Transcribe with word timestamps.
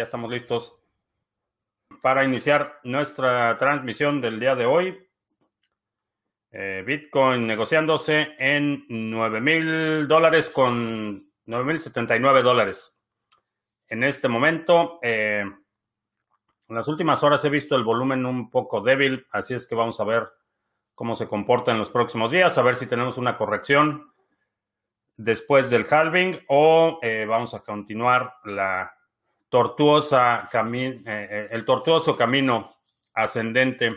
ya 0.00 0.04
estamos 0.04 0.30
listos 0.30 0.74
para 2.00 2.24
iniciar 2.24 2.80
nuestra 2.84 3.58
transmisión 3.58 4.22
del 4.22 4.40
día 4.40 4.54
de 4.54 4.64
hoy. 4.64 5.06
Eh, 6.50 6.82
Bitcoin 6.86 7.46
negociándose 7.46 8.28
en 8.38 8.86
9 8.88 9.40
mil 9.42 10.08
dólares 10.08 10.48
con 10.48 11.22
9 11.44 11.64
mil 11.66 11.78
79 11.78 12.42
dólares. 12.42 12.98
En 13.88 14.02
este 14.02 14.26
momento, 14.28 15.00
eh, 15.02 15.42
en 15.42 16.74
las 16.74 16.88
últimas 16.88 17.22
horas 17.22 17.44
he 17.44 17.50
visto 17.50 17.76
el 17.76 17.84
volumen 17.84 18.24
un 18.24 18.50
poco 18.50 18.80
débil, 18.80 19.26
así 19.32 19.52
es 19.52 19.66
que 19.66 19.74
vamos 19.74 20.00
a 20.00 20.04
ver 20.04 20.26
cómo 20.94 21.14
se 21.14 21.28
comporta 21.28 21.72
en 21.72 21.78
los 21.78 21.90
próximos 21.90 22.30
días, 22.30 22.56
a 22.56 22.62
ver 22.62 22.74
si 22.74 22.88
tenemos 22.88 23.18
una 23.18 23.36
corrección 23.36 24.14
después 25.14 25.68
del 25.68 25.86
halving 25.90 26.40
o 26.48 27.00
eh, 27.02 27.26
vamos 27.28 27.52
a 27.52 27.60
continuar 27.60 28.36
la 28.44 28.96
tortuosa 29.50 30.48
cami 30.50 31.02
eh, 31.04 31.48
el 31.50 31.64
tortuoso 31.64 32.16
camino 32.16 32.70
ascendente 33.12 33.94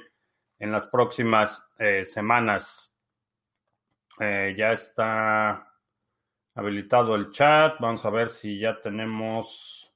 en 0.60 0.72
las 0.72 0.88
próximas 0.88 1.66
eh, 1.80 2.04
semanas. 2.04 2.94
ya 4.20 4.72
está 4.72 5.68
habilitado 6.56 7.16
el 7.16 7.32
chat. 7.32 7.80
Vamos 7.80 8.06
a 8.06 8.10
ver 8.10 8.30
si 8.30 8.60
ya 8.60 8.80
tenemos. 8.82 9.94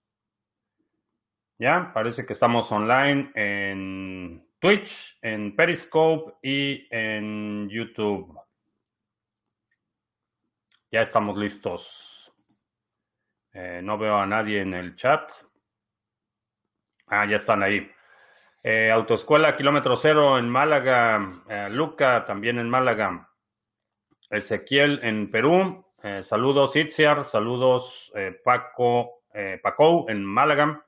Ya, 1.60 1.92
parece 1.94 2.26
que 2.26 2.34
estamos 2.34 2.72
online 2.72 3.32
en 3.34 4.48
Twitch, 4.60 5.18
en 5.22 5.56
Periscope 5.56 6.34
y 6.42 6.88
en 6.92 7.68
YouTube. 7.70 8.40
Ya 10.92 11.02
estamos 11.02 11.38
listos. 11.38 12.32
Eh, 13.54 13.82
no 13.84 13.98
veo 13.98 14.16
a 14.16 14.26
nadie 14.26 14.62
en 14.62 14.74
el 14.76 14.96
chat. 14.96 15.32
Ah, 17.08 17.26
ya 17.26 17.38
están 17.38 17.64
ahí. 17.64 17.90
Eh, 18.64 18.92
Autoescuela 18.92 19.56
Kilómetro 19.56 19.96
Cero 19.96 20.38
en 20.38 20.50
Málaga. 20.50 21.28
Eh, 21.50 21.68
Luca 21.72 22.26
también 22.26 22.60
en 22.60 22.70
Málaga. 22.70 23.30
Ezequiel 24.30 25.00
en 25.04 25.32
Perú. 25.32 25.86
saludos 26.24 26.76
Itziar. 26.76 27.24
Saludos 27.24 28.12
Paco. 28.44 29.24
Paco 29.64 30.10
en 30.10 30.26
Málaga. 30.26 30.84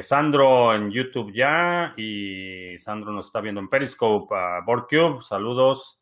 Sandro 0.00 0.74
en 0.74 0.90
YouTube 0.90 1.32
ya. 1.34 1.92
Y 1.96 2.78
Sandro 2.78 3.12
nos 3.12 3.26
está 3.26 3.40
viendo 3.40 3.60
en 3.60 3.68
Periscope. 3.68 4.34
Uh, 4.34 5.20
Saludos. 5.20 5.98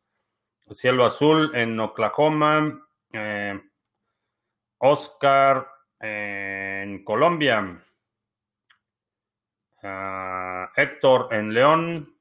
Cielo 0.71 1.05
Azul 1.05 1.51
en 1.55 1.79
Oklahoma. 1.79 2.81
Eh, 3.11 3.59
Oscar 4.79 5.67
en 5.99 7.03
Colombia. 7.03 7.83
Ah, 9.89 10.69
Héctor 10.75 11.33
en 11.33 11.53
León. 11.53 12.13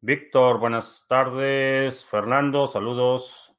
Víctor, 0.00 0.58
buenas 0.58 1.06
tardes. 1.08 2.04
Fernando, 2.04 2.66
saludos. 2.66 3.54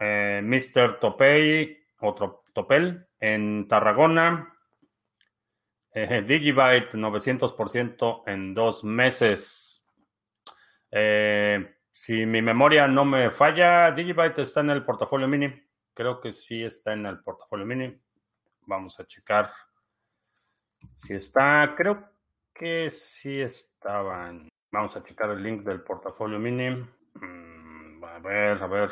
Eh, 0.00 0.40
Mr. 0.42 0.98
Topey, 0.98 1.78
otro 2.00 2.42
Topel, 2.52 3.06
en 3.20 3.68
Tarragona. 3.68 4.52
Eh, 5.92 6.22
Digibyte, 6.26 6.94
900% 6.94 8.24
en 8.26 8.52
dos 8.52 8.82
meses. 8.82 9.86
Eh, 10.90 11.76
si 11.92 12.26
mi 12.26 12.42
memoria 12.42 12.88
no 12.88 13.04
me 13.04 13.30
falla, 13.30 13.92
Digibyte 13.92 14.40
está 14.40 14.58
en 14.58 14.70
el 14.70 14.84
portafolio 14.84 15.28
mini. 15.28 15.54
Creo 15.94 16.20
que 16.20 16.32
sí 16.32 16.64
está 16.64 16.94
en 16.94 17.06
el 17.06 17.22
portafolio 17.22 17.64
mini. 17.64 17.96
Vamos 18.66 18.98
a 18.98 19.06
checar 19.06 19.52
si 20.96 21.14
está. 21.14 21.74
Creo 21.76 22.08
que 22.54 22.90
sí 22.90 23.40
estaban. 23.40 24.48
Vamos 24.72 24.96
a 24.96 25.04
checar 25.04 25.30
el 25.30 25.42
link 25.42 25.62
del 25.62 25.82
portafolio 25.82 26.38
mini. 26.38 26.70
Mm, 27.14 28.04
a 28.04 28.18
ver, 28.18 28.62
a 28.62 28.66
ver. 28.66 28.90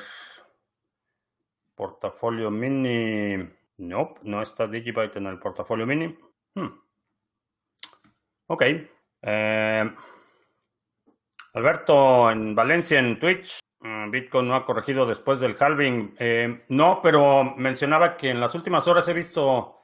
Portafolio 1.75 2.51
mini. 2.51 3.49
No, 3.79 4.15
no 4.23 4.43
está 4.43 4.67
Digibyte 4.67 5.17
en 5.17 5.27
el 5.27 5.39
portafolio 5.39 5.87
mini. 5.87 6.17
Hmm. 6.55 6.69
Ok. 8.47 8.63
Eh, 9.23 9.95
Alberto, 11.55 12.31
en 12.31 12.55
Valencia, 12.55 12.99
en 12.99 13.19
Twitch, 13.19 13.61
mm, 13.81 14.11
Bitcoin 14.11 14.49
no 14.49 14.57
ha 14.57 14.65
corregido 14.65 15.07
después 15.07 15.41
del 15.41 15.57
halving. 15.59 16.15
Eh, 16.19 16.65
no, 16.69 17.01
pero 17.03 17.55
mencionaba 17.57 18.17
que 18.17 18.31
en 18.31 18.41
las 18.41 18.55
últimas 18.55 18.87
horas 18.87 19.07
he 19.09 19.15
visto 19.15 19.75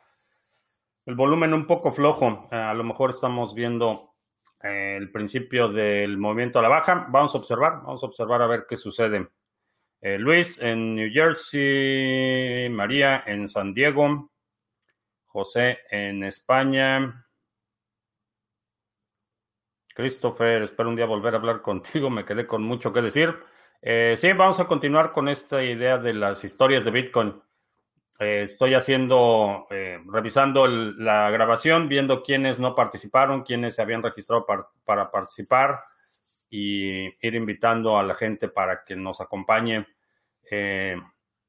el 1.08 1.14
volumen 1.14 1.54
un 1.54 1.66
poco 1.66 1.90
flojo. 1.90 2.48
Eh, 2.52 2.56
a 2.56 2.74
lo 2.74 2.84
mejor 2.84 3.10
estamos 3.10 3.54
viendo 3.54 4.14
eh, 4.62 4.96
el 4.96 5.10
principio 5.10 5.68
del 5.68 6.18
movimiento 6.18 6.58
a 6.58 6.62
la 6.62 6.68
baja. 6.68 7.06
Vamos 7.08 7.34
a 7.34 7.38
observar, 7.38 7.80
vamos 7.82 8.02
a 8.04 8.06
observar 8.06 8.42
a 8.42 8.46
ver 8.46 8.66
qué 8.68 8.76
sucede. 8.76 9.28
Luis 10.00 10.60
en 10.60 10.94
New 10.94 11.10
Jersey, 11.12 12.68
María 12.68 13.24
en 13.26 13.48
San 13.48 13.74
Diego, 13.74 14.30
José 15.26 15.78
en 15.90 16.22
España, 16.22 17.28
Christopher, 19.98 20.62
espero 20.62 20.90
un 20.90 20.94
día 20.94 21.06
volver 21.06 21.34
a 21.34 21.38
hablar 21.38 21.60
contigo, 21.60 22.08
me 22.08 22.24
quedé 22.24 22.46
con 22.46 22.62
mucho 22.62 22.92
que 22.92 23.02
decir. 23.02 23.34
Eh, 23.82 24.14
sí, 24.16 24.32
vamos 24.32 24.60
a 24.60 24.68
continuar 24.68 25.10
con 25.10 25.28
esta 25.28 25.60
idea 25.64 25.98
de 25.98 26.14
las 26.14 26.44
historias 26.44 26.84
de 26.84 26.92
Bitcoin. 26.92 27.42
Eh, 28.18 28.42
estoy 28.42 28.74
haciendo, 28.74 29.66
eh, 29.70 30.00
revisando 30.06 30.66
la 30.66 31.30
grabación, 31.30 31.88
viendo 31.88 32.22
quiénes 32.22 32.58
no 32.58 32.74
participaron, 32.74 33.42
quiénes 33.42 33.76
se 33.76 33.82
habían 33.82 34.02
registrado 34.02 34.46
para 34.84 35.10
participar 35.10 35.80
y 36.50 37.06
ir 37.26 37.34
invitando 37.34 37.98
a 37.98 38.02
la 38.02 38.14
gente 38.14 38.48
para 38.48 38.84
que 38.84 38.96
nos 38.96 39.20
acompañe. 39.20 39.86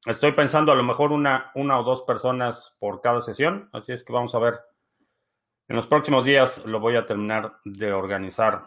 estoy 0.06 0.32
pensando 0.34 0.72
a 0.72 0.76
lo 0.76 0.84
mejor 0.84 1.12
una, 1.12 1.52
una 1.56 1.80
o 1.80 1.84
dos 1.84 2.04
personas 2.04 2.76
por 2.80 3.02
cada 3.02 3.22
sesión, 3.22 3.70
así 3.74 3.94
es 3.94 4.04
que 4.04 4.14
vamos 4.14 4.36
a 4.36 4.40
ver 4.40 4.60
en 5.70 5.76
los 5.76 5.86
próximos 5.86 6.26
días 6.26 6.66
lo 6.66 6.80
voy 6.80 6.96
a 6.96 7.06
terminar 7.06 7.60
de 7.64 7.94
organizar. 7.94 8.66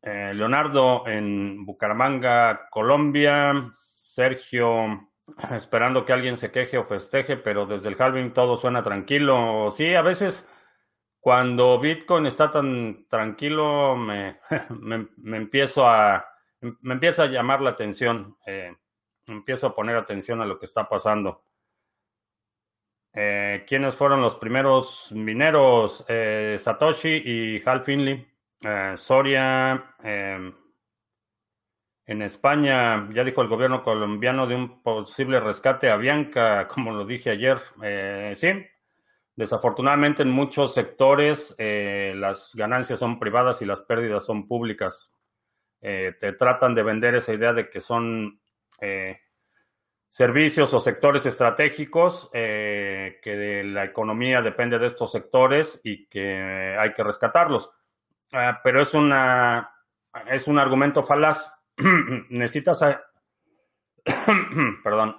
Eh, 0.00 0.32
Leonardo 0.32 1.06
en 1.06 1.66
Bucaramanga, 1.66 2.66
Colombia. 2.70 3.70
Sergio, 3.74 5.09
esperando 5.56 6.04
que 6.04 6.12
alguien 6.12 6.36
se 6.36 6.50
queje 6.50 6.78
o 6.78 6.84
festeje, 6.84 7.36
pero 7.36 7.66
desde 7.66 7.88
el 7.88 8.00
halving 8.00 8.32
todo 8.32 8.56
suena 8.56 8.82
tranquilo. 8.82 9.70
Sí, 9.70 9.94
a 9.94 10.02
veces 10.02 10.48
cuando 11.20 11.78
Bitcoin 11.78 12.26
está 12.26 12.50
tan 12.50 13.06
tranquilo 13.08 13.96
me, 13.96 14.38
me, 15.16 15.36
empiezo 15.36 15.86
a 15.86 16.24
me 16.60 16.94
empieza 16.94 17.24
a 17.24 17.26
llamar 17.26 17.60
la 17.60 17.70
atención. 17.70 18.36
Eh, 18.46 18.74
empiezo 19.26 19.68
a 19.68 19.74
poner 19.74 19.96
atención 19.96 20.40
a 20.40 20.46
lo 20.46 20.58
que 20.58 20.66
está 20.66 20.88
pasando. 20.88 21.44
Eh, 23.12 23.64
¿Quiénes 23.66 23.96
fueron 23.96 24.22
los 24.22 24.36
primeros 24.36 25.10
mineros? 25.12 26.04
Eh, 26.08 26.56
Satoshi 26.58 27.22
y 27.24 27.62
Hal 27.64 27.82
Finley. 27.82 28.26
Eh, 28.62 28.92
Soria. 28.96 29.96
En 32.06 32.22
España, 32.22 33.08
ya 33.12 33.22
dijo 33.22 33.42
el 33.42 33.48
gobierno 33.48 33.84
colombiano 33.84 34.46
de 34.46 34.56
un 34.56 34.82
posible 34.82 35.38
rescate 35.38 35.90
a 35.90 35.96
Bianca, 35.96 36.66
como 36.68 36.92
lo 36.92 37.04
dije 37.04 37.30
ayer. 37.30 37.58
sí, 38.34 38.48
desafortunadamente 39.36 40.22
en 40.22 40.30
muchos 40.30 40.74
sectores 40.74 41.54
las 41.58 42.52
ganancias 42.56 42.98
son 42.98 43.20
privadas 43.20 43.62
y 43.62 43.66
las 43.66 43.82
pérdidas 43.82 44.24
son 44.26 44.48
públicas. 44.48 45.12
te 45.80 46.32
tratan 46.36 46.74
de 46.74 46.82
vender 46.82 47.14
esa 47.14 47.32
idea 47.32 47.52
de 47.52 47.70
que 47.70 47.80
son 47.80 48.40
servicios 50.10 50.74
o 50.74 50.80
sectores 50.80 51.24
estratégicos, 51.24 52.28
eh, 52.32 53.20
que 53.22 53.62
la 53.64 53.84
economía 53.84 54.42
depende 54.42 54.78
de 54.78 54.88
estos 54.88 55.12
sectores 55.12 55.80
y 55.84 56.06
que 56.06 56.76
hay 56.78 56.92
que 56.92 57.04
rescatarlos. 57.04 57.72
Ah, 58.32 58.60
pero 58.62 58.82
es, 58.82 58.92
una, 58.92 59.70
es 60.28 60.48
un 60.48 60.58
argumento 60.58 61.04
falaz. 61.04 61.59
necesitas... 62.30 62.80
Perdón. 64.84 65.16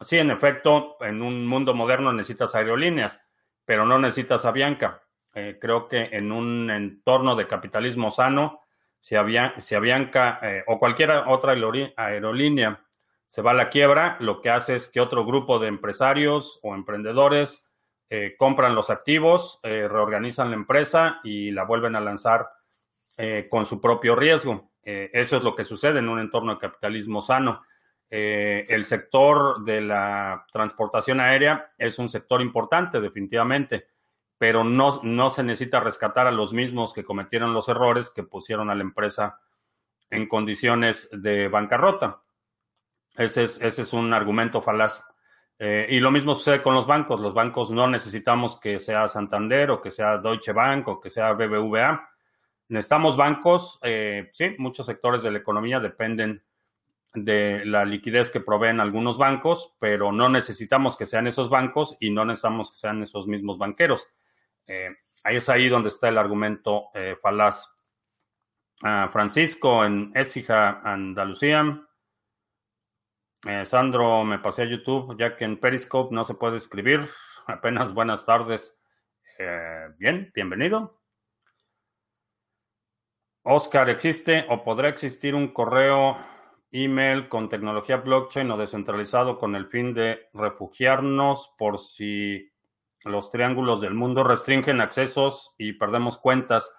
Sí, 0.00 0.18
en 0.18 0.30
efecto, 0.30 0.96
en 1.00 1.22
un 1.22 1.46
mundo 1.46 1.74
moderno 1.74 2.12
necesitas 2.12 2.54
aerolíneas, 2.54 3.24
pero 3.64 3.86
no 3.86 3.98
necesitas 3.98 4.44
Avianca. 4.44 5.02
Eh, 5.34 5.58
creo 5.60 5.88
que 5.88 6.08
en 6.12 6.32
un 6.32 6.70
entorno 6.70 7.36
de 7.36 7.46
capitalismo 7.46 8.10
sano, 8.10 8.60
si, 8.98 9.16
si 9.58 9.74
Avianca 9.74 10.40
eh, 10.42 10.64
o 10.66 10.78
cualquier 10.78 11.10
otra 11.26 11.54
aerolínea 11.96 12.84
se 13.32 13.40
va 13.40 13.52
a 13.52 13.54
la 13.54 13.70
quiebra, 13.70 14.18
lo 14.20 14.42
que 14.42 14.50
hace 14.50 14.76
es 14.76 14.90
que 14.90 15.00
otro 15.00 15.24
grupo 15.24 15.58
de 15.58 15.68
empresarios 15.68 16.60
o 16.62 16.74
emprendedores 16.74 17.72
eh, 18.10 18.36
compran 18.36 18.74
los 18.74 18.90
activos, 18.90 19.58
eh, 19.62 19.88
reorganizan 19.88 20.50
la 20.50 20.56
empresa 20.56 21.18
y 21.24 21.50
la 21.50 21.64
vuelven 21.64 21.96
a 21.96 22.00
lanzar 22.00 22.46
eh, 23.16 23.46
con 23.48 23.64
su 23.64 23.80
propio 23.80 24.14
riesgo. 24.14 24.71
Eso 24.84 25.36
es 25.36 25.44
lo 25.44 25.54
que 25.54 25.64
sucede 25.64 26.00
en 26.00 26.08
un 26.08 26.18
entorno 26.18 26.54
de 26.54 26.60
capitalismo 26.60 27.22
sano. 27.22 27.62
el 28.10 28.84
sector 28.84 29.64
de 29.64 29.80
la 29.80 30.44
transportación 30.52 31.20
aérea 31.20 31.72
es 31.78 31.98
un 31.98 32.10
sector 32.10 32.42
importante, 32.42 33.00
definitivamente, 33.00 33.86
pero 34.38 34.64
no, 34.64 35.00
no 35.04 35.30
se 35.30 35.44
necesita 35.44 35.78
rescatar 35.78 36.26
a 36.26 36.32
los 36.32 36.52
mismos 36.52 36.92
que 36.92 37.04
cometieron 37.04 37.54
los 37.54 37.68
errores 37.68 38.10
que 38.10 38.24
pusieron 38.24 38.70
a 38.70 38.74
la 38.74 38.82
empresa 38.82 39.38
en 40.10 40.28
condiciones 40.28 41.08
de 41.12 41.48
bancarrota. 41.48 42.22
Ese 43.16 43.44
es, 43.44 43.60
ese 43.60 43.82
es 43.82 43.92
un 43.92 44.12
argumento 44.12 44.60
falaz. 44.60 45.04
Eh, 45.58 45.86
y 45.90 46.00
lo 46.00 46.10
mismo 46.10 46.34
sucede 46.34 46.60
con 46.60 46.74
los 46.74 46.86
bancos. 46.86 47.20
Los 47.20 47.34
bancos 47.34 47.70
no 47.70 47.88
necesitamos 47.88 48.58
que 48.58 48.78
sea 48.78 49.08
Santander 49.08 49.70
o 49.70 49.80
que 49.80 49.90
sea 49.90 50.18
Deutsche 50.18 50.52
Bank 50.52 50.88
o 50.88 51.00
que 51.00 51.08
sea 51.08 51.32
BBVA. 51.32 52.10
Necesitamos 52.72 53.16
bancos. 53.16 53.78
Eh, 53.82 54.30
sí, 54.32 54.54
muchos 54.58 54.86
sectores 54.86 55.22
de 55.22 55.30
la 55.30 55.38
economía 55.38 55.80
dependen 55.80 56.42
de 57.14 57.64
la 57.66 57.84
liquidez 57.84 58.30
que 58.30 58.40
proveen 58.40 58.80
algunos 58.80 59.18
bancos, 59.18 59.74
pero 59.78 60.12
no 60.12 60.28
necesitamos 60.28 60.96
que 60.96 61.06
sean 61.06 61.26
esos 61.26 61.50
bancos 61.50 61.96
y 62.00 62.10
no 62.10 62.24
necesitamos 62.24 62.70
que 62.70 62.76
sean 62.76 63.02
esos 63.02 63.26
mismos 63.26 63.58
banqueros. 63.58 64.08
Eh, 64.66 64.88
ahí 65.24 65.36
es 65.36 65.48
ahí 65.48 65.68
donde 65.68 65.88
está 65.88 66.08
el 66.08 66.18
argumento 66.18 66.86
falaz. 67.20 67.72
Ah, 68.82 69.08
Francisco 69.12 69.84
en 69.84 70.10
Écija, 70.14 70.80
Andalucía. 70.82 71.86
Eh, 73.46 73.64
Sandro, 73.64 74.24
me 74.24 74.38
pasé 74.38 74.62
a 74.62 74.66
YouTube, 74.66 75.16
ya 75.18 75.36
que 75.36 75.44
en 75.44 75.58
Periscope 75.58 76.14
no 76.14 76.24
se 76.24 76.34
puede 76.34 76.56
escribir. 76.56 77.00
Apenas 77.46 77.92
buenas 77.92 78.24
tardes. 78.24 78.80
Eh, 79.38 79.88
bien, 79.98 80.30
bienvenido. 80.34 81.01
Oscar, 83.44 83.90
¿existe 83.90 84.46
o 84.48 84.62
podrá 84.62 84.88
existir 84.88 85.34
un 85.34 85.48
correo 85.48 86.16
email 86.70 87.28
con 87.28 87.48
tecnología 87.48 87.96
blockchain 87.96 88.50
o 88.50 88.56
descentralizado 88.56 89.38
con 89.38 89.56
el 89.56 89.66
fin 89.66 89.94
de 89.94 90.28
refugiarnos 90.32 91.52
por 91.58 91.78
si 91.78 92.50
los 93.04 93.32
triángulos 93.32 93.80
del 93.80 93.94
mundo 93.94 94.22
restringen 94.22 94.80
accesos 94.80 95.54
y 95.58 95.72
perdemos 95.72 96.18
cuentas? 96.18 96.72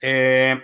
Eh, 0.00 0.60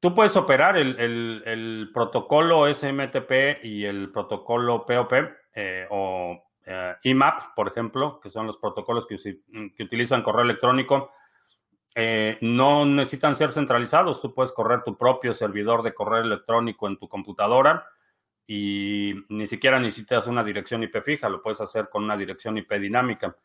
tú 0.00 0.14
puedes 0.14 0.34
operar 0.36 0.78
el, 0.78 1.90
protocolo 1.92 2.72
SMTP 2.72 3.64
y 3.64 3.84
el 3.84 4.10
protocolo 4.10 4.86
POP 4.86 5.12
eh, 5.54 5.86
o 5.90 6.42
eh, 6.64 6.94
IMAP, 7.02 7.54
por 7.54 7.68
ejemplo, 7.68 8.18
que 8.18 8.30
son 8.30 8.46
los 8.46 8.56
protocolos 8.56 9.06
que, 9.06 9.16
utilizan 9.82 10.22
correo 10.22 10.44
electrónico. 10.44 11.12
No 12.40 12.86
necesitan 12.86 13.36
ser 13.36 13.52
centralizados. 13.52 14.20
Tú 14.20 14.34
puedes 14.34 14.52
correr 14.52 14.82
tu 14.82 14.96
propio 14.96 15.32
servidor 15.32 15.82
de 15.82 15.94
correo 15.94 16.22
electrónico 16.22 16.88
en 16.88 16.98
tu 16.98 17.08
computadora 17.08 17.86
y 18.46 19.14
ni 19.28 19.46
siquiera 19.46 19.78
necesitas 19.78 20.26
una 20.26 20.44
dirección 20.44 20.82
IP 20.82 21.02
fija, 21.02 21.28
lo 21.28 21.42
puedes 21.42 21.60
hacer 21.60 21.88
con 21.88 22.04
una 22.04 22.16
dirección 22.16 22.58
IP 22.58 22.72
dinámica. 22.74 23.36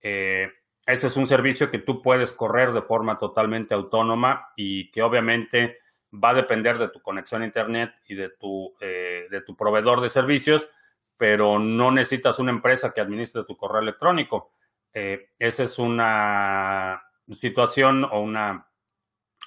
Eh, 0.00 0.50
ese 0.84 1.06
es 1.06 1.16
un 1.16 1.26
servicio 1.26 1.70
que 1.70 1.78
tú 1.78 2.02
puedes 2.02 2.32
correr 2.32 2.72
de 2.72 2.82
forma 2.82 3.16
totalmente 3.16 3.74
autónoma 3.74 4.48
y 4.56 4.90
que 4.90 5.02
obviamente 5.02 5.78
va 6.12 6.30
a 6.30 6.34
depender 6.34 6.78
de 6.78 6.88
tu 6.88 7.00
conexión 7.00 7.42
a 7.42 7.46
Internet 7.46 7.94
y 8.06 8.14
de 8.14 8.30
tu, 8.30 8.74
eh, 8.80 9.26
de 9.30 9.40
tu 9.42 9.56
proveedor 9.56 10.00
de 10.00 10.10
servicios, 10.10 10.68
pero 11.16 11.58
no 11.58 11.90
necesitas 11.90 12.38
una 12.38 12.50
empresa 12.50 12.92
que 12.92 13.00
administre 13.00 13.44
tu 13.44 13.56
correo 13.56 13.80
electrónico. 13.80 14.52
Eh, 14.92 15.30
esa 15.38 15.62
es 15.62 15.78
una 15.78 17.02
situación 17.30 18.04
o 18.04 18.20
una 18.20 18.68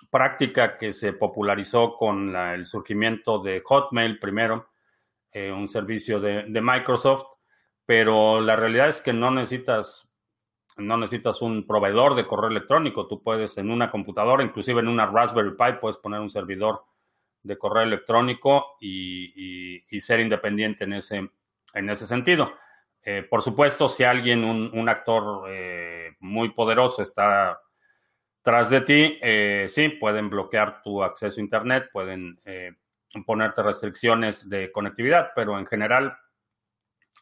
práctica 0.09 0.77
que 0.77 0.91
se 0.91 1.13
popularizó 1.13 1.95
con 1.95 2.35
el 2.35 2.65
surgimiento 2.65 3.39
de 3.39 3.61
Hotmail 3.63 4.19
primero, 4.19 4.69
eh, 5.31 5.51
un 5.51 5.67
servicio 5.67 6.19
de, 6.19 6.45
Microsoft, 6.61 7.25
pero 7.85 8.39
la 8.39 8.55
realidad 8.55 8.89
es 8.89 9.01
que 9.01 9.13
no 9.13 9.31
necesitas 9.31 10.11
no 10.77 10.97
necesitas 10.97 11.41
un 11.41 11.65
proveedor 11.65 12.15
de 12.15 12.27
correo 12.27 12.49
electrónico. 12.49 13.07
Tú 13.07 13.23
puedes 13.23 13.57
en 13.57 13.71
una 13.71 13.89
computadora, 13.89 14.43
inclusive 14.43 14.81
en 14.81 14.89
una 14.89 15.05
Raspberry 15.05 15.51
Pi, 15.51 15.79
puedes 15.79 15.95
poner 15.97 16.19
un 16.19 16.29
servidor 16.29 16.83
de 17.43 17.57
correo 17.57 17.83
electrónico 17.83 18.75
y, 18.81 19.83
ser 20.01 20.19
independiente 20.19 20.83
en 20.83 20.93
ese, 20.93 21.29
en 21.73 21.89
ese 21.89 22.07
sentido. 22.07 22.53
Eh, 23.01 23.23
por 23.29 23.41
supuesto, 23.41 23.87
si 23.87 24.03
alguien, 24.03 24.43
un, 24.43 24.89
actor 24.89 25.45
eh, 25.49 26.15
muy 26.19 26.49
poderoso 26.49 27.01
está 27.01 27.59
tras 28.45 28.69
de 28.69 28.81
ti, 28.81 29.19
eh, 29.21 29.65
sí, 29.67 29.89
pueden 29.89 30.29
bloquear 30.29 30.81
tu 30.81 31.03
acceso 31.03 31.41
a 31.41 31.43
Internet, 31.43 31.89
pueden 31.91 32.39
ponerte 33.25 33.63
restricciones 33.63 34.49
de 34.49 34.71
conectividad, 34.71 35.31
pero 35.35 35.57
en 35.59 35.65
general 35.65 36.17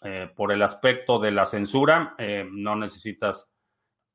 eh, 0.05 0.29
por 0.35 0.51
el 0.51 0.61
aspecto 0.61 1.17
de 1.17 1.31
la 1.31 1.45
censura, 1.45 2.13
eh, 2.17 2.45
no 2.51 2.75
necesitas 2.75 3.49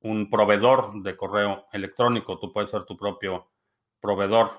un 0.01 0.29
proveedor 0.29 1.03
de 1.03 1.17
correo 1.17 1.67
electrónico, 1.73 2.39
tú 2.39 2.53
puedes 2.53 2.69
ser 2.69 2.85
tu 2.85 2.95
propio 2.95 3.49
proveedor. 3.99 4.51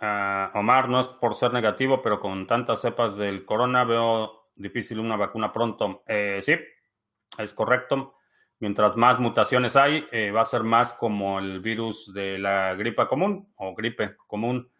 Ah, 0.00 0.50
Omar, 0.54 0.88
no 0.88 0.98
es 0.98 1.06
por 1.06 1.34
ser 1.34 1.52
negativo, 1.52 2.02
pero 2.02 2.18
con 2.18 2.46
tantas 2.48 2.80
cepas 2.80 3.16
del 3.16 3.44
corona 3.44 3.84
veo 3.84 4.48
difícil 4.56 4.98
una 4.98 5.16
vacuna 5.16 5.52
pronto. 5.52 6.02
Eh, 6.08 6.40
sí, 6.42 6.54
es 7.38 7.54
correcto. 7.54 8.16
Mientras 8.60 8.96
más 8.96 9.18
mutaciones 9.18 9.76
hay, 9.76 10.06
va 10.30 10.40
a 10.40 10.44
ser 10.44 10.62
más 10.62 10.94
como 10.94 11.38
el 11.38 11.60
virus 11.60 12.12
de 12.14 12.38
la 12.38 12.74
gripa 12.74 13.08
común 13.08 13.52
o 13.56 13.74
gripe 13.74 14.16
común, 14.26 14.70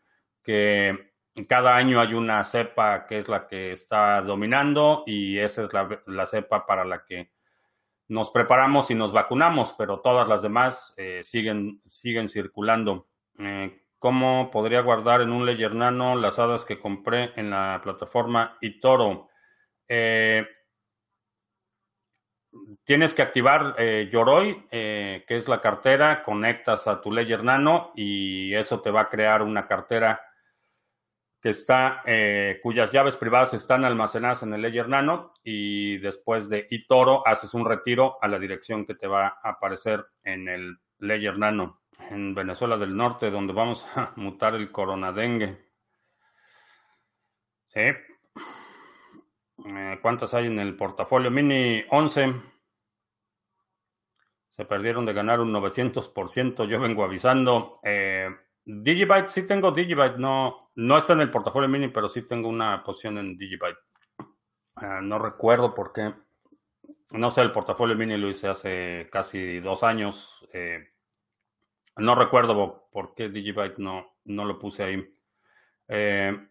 que 0.42 1.14
cada 1.48 1.76
año 1.76 2.00
hay 2.00 2.14
una 2.14 2.44
cepa 2.44 3.06
que 3.06 3.18
es 3.18 3.28
la 3.28 3.48
que 3.48 3.72
está 3.72 4.22
dominando 4.22 5.02
y 5.06 5.38
esa 5.38 5.64
es 5.64 5.70
la, 5.72 6.26
cepa 6.26 6.64
para 6.64 6.84
la 6.84 7.04
que 7.04 7.32
nos 8.06 8.30
preparamos 8.30 8.90
y 8.90 8.94
nos 8.94 9.12
vacunamos, 9.12 9.74
pero 9.76 10.00
todas 10.00 10.28
las 10.28 10.42
demás 10.42 10.94
eh, 10.96 11.22
siguen, 11.24 11.80
siguen 11.86 12.28
circulando. 12.28 13.08
Eh, 13.38 13.80
¿Cómo 13.98 14.50
podría 14.50 14.82
guardar 14.82 15.22
en 15.22 15.32
un 15.32 15.44
Ledger 15.44 15.74
Nano 15.74 16.14
las 16.14 16.38
hadas 16.38 16.64
que 16.64 16.78
compré 16.78 17.32
en 17.36 17.50
la 17.50 17.80
plataforma 17.82 18.56
eToro? 18.60 19.28
Eh, 19.88 20.46
tienes 22.84 23.14
que 23.14 23.22
activar 23.22 23.76
Yoroi, 24.10 24.66
que 24.70 25.24
es 25.28 25.48
la 25.48 25.60
cartera, 25.60 26.22
conectas 26.22 26.86
a 26.86 27.00
tu 27.00 27.10
Ledger 27.10 27.44
Nano 27.44 27.92
y 27.94 28.54
eso 28.54 28.80
te 28.80 28.90
va 28.90 29.02
a 29.02 29.08
crear 29.08 29.42
una 29.42 29.66
cartera 29.66 30.20
que 31.44 31.50
está, 31.50 32.02
eh, 32.06 32.58
cuyas 32.62 32.90
llaves 32.90 33.18
privadas 33.18 33.52
están 33.52 33.84
almacenadas 33.84 34.42
en 34.44 34.54
el 34.54 34.62
Ledger 34.62 34.88
Nano 34.88 35.34
y 35.44 35.98
después 35.98 36.48
de 36.48 36.66
eToro 36.70 37.22
haces 37.28 37.52
un 37.52 37.66
retiro 37.66 38.16
a 38.22 38.28
la 38.28 38.38
dirección 38.38 38.86
que 38.86 38.94
te 38.94 39.06
va 39.06 39.26
a 39.42 39.50
aparecer 39.50 40.06
en 40.22 40.48
el 40.48 40.78
Ledger 41.00 41.36
Nano 41.36 41.82
en 42.08 42.34
Venezuela 42.34 42.78
del 42.78 42.96
Norte, 42.96 43.30
donde 43.30 43.52
vamos 43.52 43.84
a 43.94 44.12
mutar 44.16 44.54
el 44.54 44.72
coronadengue. 44.72 45.58
Sí. 47.66 47.82
Eh, 49.64 49.98
¿Cuántas 50.02 50.34
hay 50.34 50.46
en 50.46 50.58
el 50.58 50.76
portafolio? 50.76 51.30
Mini 51.30 51.84
11. 51.90 52.34
Se 54.50 54.64
perdieron 54.64 55.06
de 55.06 55.12
ganar 55.12 55.40
un 55.40 55.52
900%. 55.52 56.66
Yo 56.66 56.80
vengo 56.80 57.02
avisando. 57.02 57.80
Eh, 57.82 58.28
Digibyte, 58.66 59.28
sí 59.28 59.46
tengo 59.46 59.72
Digibyte, 59.72 60.16
no, 60.16 60.70
no 60.76 60.96
está 60.96 61.12
en 61.12 61.20
el 61.20 61.30
portafolio 61.30 61.68
mini, 61.68 61.88
pero 61.88 62.08
sí 62.08 62.22
tengo 62.22 62.48
una 62.48 62.82
posición 62.82 63.18
en 63.18 63.36
Digibyte. 63.36 63.78
Ah, 64.76 65.00
no 65.02 65.18
recuerdo 65.18 65.74
por 65.74 65.92
qué. 65.92 66.14
No 67.10 67.30
sé, 67.30 67.42
el 67.42 67.52
portafolio 67.52 67.94
mini 67.94 68.16
lo 68.16 68.28
hice 68.28 68.48
hace 68.48 69.08
casi 69.12 69.60
dos 69.60 69.82
años. 69.82 70.46
Eh, 70.52 70.78
no 71.96 72.14
recuerdo 72.14 72.88
por 72.90 73.14
qué 73.14 73.28
Digibyte 73.28 73.78
no, 73.78 74.16
no 74.24 74.44
lo 74.44 74.58
puse 74.58 74.82
ahí. 74.82 75.12
Eh, 75.88 76.48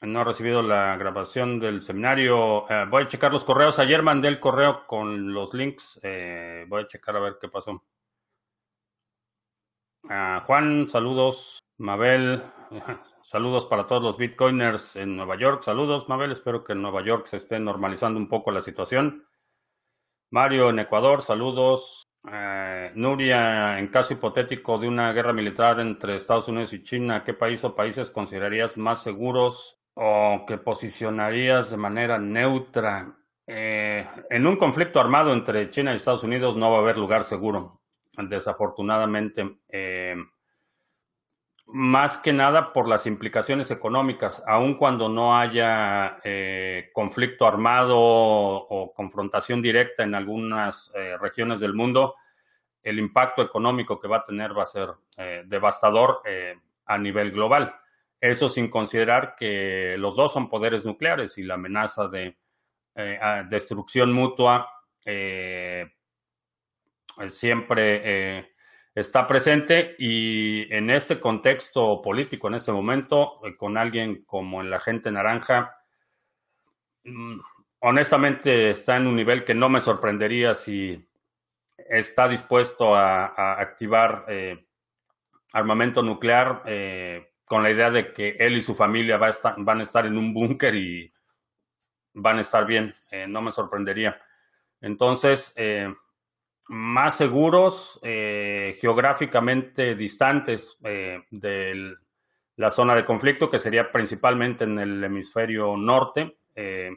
no 0.00 0.20
he 0.20 0.24
recibido 0.24 0.62
la 0.62 0.96
grabación 0.96 1.58
del 1.58 1.82
seminario. 1.82 2.68
Eh, 2.70 2.86
voy 2.88 3.02
a 3.04 3.08
checar 3.08 3.32
los 3.32 3.44
correos. 3.44 3.78
Ayer 3.78 4.02
mandé 4.02 4.28
el 4.28 4.40
correo 4.40 4.86
con 4.86 5.32
los 5.32 5.54
links. 5.54 6.00
voy 6.02 6.82
a 6.82 6.86
checar 6.86 7.16
a 7.16 7.20
ver 7.20 7.38
qué 7.40 7.48
pasó. 7.48 7.82
Ah, 10.08 10.42
Juan, 10.46 10.88
saludos. 10.88 11.58
Mabel, 11.78 12.42
saludos 13.22 13.66
para 13.66 13.86
todos 13.86 14.02
los 14.02 14.16
bitcoiners 14.16 14.96
en 14.96 15.16
Nueva 15.16 15.36
York. 15.36 15.62
Saludos, 15.62 16.08
Mabel. 16.08 16.32
Espero 16.32 16.64
que 16.64 16.72
en 16.72 16.82
Nueva 16.82 17.04
York 17.04 17.26
se 17.26 17.36
esté 17.36 17.58
normalizando 17.60 18.18
un 18.18 18.28
poco 18.28 18.50
la 18.50 18.60
situación. 18.60 19.26
Mario, 20.30 20.70
en 20.70 20.80
Ecuador, 20.80 21.22
saludos. 21.22 22.04
Eh, 22.30 22.90
Nuria, 22.96 23.78
en 23.78 23.88
caso 23.88 24.12
hipotético 24.12 24.78
de 24.78 24.88
una 24.88 25.12
guerra 25.12 25.32
militar 25.32 25.78
entre 25.80 26.16
Estados 26.16 26.48
Unidos 26.48 26.72
y 26.72 26.82
China, 26.82 27.22
¿qué 27.24 27.32
país 27.32 27.62
o 27.64 27.74
países 27.74 28.10
considerarías 28.10 28.76
más 28.76 29.02
seguros 29.02 29.77
o 30.00 30.44
que 30.46 30.58
posicionarías 30.58 31.70
de 31.70 31.76
manera 31.76 32.18
neutra? 32.18 33.16
Eh, 33.44 34.06
en 34.30 34.46
un 34.46 34.56
conflicto 34.56 35.00
armado 35.00 35.32
entre 35.32 35.70
China 35.70 35.92
y 35.92 35.96
Estados 35.96 36.22
Unidos 36.22 36.54
no 36.56 36.70
va 36.70 36.78
a 36.78 36.80
haber 36.82 36.96
lugar 36.96 37.24
seguro 37.24 37.80
desafortunadamente. 38.16 39.58
Eh, 39.68 40.14
más 41.66 42.18
que 42.18 42.32
nada 42.32 42.72
por 42.72 42.88
las 42.88 43.06
implicaciones 43.06 43.70
económicas, 43.72 44.42
aun 44.46 44.74
cuando 44.74 45.08
no 45.08 45.36
haya 45.36 46.18
eh, 46.22 46.90
conflicto 46.92 47.44
armado 47.44 47.96
o, 47.98 48.92
confrontación 48.94 49.60
directa 49.60 50.04
en 50.04 50.14
algunas 50.14 50.92
regiones 51.20 51.60
del 51.60 51.74
mundo, 51.74 52.14
el 52.82 52.98
impacto 52.98 53.42
económico 53.42 54.00
que 54.00 54.08
va 54.08 54.18
a 54.18 54.24
tener 54.24 54.56
va 54.56 54.62
a 54.62 54.66
ser 54.66 54.88
devastador 55.44 56.22
a 56.86 56.98
nivel 56.98 57.32
global. 57.32 57.74
Eso 58.20 58.48
sin 58.48 58.68
considerar 58.68 59.36
que 59.36 59.96
los 59.98 60.16
dos 60.16 60.32
son 60.32 60.48
poderes 60.48 60.84
nucleares 60.84 61.38
y 61.38 61.42
la 61.42 61.54
amenaza 61.54 62.08
de 62.08 62.36
destrucción 63.48 64.12
mutua 64.12 64.68
siempre 67.28 68.48
está 69.00 69.26
presente 69.26 69.94
y 69.98 70.72
en 70.74 70.90
este 70.90 71.20
contexto 71.20 72.02
político, 72.02 72.48
en 72.48 72.54
este 72.54 72.72
momento, 72.72 73.40
eh, 73.46 73.54
con 73.56 73.78
alguien 73.78 74.24
como 74.24 74.60
en 74.60 74.70
la 74.70 74.80
gente 74.80 75.10
naranja, 75.10 75.76
mm, 77.04 77.38
honestamente 77.80 78.70
está 78.70 78.96
en 78.96 79.06
un 79.06 79.16
nivel 79.16 79.44
que 79.44 79.54
no 79.54 79.68
me 79.68 79.80
sorprendería 79.80 80.54
si 80.54 81.06
está 81.76 82.28
dispuesto 82.28 82.94
a, 82.94 83.60
activar 83.60 84.24
eh, 84.28 84.66
armamento 85.52 86.02
nuclear 86.02 86.62
eh, 86.66 87.30
con 87.48 87.62
la 87.62 87.70
idea 87.70 87.90
de 87.90 88.12
que 88.12 88.36
él 88.38 88.56
y 88.56 88.62
su 88.62 88.74
familia 88.74 89.16
va 89.16 89.28
a 89.28 89.30
estar, 89.30 89.54
van 89.58 89.80
a 89.80 89.82
estar 89.82 90.06
en 90.06 90.16
un 90.16 90.32
búnker 90.32 90.74
y 90.74 91.12
van 92.14 92.38
a 92.38 92.42
estar 92.42 92.66
bien. 92.66 92.92
no 93.28 93.42
me 93.42 93.50
sorprendería. 93.50 94.20
Entonces, 94.80 95.54
más 96.68 97.16
seguros, 97.16 97.98
eh, 98.02 98.76
geográficamente 98.78 99.94
distantes 99.94 100.78
eh, 100.84 101.22
de 101.30 101.94
la 102.56 102.70
zona 102.70 102.94
de 102.94 103.04
conflicto, 103.04 103.48
que 103.48 103.58
sería 103.58 103.90
principalmente 103.90 104.64
en 104.64 104.78
el 104.78 105.02
hemisferio 105.02 105.76
norte. 105.76 106.38
Eh, 106.54 106.90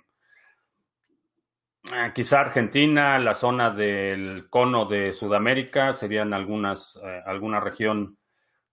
quizá 2.13 2.41
Argentina, 2.41 3.17
la 3.17 3.33
zona 3.33 3.69
del 3.69 4.49
cono 4.49 4.85
de 4.85 5.13
Sudamérica, 5.13 5.93
serían 5.93 6.33
algunas, 6.33 7.01
alguna 7.25 7.59
región 7.59 8.17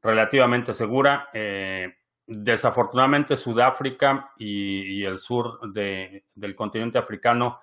relativamente 0.09 0.73
segura. 0.73 1.29
desafortunadamente 2.27 3.37
Sudáfrica 3.37 4.33
y, 4.37 5.05
el 5.05 5.19
sur 5.19 5.61
del 5.73 6.55
continente 6.55 6.99
africano 6.99 7.61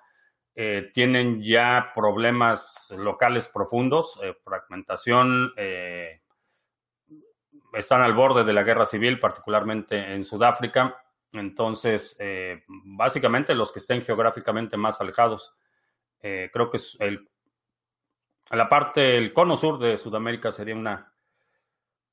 eh, 0.58 0.90
tienen 0.94 1.42
ya 1.42 1.92
problemas 1.94 2.90
locales 2.96 3.46
profundos, 3.46 4.18
eh, 4.22 4.34
fragmentación, 4.42 5.52
eh, 5.54 6.22
están 7.74 8.00
al 8.00 8.14
borde 8.14 8.42
de 8.42 8.54
la 8.54 8.62
guerra 8.62 8.86
civil, 8.86 9.20
particularmente 9.20 10.14
en 10.14 10.24
Sudáfrica. 10.24 10.96
Entonces, 11.34 12.18
básicamente 12.66 13.54
los 13.54 13.70
que 13.70 13.80
estén 13.80 14.02
geográficamente 14.02 14.78
más 14.78 14.98
alejados, 14.98 15.54
creo 16.18 16.70
que 16.70 16.78
el, 17.00 17.28
la 18.50 18.68
parte, 18.70 19.18
el 19.18 19.34
cono 19.34 19.58
sur 19.58 19.78
de 19.78 19.98
Sudamérica 19.98 20.50
sería 20.50 20.74
una, 20.74 21.12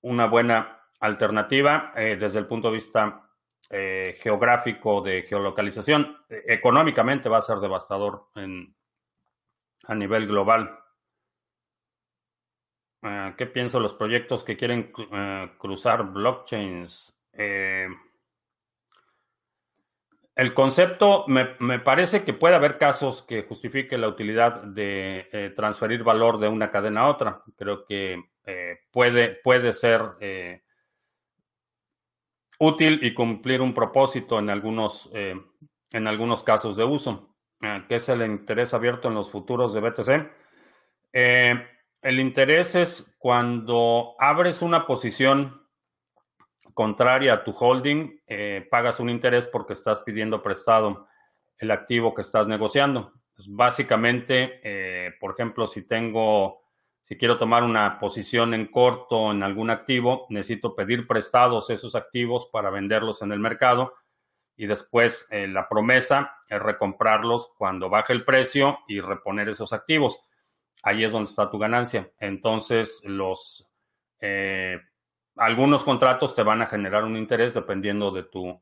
una 0.03 0.27
buena 0.27 0.79
alternativa 0.99 1.91
desde 1.95 2.39
el 2.39 2.45
punto 2.45 2.69
de 2.69 2.75
vista 2.75 3.23
eh, 3.69 4.17
geográfico 4.19 5.01
de 5.01 5.23
geolocalización, 5.23 6.17
eh, 6.29 6.43
económicamente 6.47 7.29
va 7.29 7.37
a 7.37 7.41
ser 7.41 7.57
devastador 7.57 8.27
en, 8.35 8.75
a 9.87 9.95
nivel 9.95 10.27
global. 10.27 10.77
Eh, 13.01 13.33
¿Qué 13.37 13.47
pienso 13.47 13.79
los 13.79 13.93
proyectos 13.93 14.43
que 14.43 14.57
quieren 14.57 14.91
cruzar 15.57 16.03
blockchains? 16.11 17.19
el 20.35 20.53
concepto, 20.53 21.25
me, 21.27 21.55
me, 21.59 21.79
parece 21.79 22.23
que 22.23 22.33
puede 22.33 22.53
haber 22.53 22.77
casos 22.77 23.23
que 23.23 23.41
justifique 23.41 23.97
la 23.97 24.07
utilidad 24.07 24.61
de 24.65 25.51
transferir 25.55 26.03
valor 26.03 26.37
de 26.37 26.47
una 26.47 26.69
cadena 26.69 27.01
a 27.01 27.09
otra. 27.09 27.41
Creo 27.57 27.85
que 27.85 28.32
puede, 28.91 29.35
puede 29.43 29.71
ser 29.73 30.01
útil 32.63 32.99
y 33.01 33.13
cumplir 33.13 33.61
un 33.61 33.73
propósito 33.73 34.39
en 34.39 34.49
algunos, 34.49 35.09
eh, 35.13 35.35
en 35.91 36.07
algunos 36.07 36.43
casos 36.43 36.77
de 36.77 36.83
uso. 36.83 37.35
Eh, 37.61 37.83
¿Qué 37.87 37.95
es 37.95 38.09
el 38.09 38.21
interés 38.23 38.73
abierto 38.73 39.09
en 39.09 39.15
los 39.15 39.29
futuros 39.29 39.73
de 39.73 39.81
BTC? 39.81 40.31
Eh, 41.11 41.67
el 42.01 42.19
interés 42.19 42.75
es 42.75 43.15
cuando 43.17 44.15
abres 44.19 44.61
una 44.61 44.85
posición 44.85 45.61
contraria 46.73 47.33
a 47.33 47.43
tu 47.43 47.51
holding, 47.51 48.19
pagas 48.69 48.99
un 48.99 49.09
interés 49.09 49.45
porque 49.45 49.73
estás 49.73 50.01
pidiendo 50.01 50.41
prestado 50.41 51.07
el 51.59 51.69
activo 51.69 52.15
que 52.15 52.23
estás 52.23 52.47
negociando. 52.47 53.13
Pues, 53.35 53.47
básicamente, 53.47 55.13
por 55.19 55.31
ejemplo, 55.33 55.67
si 55.67 55.83
tengo 55.87 56.62
si 57.03 57.17
quiero 57.17 57.37
tomar 57.37 57.63
una 57.63 57.99
posición 57.99 58.53
en 58.53 58.67
corto 58.67 59.31
en 59.31 59.43
algún 59.43 59.69
activo, 59.69 60.25
necesito 60.29 60.73
pedir 60.73 61.05
prestados 61.05 61.69
esos 61.69 61.95
activos 61.95 62.49
para 62.51 62.69
venderlos 62.69 63.21
en 63.21 63.33
el 63.33 63.39
mercado 63.39 63.93
y 64.55 64.67
después 64.67 65.27
eh, 65.29 65.47
la 65.47 65.67
promesa 65.67 66.37
es 66.47 66.61
recomprarlos 66.61 67.51
cuando 67.57 67.89
baje 67.89 68.13
el 68.13 68.23
precio 68.23 68.79
y 68.87 69.01
reponer 69.01 69.49
esos 69.49 69.73
activos. 69.73 70.21
Ahí 70.81 71.03
es 71.03 71.11
donde 71.11 71.29
está 71.29 71.49
tu 71.49 71.59
ganancia. 71.59 72.09
Entonces, 72.19 73.01
los 73.03 73.69
eh, 74.21 74.79
algunos 75.35 75.83
contratos 75.83 76.33
te 76.35 76.43
van 76.43 76.61
a 76.61 76.67
generar 76.67 77.03
un 77.03 77.17
interés 77.17 77.53
dependiendo 77.53 78.11
de 78.11 78.23
tu 78.23 78.61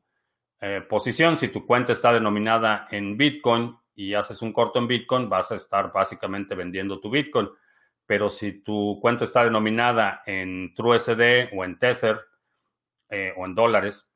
eh, 0.60 0.80
posición. 0.88 1.36
Si 1.36 1.48
tu 1.48 1.64
cuenta 1.64 1.92
está 1.92 2.12
denominada 2.12 2.88
en 2.90 3.16
Bitcoin 3.16 3.76
y 3.94 4.14
haces 4.14 4.42
un 4.42 4.52
corto 4.52 4.80
en 4.80 4.88
Bitcoin, 4.88 5.28
vas 5.28 5.52
a 5.52 5.56
estar 5.56 5.92
básicamente 5.92 6.56
vendiendo 6.56 6.98
tu 6.98 7.08
Bitcoin 7.08 7.48
pero 8.06 8.30
si 8.30 8.62
tu 8.62 8.98
cuenta 9.00 9.24
está 9.24 9.44
denominada 9.44 10.22
en 10.26 10.74
TrueSD 10.74 11.54
o 11.56 11.64
en 11.64 11.78
Tether 11.78 12.20
eh, 13.08 13.32
o 13.36 13.46
en 13.46 13.54
dólares 13.54 14.10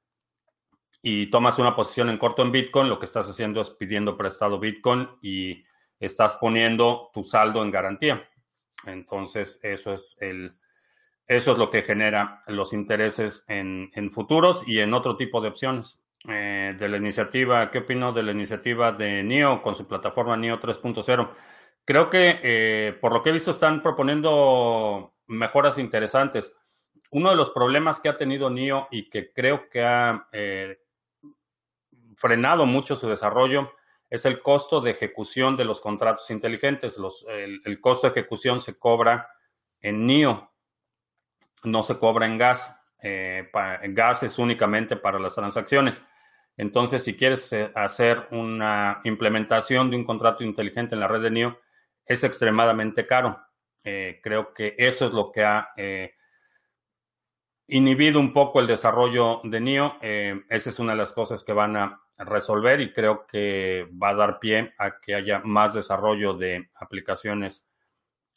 y 1.03 1.31
tomas 1.31 1.59
una 1.59 1.77
posición 1.77 2.11
en 2.11 2.19
corto 2.19 2.43
en 2.43 2.53
Bitcoin, 2.53 2.89
lo 2.89 2.99
que 2.99 3.05
estás 3.05 3.29
haciendo 3.29 3.61
es 3.61 3.71
pidiendo 3.71 4.17
prestado 4.17 4.59
Bitcoin 4.59 5.09
y 5.23 5.65
estás 6.01 6.37
poniendo 6.37 7.11
tu 7.15 7.23
saldo 7.23 7.63
en 7.63 7.71
garantía. 7.71 8.29
Entonces, 8.87 9.61
eso 9.63 9.93
es 9.93 10.17
el 10.21 10.53
eso 11.29 11.53
es 11.53 11.59
lo 11.59 11.71
que 11.71 11.83
genera 11.83 12.43
los 12.47 12.73
intereses 12.73 13.45
en, 13.49 13.91
futuros 14.13 14.63
y 14.67 14.79
en 14.79 14.95
otro 14.95 15.17
tipo 15.17 15.41
de 15.41 15.49
opciones. 15.49 16.01
Eh, 16.29 16.75
de 16.77 16.89
la 16.89 16.97
iniciativa, 16.97 17.71
¿qué 17.71 17.79
opino 17.79 18.13
de 18.13 18.23
la 18.23 18.33
iniciativa 18.33 18.93
de 18.93 19.23
NIO 19.23 19.63
con 19.63 19.75
su 19.75 19.87
plataforma 19.87 20.37
NIO 20.37 20.59
3.0? 20.61 21.31
Creo 21.87 22.11
que, 22.11 22.41
eh, 22.43 22.99
por 23.01 23.13
lo 23.13 23.23
que 23.23 23.31
he 23.31 23.33
visto, 23.33 23.53
están 23.53 23.81
proponiendo 23.81 25.15
mejoras 25.29 25.79
interesantes. 25.79 26.53
Uno 27.13 27.31
de 27.31 27.37
los 27.37 27.51
problemas 27.51 28.01
que 28.01 28.09
ha 28.09 28.17
tenido 28.17 28.51
NIO 28.51 28.89
y 28.91 29.09
que 29.09 29.33
creo 29.33 29.71
que 29.71 29.85
ha 29.85 30.27
eh, 30.33 30.81
frenado 32.17 32.67
mucho 32.67 32.97
su 32.97 33.09
desarrollo 33.09 33.71
es 34.11 34.25
el 34.25 34.43
costo 34.43 34.81
de 34.81 34.91
ejecución 34.91 35.57
de 35.57 35.65
los 35.65 35.81
contratos 35.81 36.29
inteligentes. 36.33 36.99
el, 37.29 37.81
costo 37.81 38.09
de 38.09 38.21
ejecución 38.21 38.61
se 38.61 38.77
cobra 38.77 39.29
en 39.81 40.07
NIO, 40.07 40.51
no 41.63 41.85
se 41.85 41.99
cobra 42.01 42.27
en 42.27 42.37
gas. 42.37 42.83
Eh, 43.01 43.49
gas 43.91 44.25
es 44.25 44.41
únicamente 44.41 44.97
para 44.97 45.21
las 45.21 45.37
transacciones. 45.37 46.05
Entonces, 46.57 47.05
si 47.05 47.17
quieres 47.17 47.53
hacer 47.77 48.27
una 48.33 49.03
implementación 49.05 49.89
de 49.89 49.97
un 49.97 50.05
contrato 50.05 50.43
inteligente 50.43 50.97
en 50.97 51.01
la 51.01 51.07
red 51.07 51.23
de 51.23 51.31
NIO, 51.31 51.61
es 52.07 52.25
extremadamente 52.25 53.07
caro. 53.07 53.39
Eh, 53.85 54.21
creo 54.23 54.53
que 54.53 54.75
eso 54.79 55.07
es 55.07 55.13
lo 55.13 55.31
que 55.31 55.45
ha 55.45 55.69
eh, 55.77 56.15
inhibido 57.69 58.19
un 58.19 58.33
poco 58.33 58.61
el 58.61 58.67
desarrollo 58.67 59.41
de 59.45 59.61
NIO. 59.61 59.97
Eh, 60.03 60.43
esa 60.49 60.71
es 60.71 60.79
una 60.79 60.93
de 60.93 60.99
las 60.99 61.13
cosas 61.13 61.45
que 61.45 61.53
van 61.53 61.77
a 61.77 62.01
resolver 62.19 62.81
y 62.81 62.93
creo 62.93 63.27
que 63.27 63.89
va 64.03 64.11
a 64.11 64.15
dar 64.15 64.39
pie 64.39 64.75
a 64.79 65.01
que 65.01 65.15
haya 65.15 65.41
más 65.45 65.75
desarrollo 65.75 66.35
de 66.35 66.71
aplicaciones 66.75 67.69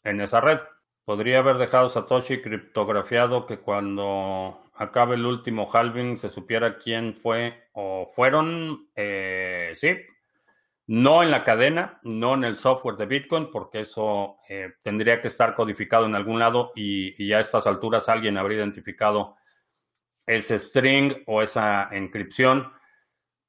en 0.03 0.21
esa 0.21 0.41
red. 0.41 0.59
Podría 1.05 1.39
haber 1.39 1.57
dejado 1.57 1.89
Satoshi 1.89 2.41
criptografiado 2.41 3.47
que 3.47 3.59
cuando 3.59 4.69
acabe 4.75 5.15
el 5.15 5.25
último 5.25 5.69
halving 5.71 6.17
se 6.17 6.29
supiera 6.29 6.77
quién 6.77 7.15
fue 7.15 7.69
o 7.73 8.11
fueron. 8.13 8.89
sí, 9.73 9.97
no 10.89 11.21
en 11.21 11.29
la 11.29 11.43
cadena, 11.43 11.99
no 12.01 12.33
en 12.33 12.43
el 12.43 12.55
software 12.55 12.97
de 12.97 13.05
Bitcoin, 13.05 13.51
porque 13.51 13.81
eso 13.81 14.37
eh, 14.49 14.73
tendría 14.81 15.21
que 15.21 15.27
estar 15.27 15.53
codificado 15.53 16.07
en 16.07 16.15
algún 16.15 16.39
lado 16.39 16.71
y, 16.75 17.31
a 17.31 17.39
estas 17.39 17.67
alturas 17.67 18.09
alguien 18.09 18.39
habría 18.39 18.57
identificado 18.57 19.35
ese 20.25 20.57
string 20.57 21.13
o 21.27 21.43
esa 21.43 21.89
encripción. 21.91 22.71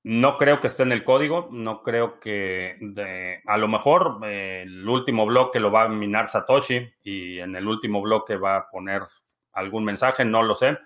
No 0.02 0.36
creo 0.36 0.60
que 0.60 0.66
esté 0.66 0.82
en 0.82 0.92
el 0.92 1.02
código, 1.02 1.48
no 1.50 1.82
creo 1.82 2.20
que 2.20 2.76
a 3.46 3.56
lo 3.56 3.68
mejor 3.68 4.20
eh, 4.24 4.64
el 4.66 4.86
último 4.86 5.24
bloque 5.24 5.60
lo 5.60 5.72
va 5.72 5.84
a 5.84 5.88
minar 5.88 6.26
Satoshi 6.26 6.92
y 7.04 7.38
en 7.38 7.56
el 7.56 7.66
último 7.66 8.02
bloque 8.02 8.36
va 8.36 8.56
a 8.56 8.68
poner 8.68 9.00
algún 9.54 9.86
mensaje, 9.86 10.26
no 10.26 10.42
lo 10.42 10.54
sé. 10.54 10.76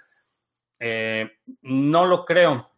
no 1.62 2.06
lo 2.06 2.24
creo. 2.24 2.70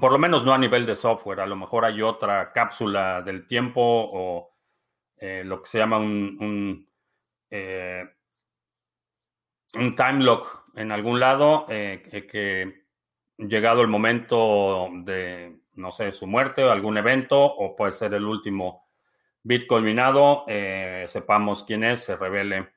Por 0.00 0.12
lo 0.12 0.18
menos 0.18 0.44
no 0.44 0.52
a 0.52 0.58
nivel 0.58 0.86
de 0.86 0.94
software. 0.94 1.40
A 1.40 1.46
lo 1.46 1.56
mejor 1.56 1.84
hay 1.84 2.02
otra 2.02 2.52
cápsula 2.52 3.22
del 3.22 3.46
tiempo 3.46 3.80
o 3.82 4.54
lo 5.20 5.62
que 5.62 5.68
se 5.68 5.78
llama 5.78 5.98
un, 5.98 6.38
un, 6.40 6.88
un 9.74 9.94
time 9.96 10.24
lock 10.24 10.64
en 10.76 10.92
algún 10.92 11.18
lado 11.18 11.66
que 11.66 12.84
llegado 13.38 13.82
el 13.82 13.88
momento 13.88 14.88
de, 15.04 15.60
no 15.74 15.92
sé, 15.92 16.12
su 16.12 16.26
muerte 16.26 16.64
o 16.64 16.70
algún 16.70 16.98
evento, 16.98 17.40
o 17.40 17.74
puede 17.76 17.92
ser 17.92 18.12
el 18.14 18.24
último 18.24 18.88
Bitcoin 19.42 19.84
minado, 19.84 20.44
eh, 20.48 21.04
sepamos 21.08 21.64
quién 21.64 21.84
es, 21.84 22.00
se 22.00 22.16
revele 22.16 22.68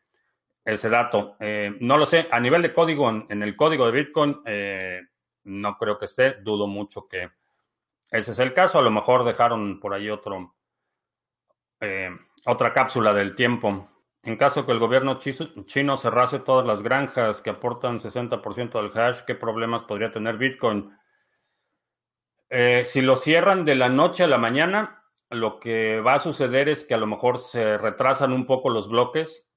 ese 0.63 0.89
dato. 0.89 1.35
Eh, 1.39 1.75
no 1.79 1.97
lo 1.97 2.05
sé, 2.05 2.27
a 2.31 2.39
nivel 2.39 2.61
de 2.61 2.73
código, 2.73 3.09
en, 3.09 3.43
el 3.43 3.55
código 3.55 3.87
de 3.87 3.91
Bitcoin, 3.91 4.41
eh, 4.45 5.01
no 5.43 5.77
creo 5.77 5.97
que 5.97 6.05
esté, 6.05 6.33
dudo 6.41 6.67
mucho 6.67 7.07
que 7.07 7.31
ese 8.11 8.31
es 8.31 8.39
el 8.39 8.53
caso. 8.53 8.79
A 8.79 8.81
lo 8.81 8.91
mejor 8.91 9.23
dejaron 9.23 9.79
por 9.79 9.93
ahí 9.93 10.09
otro, 10.09 10.55
otra 12.45 12.73
cápsula 12.73 13.13
del 13.13 13.35
tiempo. 13.35 13.87
En 14.23 14.37
caso 14.37 14.65
que 14.65 14.71
el 14.71 14.79
gobierno 14.79 15.19
chino 15.19 15.97
cerrase 15.97 16.39
todas 16.39 16.65
las 16.65 16.83
granjas 16.83 17.41
que 17.41 17.49
aportan 17.49 17.99
60% 17.99 18.71
del 18.73 18.91
hash, 18.95 19.21
¿qué 19.21 19.33
problemas 19.33 19.83
podría 19.83 20.11
tener 20.11 20.37
Bitcoin? 20.37 20.95
Eh, 22.49 22.83
si 22.85 23.01
lo 23.01 23.15
cierran 23.15 23.65
de 23.65 23.75
la 23.75 23.89
noche 23.89 24.25
a 24.25 24.27
la 24.27 24.37
mañana, 24.37 25.05
lo 25.29 25.59
que 25.59 26.01
va 26.01 26.15
a 26.15 26.19
suceder 26.19 26.69
es 26.69 26.85
que 26.85 26.93
a 26.93 26.97
lo 26.97 27.07
mejor 27.07 27.39
se 27.39 27.77
retrasan 27.77 28.31
un 28.31 28.45
poco 28.45 28.69
los 28.69 28.89
bloques. 28.89 29.51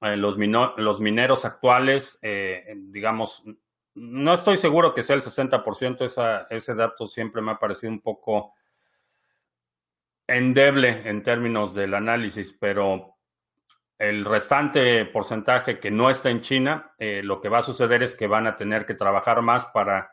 Eh, 0.00 0.16
los, 0.16 0.36
mineros 0.36 1.44
actuales, 1.44 2.18
eh, 2.22 2.74
digamos, 2.76 3.44
no 3.94 4.34
estoy 4.34 4.56
seguro 4.56 4.94
que 4.94 5.02
sea 5.02 5.16
el 5.16 5.22
60%, 5.22 6.04
esa, 6.04 6.46
ese 6.50 6.74
dato 6.74 7.06
siempre 7.06 7.42
me 7.42 7.52
ha 7.52 7.58
parecido 7.58 7.92
un 7.92 8.00
poco 8.00 8.54
endeble 10.26 11.08
en 11.08 11.22
términos 11.22 11.74
del 11.74 11.94
análisis, 11.94 12.52
pero 12.52 13.16
el 13.98 14.24
restante 14.24 15.04
porcentaje 15.06 15.78
que 15.78 15.90
no 15.90 16.08
está 16.08 16.30
en 16.30 16.40
China, 16.40 16.94
eh, 16.98 17.20
lo 17.22 17.40
que 17.40 17.48
va 17.48 17.58
a 17.58 17.62
suceder 17.62 18.02
es 18.02 18.16
que 18.16 18.26
van 18.26 18.46
a 18.46 18.56
tener 18.56 18.86
que 18.86 18.94
trabajar 18.94 19.42
más 19.42 19.66
para 19.66 20.12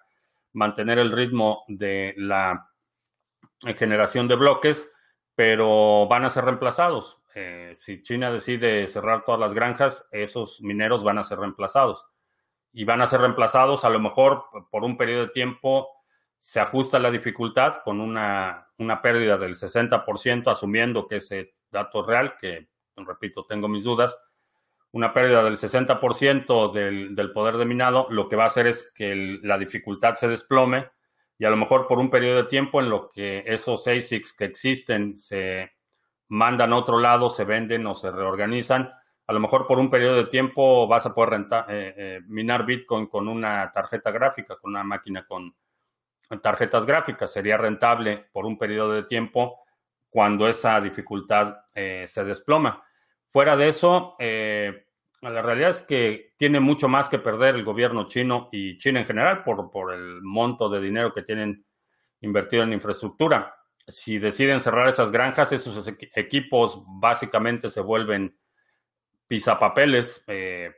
mantener 0.53 0.99
el 0.99 1.11
ritmo 1.11 1.63
de 1.67 2.13
la 2.17 2.69
generación 3.77 4.27
de 4.27 4.35
bloques, 4.35 4.91
pero 5.35 6.07
van 6.07 6.25
a 6.25 6.29
ser 6.29 6.45
reemplazados. 6.45 7.21
Eh, 7.35 7.73
si 7.75 8.01
China 8.01 8.31
decide 8.31 8.87
cerrar 8.87 9.23
todas 9.23 9.39
las 9.39 9.53
granjas, 9.53 10.07
esos 10.11 10.61
mineros 10.61 11.03
van 11.03 11.19
a 11.19 11.23
ser 11.23 11.39
reemplazados. 11.39 12.07
Y 12.77 12.85
van 12.85 13.01
a 13.01 13.07
ser 13.07 13.21
reemplazados 13.21 13.85
a 13.85 13.89
lo 13.89 13.99
mejor 13.99 14.43
por 14.69 14.83
un 14.83 14.97
periodo 14.97 15.25
de 15.25 15.31
tiempo, 15.31 15.89
se 16.37 16.59
ajusta 16.59 16.99
la 16.99 17.09
dificultad 17.09 17.81
con 17.83 17.99
una, 17.99 18.67
una 18.77 19.01
pérdida 19.01 19.35
del 19.39 19.55
60%, 19.55 20.51
asumiendo 20.51 21.07
que 21.07 21.15
ese 21.15 21.55
dato 21.71 22.05
real, 22.05 22.35
que 22.39 22.67
repito, 22.95 23.45
tengo 23.45 23.67
mis 23.67 23.83
dudas, 23.83 24.15
una 24.91 25.11
pérdida 25.11 25.43
del 25.43 25.57
60% 25.57 26.71
del, 26.71 27.15
del, 27.15 27.31
poder 27.31 27.57
de 27.57 27.65
minado, 27.65 28.05
lo 28.11 28.29
que 28.29 28.35
va 28.35 28.43
a 28.43 28.47
hacer 28.47 28.67
es 28.67 28.91
que 28.93 29.39
la 29.41 29.57
dificultad 29.57 30.13
se 30.13 30.27
desplome 30.27 30.91
y 31.39 31.45
a 31.45 31.49
lo 31.49 31.57
mejor 31.57 31.87
por 31.87 31.97
un 31.97 32.11
periodo 32.11 32.43
de 32.43 32.49
tiempo 32.49 32.79
en 32.79 32.91
lo 32.91 33.09
que 33.09 33.43
esos 33.47 33.87
ASICs 33.87 34.33
que 34.33 34.45
existen 34.45 35.17
se 35.17 35.71
mandan 36.27 36.73
a 36.73 36.77
otro 36.77 36.99
lado, 36.99 37.29
se 37.29 37.43
venden 37.43 37.87
o 37.87 37.95
se 37.95 38.11
reorganizan, 38.11 38.91
a 39.27 39.33
lo 39.33 39.39
mejor 39.39 39.67
por 39.67 39.77
un 39.77 39.89
periodo 39.89 40.15
de 40.15 40.25
tiempo 40.25 40.87
vas 40.87 41.05
a 41.05 41.13
poder 41.13 41.45
eh, 41.69 41.93
eh, 41.97 42.21
minar 42.27 42.65
Bitcoin 42.65 43.07
con 43.07 43.27
una 43.27 43.69
tarjeta 43.71 44.09
gráfica, 44.09 44.55
con 44.55 44.71
una 44.71 44.83
máquina 44.83 45.25
con 45.25 45.53
tarjetas 46.41 46.85
gráficas. 46.85 47.31
Sería 47.31 47.57
rentable 47.57 48.25
por 48.31 48.45
un 48.45 48.57
periodo 48.57 48.93
de 48.93 49.03
tiempo 49.03 49.59
cuando 50.09 50.47
esa 50.47 50.79
dificultad 50.81 51.57
eh, 51.73 52.05
se 52.07 52.23
desploma. 52.23 52.83
Fuera 53.31 53.55
de 53.55 53.67
eso, 53.67 54.15
eh, 54.19 54.87
la 55.21 55.41
realidad 55.41 55.71
es 55.71 55.81
que 55.81 56.33
tiene 56.37 56.59
mucho 56.59 56.87
más 56.87 57.09
que 57.09 57.19
perder 57.19 57.55
el 57.55 57.63
gobierno 57.63 58.07
chino 58.07 58.49
y 58.51 58.77
China 58.77 59.01
en 59.01 59.05
general 59.05 59.43
por, 59.43 59.69
por 59.69 59.93
el 59.93 60.21
monto 60.21 60.69
de 60.69 60.81
dinero 60.81 61.13
que 61.13 61.23
tienen 61.23 61.65
invertido 62.21 62.63
en 62.63 62.73
infraestructura. 62.73 63.55
Si 63.87 64.19
deciden 64.19 64.59
cerrar 64.59 64.87
esas 64.87 65.11
granjas, 65.11 65.51
esos 65.51 65.87
equipos 66.15 66.83
básicamente 66.87 67.69
se 67.69 67.81
vuelven 67.81 68.37
pisapapeles, 69.27 70.23
eh, 70.27 70.71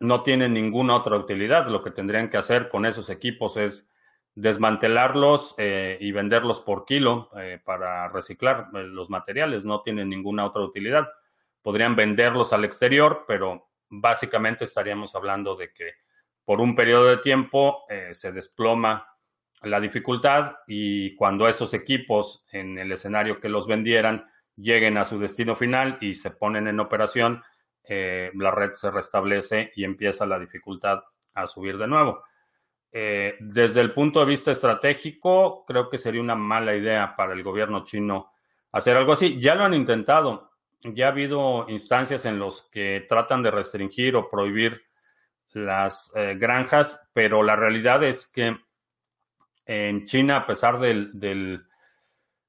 no 0.00 0.22
tienen 0.22 0.54
ninguna 0.54 0.96
otra 0.96 1.16
utilidad. 1.16 1.68
Lo 1.68 1.82
que 1.82 1.90
tendrían 1.90 2.30
que 2.30 2.36
hacer 2.36 2.68
con 2.68 2.86
esos 2.86 3.10
equipos 3.10 3.56
es 3.56 3.90
desmantelarlos 4.34 5.54
eh, 5.58 5.98
y 6.00 6.12
venderlos 6.12 6.60
por 6.60 6.84
kilo 6.84 7.30
para 7.64 8.08
reciclar 8.08 8.68
los 8.72 9.10
materiales. 9.10 9.64
No 9.64 9.82
tienen 9.82 10.08
ninguna 10.08 10.44
otra 10.44 10.62
utilidad 10.62 11.08
podrían 11.68 11.96
venderlos 11.96 12.54
al 12.54 12.64
exterior, 12.64 13.24
pero 13.28 13.68
básicamente 13.90 14.64
estaríamos 14.64 15.14
hablando 15.14 15.54
de 15.54 15.70
que 15.72 15.92
por 16.42 16.62
un 16.62 16.74
periodo 16.74 17.04
de 17.04 17.18
tiempo 17.18 17.84
eh, 17.90 18.14
se 18.14 18.32
desploma 18.32 19.06
la 19.62 19.78
dificultad 19.78 20.56
y 20.66 21.14
cuando 21.16 21.46
esos 21.46 21.74
equipos 21.74 22.46
en 22.52 22.78
el 22.78 22.90
escenario 22.92 23.38
que 23.38 23.50
los 23.50 23.66
vendieran 23.66 24.26
lleguen 24.58 24.98
a 24.98 25.04
su 25.04 25.18
destino 25.18 25.56
final 25.56 25.98
y 26.00 26.14
se 26.14 26.32
ponen 26.32 26.68
en 26.68 26.80
operación, 26.80 27.42
eh, 27.84 28.30
la 28.34 28.50
red 28.50 28.72
se 28.72 28.90
restablece 28.90 29.72
y 29.76 29.84
empieza 29.84 30.26
la 30.26 30.38
dificultad 30.38 31.00
a 31.34 31.46
subir 31.46 31.78
de 31.78 31.86
nuevo. 31.86 32.22
Eh, 32.90 33.36
desde 33.40 33.80
el 33.80 33.92
punto 33.92 34.20
de 34.20 34.26
vista 34.26 34.50
estratégico, 34.50 35.64
creo 35.66 35.88
que 35.88 35.98
sería 35.98 36.20
una 36.20 36.34
mala 36.34 36.74
idea 36.74 37.14
para 37.16 37.32
el 37.32 37.42
gobierno 37.42 37.84
chino 37.84 38.32
hacer 38.72 38.96
algo 38.96 39.12
así. 39.12 39.40
Ya 39.40 39.54
lo 39.54 39.64
han 39.64 39.74
intentado 39.74 40.48
ya 40.82 41.06
ha 41.06 41.10
habido 41.10 41.66
instancias 41.68 42.24
en 42.24 42.38
los 42.38 42.68
que 42.70 43.04
tratan 43.08 43.42
de 43.42 43.50
restringir 43.50 44.16
o 44.16 44.28
prohibir 44.28 44.82
las 45.52 46.12
eh, 46.14 46.36
granjas, 46.38 47.00
pero 47.12 47.42
la 47.42 47.56
realidad 47.56 48.02
es 48.04 48.26
que 48.26 48.56
en 49.66 50.04
China, 50.06 50.38
a 50.38 50.46
pesar 50.46 50.78
del, 50.78 51.66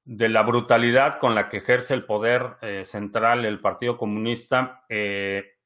de 0.04 0.28
la 0.28 0.42
brutalidad 0.42 1.18
con 1.18 1.34
la 1.34 1.48
que 1.48 1.58
ejerce 1.58 1.94
el 1.94 2.04
poder 2.04 2.56
eh, 2.62 2.84
central 2.84 3.44
el 3.44 3.60
Partido 3.60 3.96
Comunista, 3.96 4.84
eh, 4.88 5.58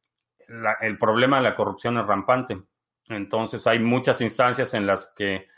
el 0.80 0.98
problema 0.98 1.38
de 1.38 1.44
la 1.44 1.56
corrupción 1.56 1.98
es 1.98 2.06
rampante. 2.06 2.62
Entonces 3.08 3.66
hay 3.66 3.78
muchas 3.78 4.20
instancias 4.20 4.74
en 4.74 4.86
las 4.86 5.12
que, 5.16 5.48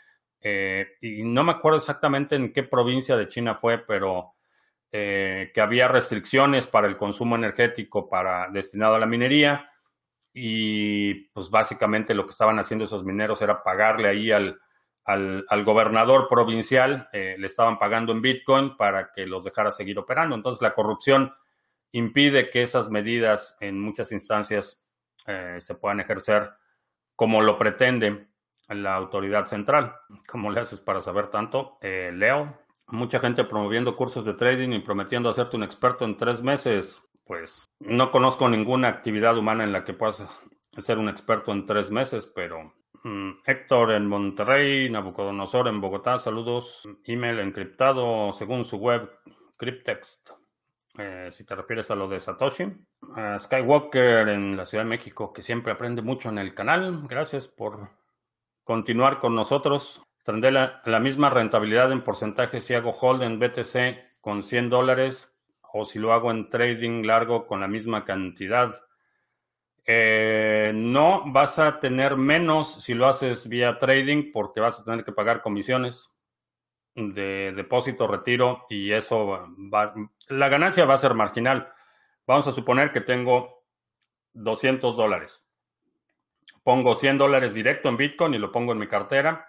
y 1.01 1.23
no 1.23 1.43
me 1.43 1.51
acuerdo 1.51 1.77
exactamente 1.77 2.35
en 2.35 2.53
qué 2.53 2.63
provincia 2.63 3.17
de 3.17 3.27
China 3.27 3.55
fue, 3.55 3.79
pero 3.79 4.37
eh, 4.89 5.51
que 5.53 5.59
había 5.59 5.89
restricciones 5.89 6.65
para 6.65 6.87
el 6.87 6.95
consumo 6.95 7.35
energético 7.35 8.07
para, 8.07 8.49
destinado 8.49 8.95
a 8.95 8.99
la 8.99 9.05
minería 9.05 9.69
y 10.33 11.25
pues 11.31 11.49
básicamente 11.49 12.13
lo 12.13 12.23
que 12.23 12.29
estaban 12.29 12.57
haciendo 12.57 12.85
esos 12.85 13.03
mineros 13.03 13.41
era 13.41 13.61
pagarle 13.63 14.07
ahí 14.07 14.31
al, 14.31 14.57
al, 15.07 15.63
gobernador 15.63 16.27
provincial, 16.29 17.09
eh, 17.13 17.35
le 17.39 17.47
estaban 17.47 17.79
pagando 17.79 18.11
en 18.11 18.21
Bitcoin 18.21 18.75
para 18.77 19.11
que 19.11 19.25
los 19.25 19.43
dejara 19.43 19.71
seguir 19.71 19.97
operando. 19.97 20.35
Entonces 20.35 20.61
la 20.61 20.73
corrupción 20.73 21.33
impide 21.93 22.49
que 22.49 22.61
esas 22.61 22.89
medidas 22.89 23.57
en 23.61 23.79
muchas 23.79 24.11
instancias 24.11 24.85
eh, 25.25 25.57
se 25.59 25.75
puedan 25.75 26.01
ejercer 26.01 26.51
como 27.15 27.41
lo 27.41 27.57
pretende 27.57 28.27
la 28.67 28.95
autoridad 28.95 29.45
central. 29.45 29.95
¿Cómo 30.27 30.51
le 30.51 30.59
haces 30.59 30.81
para 30.81 30.99
saber 30.99 31.27
tanto? 31.27 31.77
Leo 31.81 32.57
mucha 32.87 33.19
gente 33.19 33.43
promoviendo 33.43 33.95
cursos 33.95 34.25
de 34.25 34.33
trading 34.33 34.69
y 34.69 34.79
prometiendo 34.79 35.29
hacerte 35.29 35.57
un 35.57 35.63
experto 35.63 36.05
en 36.05 36.17
tres 36.17 36.41
meses. 36.41 37.01
Pues 37.25 37.65
no 37.79 38.11
conozco 38.11 38.47
ninguna 38.47 38.87
actividad 38.87 39.37
humana 39.37 39.63
en 39.63 39.71
la 39.71 39.83
que 39.83 39.93
puedas 39.93 40.23
ser 40.77 40.97
un 40.97 41.09
experto 41.09 41.51
en 41.51 41.65
tres 41.65 41.91
meses, 41.91 42.31
pero 42.33 42.73
Héctor 43.45 43.91
en 43.91 44.07
Monterrey, 44.07 44.89
Nabucodonosor 44.89 45.67
en 45.67 45.81
Bogotá, 45.81 46.17
saludos. 46.17 46.87
Email 47.05 47.39
encriptado 47.39 48.31
según 48.33 48.65
su 48.65 48.77
web 48.77 49.09
Cryptext. 49.55 50.31
Eh, 50.97 51.29
si 51.31 51.45
te 51.45 51.55
refieres 51.55 51.91
a 51.91 51.95
lo 51.95 52.07
de 52.07 52.19
Satoshi. 52.19 52.65
Skywalker 53.37 54.29
en 54.29 54.57
la 54.57 54.65
Ciudad 54.65 54.83
de 54.83 54.89
México, 54.89 55.31
que 55.31 55.43
siempre 55.43 55.71
aprende 55.71 56.01
mucho 56.01 56.29
en 56.29 56.39
el 56.39 56.55
canal. 56.55 57.07
Gracias 57.07 57.47
por 57.47 57.89
continuar 58.63 59.19
con 59.19 59.35
nosotros. 59.35 60.01
Tendré 60.25 60.51
la, 60.51 60.99
misma 60.99 61.29
rentabilidad 61.29 61.91
en 61.91 62.03
porcentaje 62.03 62.59
si 62.59 62.73
hago 62.73 62.91
hold 62.91 63.23
en 63.23 63.39
BTC 63.39 64.19
con 64.19 64.43
100 64.43 64.69
dólares 64.69 65.33
o 65.71 65.85
si 65.85 65.99
lo 65.99 66.11
hago 66.11 66.31
en 66.31 66.49
trading 66.49 67.03
largo 67.05 67.47
con 67.47 67.61
la 67.61 67.67
misma 67.67 68.03
cantidad. 68.03 68.75
Eh, 69.87 70.71
no, 70.75 71.23
vas 71.31 71.59
a 71.59 71.79
tener 71.79 72.17
menos 72.17 72.83
si 72.83 72.93
lo 72.93 73.07
haces 73.07 73.47
vía 73.47 73.77
trading 73.79 74.31
porque 74.31 74.59
vas 74.59 74.79
a 74.79 74.83
tener 74.83 75.05
que 75.05 75.13
pagar 75.13 75.41
comisiones 75.41 76.13
de 76.93 77.53
depósito, 77.55 78.07
retiro 78.07 78.65
y 78.69 78.91
eso 78.91 79.47
va, 79.73 79.93
la 80.27 80.49
ganancia 80.49 80.85
va 80.85 80.95
a 80.95 80.99
ser 80.99 81.13
marginal. 81.13 81.71
Vamos 82.25 82.47
a 82.47 82.51
suponer 82.51 82.91
que 82.91 83.01
tengo 83.01 83.63
200 84.33 84.97
dólares 84.97 85.47
pongo 86.67 86.95
100 86.95 87.17
dólares 87.17 87.53
directo 87.53 87.87
en 87.87 87.95
Bitcoin 87.95 88.33
y 88.33 88.39
lo 88.39 88.51
pongo 88.51 88.73
en 88.73 88.77
mi 88.77 88.87
cartera. 88.87 89.47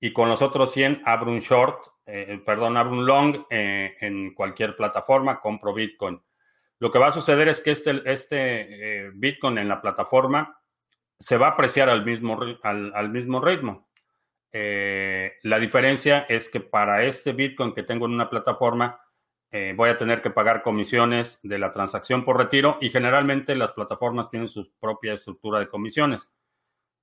Y 0.00 0.14
con 0.14 0.30
los 0.30 0.40
otros 0.40 0.72
100 0.72 1.02
abro 1.04 1.30
un 1.30 1.40
short, 1.40 1.84
eh, 2.06 2.40
perdón, 2.42 2.78
abro 2.78 2.92
un 2.94 3.04
long 3.04 3.44
eh, 3.50 3.98
en 4.00 4.32
cualquier 4.32 4.74
plataforma, 4.74 5.40
compro 5.40 5.74
Bitcoin. 5.74 6.18
Lo 6.80 6.90
que 6.90 6.98
va 6.98 7.08
a 7.08 7.12
suceder 7.12 7.48
es 7.48 7.60
que 7.60 7.70
este, 7.70 8.02
este 8.04 9.06
eh, 9.06 9.10
Bitcoin 9.14 9.58
en 9.58 9.68
la 9.68 9.80
plataforma 9.80 10.60
se 11.18 11.36
va 11.36 11.48
a 11.48 11.50
apreciar 11.50 11.88
al 11.88 12.04
mismo, 12.04 12.38
al, 12.62 13.10
mismo 13.10 13.40
ritmo. 13.40 13.88
la 14.52 15.58
diferencia 15.58 16.26
es 16.28 16.48
que 16.48 16.60
para 16.60 17.02
este 17.02 17.32
Bitcoin 17.32 17.74
que 17.74 17.82
tengo 17.82 18.06
en 18.06 18.12
una 18.12 18.30
plataforma, 18.30 19.00
voy 19.74 19.88
a 19.88 19.96
tener 19.96 20.22
que 20.22 20.30
pagar 20.30 20.62
comisiones 20.62 21.40
de 21.42 21.58
la 21.58 21.72
transacción 21.72 22.24
por 22.24 22.38
retiro 22.38 22.78
y 22.80 22.90
generalmente 22.90 23.56
las 23.56 23.72
plataformas 23.72 24.30
tienen 24.30 24.48
su 24.48 24.70
propia 24.78 25.14
estructura 25.14 25.58
de 25.58 25.68
comisiones. 25.68 26.32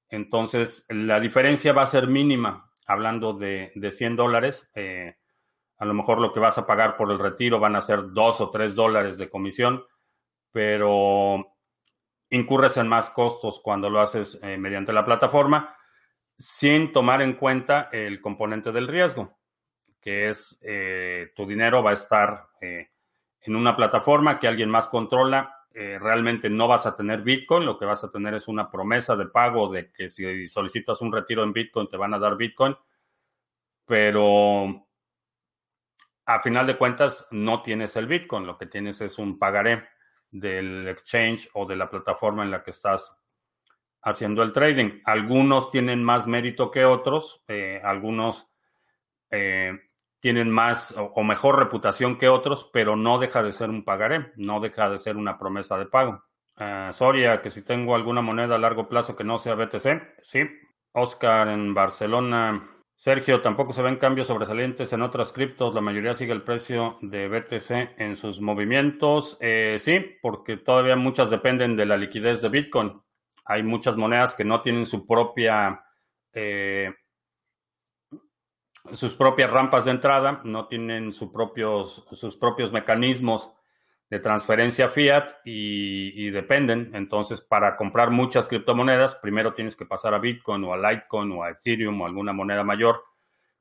Entonces, 0.09 0.85
la 0.89 1.19
diferencia 1.19 1.73
va 1.73 1.83
a 1.83 1.87
ser 1.87 2.07
mínima 2.07 2.71
hablando 2.85 3.33
de, 3.33 3.71
de 3.75 3.91
100 3.91 4.15
dólares, 4.15 4.69
eh, 4.75 5.17
a 5.77 5.85
lo 5.85 5.93
mejor 5.93 6.19
lo 6.19 6.31
que 6.31 6.39
vas 6.39 6.57
a 6.57 6.65
pagar 6.65 6.95
por 6.95 7.11
el 7.11 7.19
retiro 7.19 7.59
van 7.59 7.75
a 7.75 7.81
ser 7.81 8.11
2 8.11 8.41
o 8.41 8.49
3 8.49 8.75
dólares 8.75 9.17
de 9.17 9.29
comisión, 9.29 9.83
pero 10.51 11.55
incurres 12.29 12.77
en 12.77 12.87
más 12.87 13.09
costos 13.09 13.59
cuando 13.61 13.89
lo 13.89 13.99
haces 13.99 14.39
eh, 14.41 14.57
mediante 14.57 14.93
la 14.93 15.05
plataforma 15.05 15.75
sin 16.37 16.91
tomar 16.91 17.21
en 17.21 17.33
cuenta 17.33 17.89
el 17.91 18.19
componente 18.19 18.71
del 18.71 18.87
riesgo, 18.87 19.37
que 20.01 20.29
es 20.29 20.59
eh, 20.61 21.31
tu 21.35 21.45
dinero 21.45 21.81
va 21.81 21.91
a 21.91 21.93
estar 21.93 22.47
en 22.61 23.55
una 23.55 23.75
plataforma 23.75 24.39
que 24.39 24.47
alguien 24.47 24.69
más 24.69 24.87
controla. 24.87 25.51
realmente 25.71 26.49
no 26.49 26.67
vas 26.67 26.87
a 26.87 26.95
tener 26.95 27.21
Bitcoin, 27.21 27.65
lo 27.65 27.77
que 27.77 27.85
vas 27.85 28.03
a 28.03 28.09
tener 28.09 28.33
es 28.33 28.47
una 28.47 28.71
promesa 28.71 29.15
de 29.15 29.27
pago 29.27 29.71
de 29.71 29.91
que 29.91 30.09
si 30.09 30.47
solicitas 30.47 30.99
un 31.01 31.11
retiro 31.11 31.43
en 31.43 31.53
Bitcoin 31.53 31.87
te 31.87 31.97
van 31.97 32.13
a 32.13 32.19
dar 32.19 32.35
Bitcoin, 32.35 32.75
pero 33.85 34.84
a 36.25 36.39
final 36.39 36.65
de 36.67 36.77
cuentas 36.77 37.27
no 37.31 37.61
tienes 37.61 37.95
el 37.95 38.07
Bitcoin, 38.07 38.47
lo 38.47 38.57
que 38.57 38.65
tienes 38.65 39.01
es 39.01 39.19
un 39.19 39.37
pagaré 39.37 39.87
del 40.31 40.87
exchange 40.87 41.49
o 41.53 41.65
de 41.65 41.75
la 41.75 41.89
plataforma 41.89 42.43
en 42.43 42.51
la 42.51 42.63
que 42.63 42.71
estás 42.71 43.21
haciendo 44.01 44.43
el 44.43 44.51
trading. 44.51 45.01
Algunos 45.05 45.71
tienen 45.71 46.03
más 46.03 46.27
mérito 46.27 46.71
que 46.71 46.85
otros, 46.85 47.43
eh, 47.47 47.81
algunos 47.83 48.47
eh, 49.29 49.73
tienen 50.19 50.49
más 50.49 50.95
o, 50.97 51.23
mejor 51.23 51.59
reputación 51.59 52.17
que 52.17 52.27
otros, 52.27 52.69
pero 52.73 52.95
no 52.95 53.19
deja 53.19 53.43
de 53.43 53.51
ser 53.51 53.69
un 53.69 53.83
pagaré, 53.83 54.31
no 54.37 54.59
deja 54.59 54.89
de 54.89 54.97
ser 54.97 55.17
una 55.17 55.37
promesa 55.37 55.77
de 55.77 55.85
pago. 55.85 56.23
Uh, 56.57 56.91
Soria, 56.93 57.41
que 57.41 57.49
si 57.49 57.63
tengo 57.63 57.95
alguna 57.95 58.21
moneda 58.21 58.55
a 58.55 58.57
largo 58.57 58.87
plazo 58.87 59.15
que 59.15 59.23
no 59.23 59.37
sea 59.37 59.55
BTC, 59.55 60.21
sí. 60.21 60.39
Oscar 60.93 61.49
en 61.49 61.73
Barcelona, 61.73 62.63
Sergio, 62.97 63.41
tampoco 63.41 63.73
se 63.73 63.81
ven 63.81 63.97
cambios 63.97 64.27
sobresalientes 64.27 64.91
en 64.93 65.01
otras 65.01 65.33
criptos. 65.33 65.75
La 65.75 65.81
mayoría 65.81 66.13
sigue 66.13 66.31
el 66.31 66.43
precio 66.43 66.97
de 67.01 67.27
BTC 67.27 67.99
en 67.99 68.15
sus 68.15 68.39
movimientos. 68.39 69.37
Eh, 69.41 69.75
sí, 69.79 69.99
porque 70.21 70.57
todavía 70.57 70.95
muchas 70.95 71.29
dependen 71.29 71.75
de 71.75 71.85
la 71.85 71.97
liquidez 71.97 72.41
de 72.41 72.49
Bitcoin. 72.49 73.01
Hay 73.45 73.63
muchas 73.63 73.97
monedas 73.97 74.33
que 74.33 74.43
no 74.43 74.61
tienen 74.61 74.85
su 74.85 75.05
propia, 75.05 75.83
eh, 76.33 76.93
sus 78.91 79.13
propias 79.15 79.51
rampas 79.51 79.85
de 79.85 79.91
entrada, 79.91 80.41
no 80.43 80.67
tienen 80.67 81.11
propios, 81.31 82.05
sus 82.11 82.35
propios 82.37 82.71
mecanismos 82.71 83.51
de 84.15 84.21
transferencia 84.21 84.87
fiat 84.87 85.29
y, 85.43 86.29
dependen. 86.29 86.91
Entonces, 86.93 87.41
para 87.41 87.75
comprar 87.75 88.11
muchas 88.11 88.47
criptomonedas, 88.47 89.15
primero 89.15 89.53
tienes 89.53 89.75
que 89.75 89.85
pasar 89.85 90.13
a 90.13 90.19
Bitcoin 90.19 90.63
o 90.63 90.73
a 90.73 90.77
Litecoin 90.77 91.33
o 91.33 91.43
a 91.43 91.49
Ethereum 91.49 91.99
o 91.99 92.05
alguna 92.05 92.31
moneda 92.31 92.63
mayor. 92.63 93.03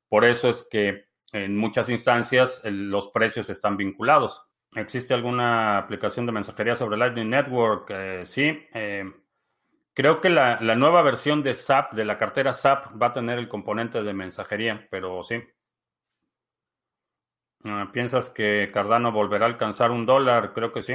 Por 0.09 0.25
eso 0.25 0.49
es 0.49 0.69
que 0.71 1.07
en 1.33 1.57
muchas 1.57 1.89
instancias 1.89 2.63
los 2.65 3.09
precios 3.09 3.51
están 3.51 3.77
vinculados. 3.77 4.45
¿Existe 4.77 5.13
alguna 5.13 5.77
aplicación 5.77 6.25
de 6.25 6.31
mensajería 6.31 6.77
sobre 6.77 6.99
Lightning 6.99 7.31
Network? 7.31 7.91
Eh, 7.91 8.25
sí. 8.25 8.57
Eh, 8.75 9.11
creo 9.93 10.21
que 10.21 10.31
la, 10.31 10.61
la 10.61 10.77
nueva 10.77 11.03
versión 11.03 11.43
de 11.43 11.55
SAP, 11.55 11.95
de 11.95 12.05
la 12.05 12.17
cartera 12.17 12.53
SAP, 12.53 13.03
va 13.03 13.09
a 13.09 13.13
tener 13.13 13.41
el 13.41 13.49
componente 13.49 14.05
de 14.05 14.15
mensajería, 14.15 14.87
pero 14.89 15.25
sí. 15.25 15.43
Ah, 17.67 17.89
¿Piensas 17.93 18.29
que 18.29 18.71
Cardano 18.71 19.11
volverá 19.11 19.47
a 19.47 19.49
alcanzar 19.49 19.91
un 19.91 20.05
dólar? 20.05 20.53
Creo 20.53 20.71
que 20.71 20.83
sí. 20.83 20.95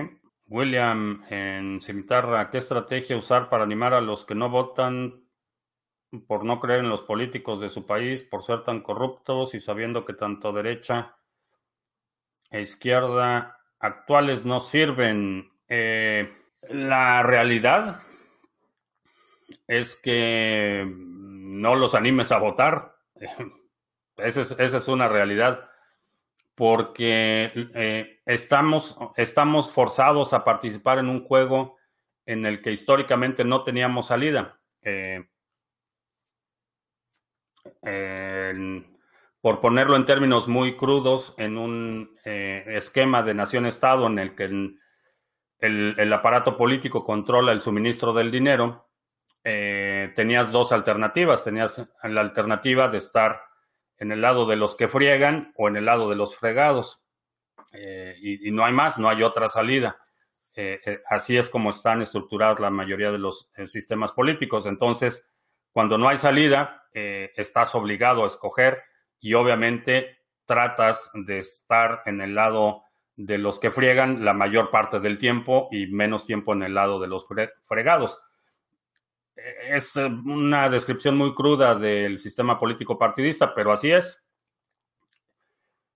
William, 0.49 1.23
en 1.29 1.81
Cimitarra, 1.81 2.51
¿qué 2.51 2.59
estrategia 2.59 3.17
usar 3.17 3.49
para 3.49 3.63
animar 3.63 3.93
a 3.93 4.01
los 4.01 4.23
que 4.23 4.35
no 4.35 4.49
votan 4.49 5.23
por 6.27 6.45
no 6.45 6.59
creer 6.59 6.81
en 6.81 6.89
los 6.89 7.01
políticos 7.01 7.59
de 7.59 7.69
su 7.69 7.87
país, 7.87 8.23
por 8.23 8.43
ser 8.43 8.63
tan 8.63 8.81
corruptos 8.81 9.55
y 9.55 9.61
sabiendo 9.61 10.05
que 10.05 10.13
tanto 10.13 10.51
derecha 10.51 11.15
e 12.51 12.61
izquierda 12.61 13.57
actuales 13.79 14.45
no 14.45 14.59
sirven? 14.59 15.51
Eh, 15.67 16.31
la 16.69 17.23
realidad 17.23 18.03
es 19.67 19.95
que 19.95 20.85
no 20.87 21.75
los 21.75 21.95
animes 21.95 22.31
a 22.31 22.37
votar. 22.37 22.95
esa 24.17 24.77
es 24.77 24.87
una 24.87 25.07
realidad 25.07 25.68
porque 26.59 27.53
eh, 27.73 28.19
estamos, 28.25 28.97
estamos 29.15 29.71
forzados 29.71 30.33
a 30.33 30.43
participar 30.43 30.99
en 30.99 31.07
un 31.07 31.23
juego 31.23 31.77
en 32.25 32.45
el 32.45 32.61
que 32.61 32.73
históricamente 32.73 33.45
no 33.45 33.63
teníamos 33.63 34.07
salida. 34.07 34.59
Eh, 34.81 35.25
por 39.39 39.61
ponerlo 39.61 39.95
en 39.95 40.05
términos 40.05 40.49
muy 40.49 40.75
crudos, 40.75 41.33
en 41.37 41.57
un 41.57 42.17
eh, 42.25 42.65
esquema 42.67 43.23
de 43.23 43.35
nación-estado 43.35 44.07
en 44.07 44.19
el 44.19 44.35
que 44.35 44.43
el, 44.43 44.75
el, 45.61 46.11
aparato 46.11 46.57
político 46.57 47.05
controla 47.05 47.53
el 47.53 47.61
suministro 47.61 48.11
del 48.11 48.31
dinero, 48.31 48.89
tenías 49.41 50.51
dos 50.51 50.73
alternativas. 50.73 51.41
Tenías 51.45 51.89
la 52.03 52.19
alternativa 52.19 52.89
de 52.89 52.97
estar 52.97 53.48
en 53.99 54.11
el 54.11 54.21
lado 54.21 54.45
de 54.45 54.55
los 54.55 54.75
que 54.75 54.87
friegan 54.87 55.53
o 55.55 55.67
en 55.67 55.75
el 55.75 55.85
lado 55.85 56.09
de 56.09 56.15
los 56.15 56.35
fregados. 56.35 57.03
Eh, 57.73 58.15
y, 58.21 58.51
no 58.51 58.65
hay 58.65 58.73
más, 58.73 58.97
no 58.97 59.09
hay 59.09 59.21
otra 59.21 59.47
salida. 59.49 59.99
Eh, 60.55 60.79
eh, 60.85 60.99
así 61.09 61.37
es 61.37 61.49
como 61.49 61.69
están 61.69 62.01
estructuradas 62.01 62.59
la 62.59 62.69
mayoría 62.69 63.11
de 63.11 63.19
los 63.19 63.51
sistemas 63.67 64.13
políticos. 64.13 64.65
Entonces, 64.65 65.27
cuando 65.71 65.97
no 65.97 66.07
hay 66.07 66.17
salida, 66.17 66.87
estás 66.91 67.75
obligado 67.75 68.23
a 68.23 68.27
escoger 68.27 68.81
y 69.19 69.35
obviamente 69.35 70.23
tratas 70.45 71.11
de 71.13 71.37
estar 71.37 72.01
en 72.05 72.19
el 72.19 72.33
lado 72.33 72.81
de 73.15 73.37
los 73.37 73.59
que 73.59 73.69
friegan 73.69 74.25
la 74.25 74.33
mayor 74.33 74.71
parte 74.71 74.99
del 74.99 75.19
tiempo 75.19 75.69
y 75.71 75.85
menos 75.85 76.25
tiempo 76.25 76.53
en 76.53 76.63
el 76.63 76.73
lado 76.73 76.99
de 76.99 77.07
los 77.07 77.27
fregados 77.67 78.19
es 79.69 79.95
eh, 79.95 80.05
una 80.05 80.69
descripción 80.69 81.17
muy 81.17 81.33
cruda 81.33 81.75
del 81.75 82.17
sistema 82.17 82.57
político 82.57 82.97
partidista, 82.97 83.53
pero 83.53 83.71
así 83.71 83.91
es. 83.91 84.23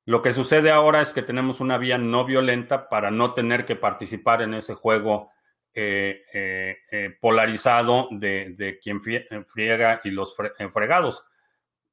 Lo 0.05 0.21
que 0.21 0.33
sucede 0.33 0.71
ahora 0.71 1.01
es 1.01 1.13
que 1.13 1.21
tenemos 1.21 1.59
una 1.61 1.77
vía 1.77 1.97
no 1.97 2.25
violenta 2.25 2.89
para 2.89 3.09
no 3.09 3.33
tener 3.33 3.65
que 3.65 3.75
participar 3.75 4.41
en 4.41 4.53
ese 4.53 4.73
juego 4.73 5.31
eh, 5.73 6.23
eh, 6.33 7.17
polarizado 7.21 8.09
de, 8.11 8.79
quien 8.81 9.01
friega 9.01 10.01
y 10.03 10.11
los 10.11 10.35
fregados. 10.73 11.25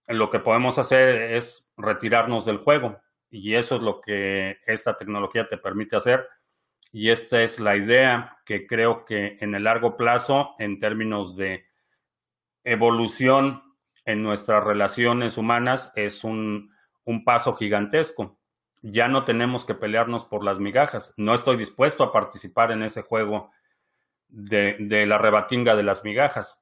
Lo 0.08 0.28
que 0.28 0.40
podemos 0.40 0.78
hacer 0.78 1.34
es 1.34 1.72
retirarnos 1.76 2.44
del 2.44 2.58
juego 2.58 3.00
y 3.30 3.54
eso 3.54 3.76
es 3.76 3.82
lo 3.82 4.00
que 4.00 4.58
esta 4.66 4.96
tecnología 4.96 5.46
te 5.46 5.56
permite 5.56 5.96
hacer 5.96 6.26
y 6.92 7.10
esta 7.10 7.42
es 7.42 7.60
la 7.60 7.76
idea 7.76 8.38
que 8.44 8.66
creo 8.66 9.04
que 9.04 9.38
en 9.40 9.54
el 9.54 9.64
largo 9.64 9.96
plazo, 9.96 10.54
en 10.58 10.78
términos 10.78 11.36
de 11.36 11.66
evolución 12.64 13.62
en 14.04 14.22
nuestras 14.22 14.64
relaciones 14.64 15.38
humanas, 15.38 15.92
es 15.94 16.24
un, 16.24 16.74
paso 17.24 17.56
gigantesco. 17.56 18.38
Ya 18.82 19.08
no 19.08 19.24
tenemos 19.24 19.64
que 19.64 19.74
pelearnos 19.74 20.24
por 20.24 20.44
las 20.44 20.58
migajas. 20.58 21.12
No 21.16 21.34
estoy 21.34 21.56
dispuesto 21.56 22.04
a 22.04 22.12
participar 22.12 22.70
en 22.70 22.84
ese 22.84 23.02
juego 23.02 23.50
de, 24.28 24.76
la 25.06 25.18
rebatinga 25.18 25.74
de 25.74 25.82
las 25.82 26.04
migajas. 26.04 26.60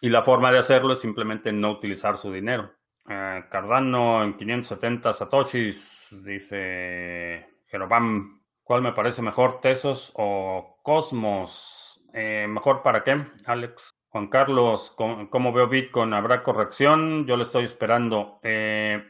Y 0.00 0.10
la 0.10 0.22
forma 0.22 0.52
de 0.52 0.58
hacerlo 0.58 0.92
es 0.92 1.00
simplemente 1.00 1.52
no 1.52 1.72
utilizar 1.72 2.16
su 2.16 2.32
dinero. 2.32 2.72
Eh, 3.08 3.44
Cardano 3.50 4.22
en 4.22 4.36
570 4.36 5.12
satoshis, 5.12 6.22
dice 6.24 7.48
Jerobam 7.66 8.37
¿Cuál 8.68 8.82
me 8.82 8.92
parece 8.92 9.22
mejor, 9.22 9.62
Tesos 9.62 10.12
o 10.14 10.78
Cosmos? 10.82 12.04
Eh, 12.12 12.44
¿Mejor 12.46 12.82
para 12.82 13.02
qué, 13.02 13.16
Alex? 13.46 13.88
Juan 14.10 14.26
Carlos, 14.28 14.94
¿cómo, 14.94 15.52
veo 15.54 15.68
Bitcoin? 15.68 16.12
¿Habrá 16.12 16.42
corrección? 16.42 17.26
Yo 17.26 17.38
le 17.38 17.44
estoy 17.44 17.64
esperando. 17.64 18.38
Eh, 18.42 19.02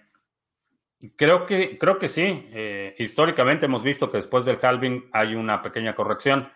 creo, 1.16 1.44
que, 1.44 1.76
creo 1.76 1.98
que 1.98 2.06
sí. 2.06 2.48
Eh, 2.52 2.94
históricamente 3.00 3.66
hemos 3.66 3.82
visto 3.82 4.12
que 4.12 4.18
después 4.18 4.44
del 4.44 4.60
halving 4.62 5.10
hay 5.12 5.34
una 5.34 5.60
pequeña 5.60 5.96
corrección. 5.96 6.52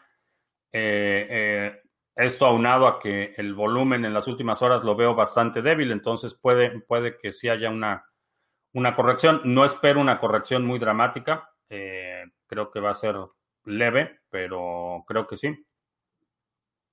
esto 0.71 2.47
aunado 2.47 2.87
a 2.87 3.01
que 3.01 3.35
el 3.37 3.53
volumen 3.53 4.05
en 4.05 4.15
las 4.15 4.29
últimas 4.29 4.63
horas 4.63 4.85
lo 4.85 4.95
veo 4.95 5.17
bastante 5.17 5.61
débil, 5.61 5.91
entonces 5.91 6.35
puede, 6.35 6.81
puede 6.83 7.19
que 7.19 7.33
sí 7.33 7.49
haya 7.49 7.69
una, 7.69 8.05
una 8.73 8.95
corrección. 8.95 9.41
No 9.43 9.65
espero 9.65 10.01
una 10.01 10.21
corrección 10.21 10.65
muy 10.65 10.79
dramática. 10.79 11.49
Creo 12.53 12.71
que 12.71 12.81
va 12.81 12.91
a 12.91 12.95
ser 12.95 13.17
leve, 13.65 14.21
pero 14.29 15.05
creo 15.07 15.27
que 15.27 15.39
sí. 15.39 15.67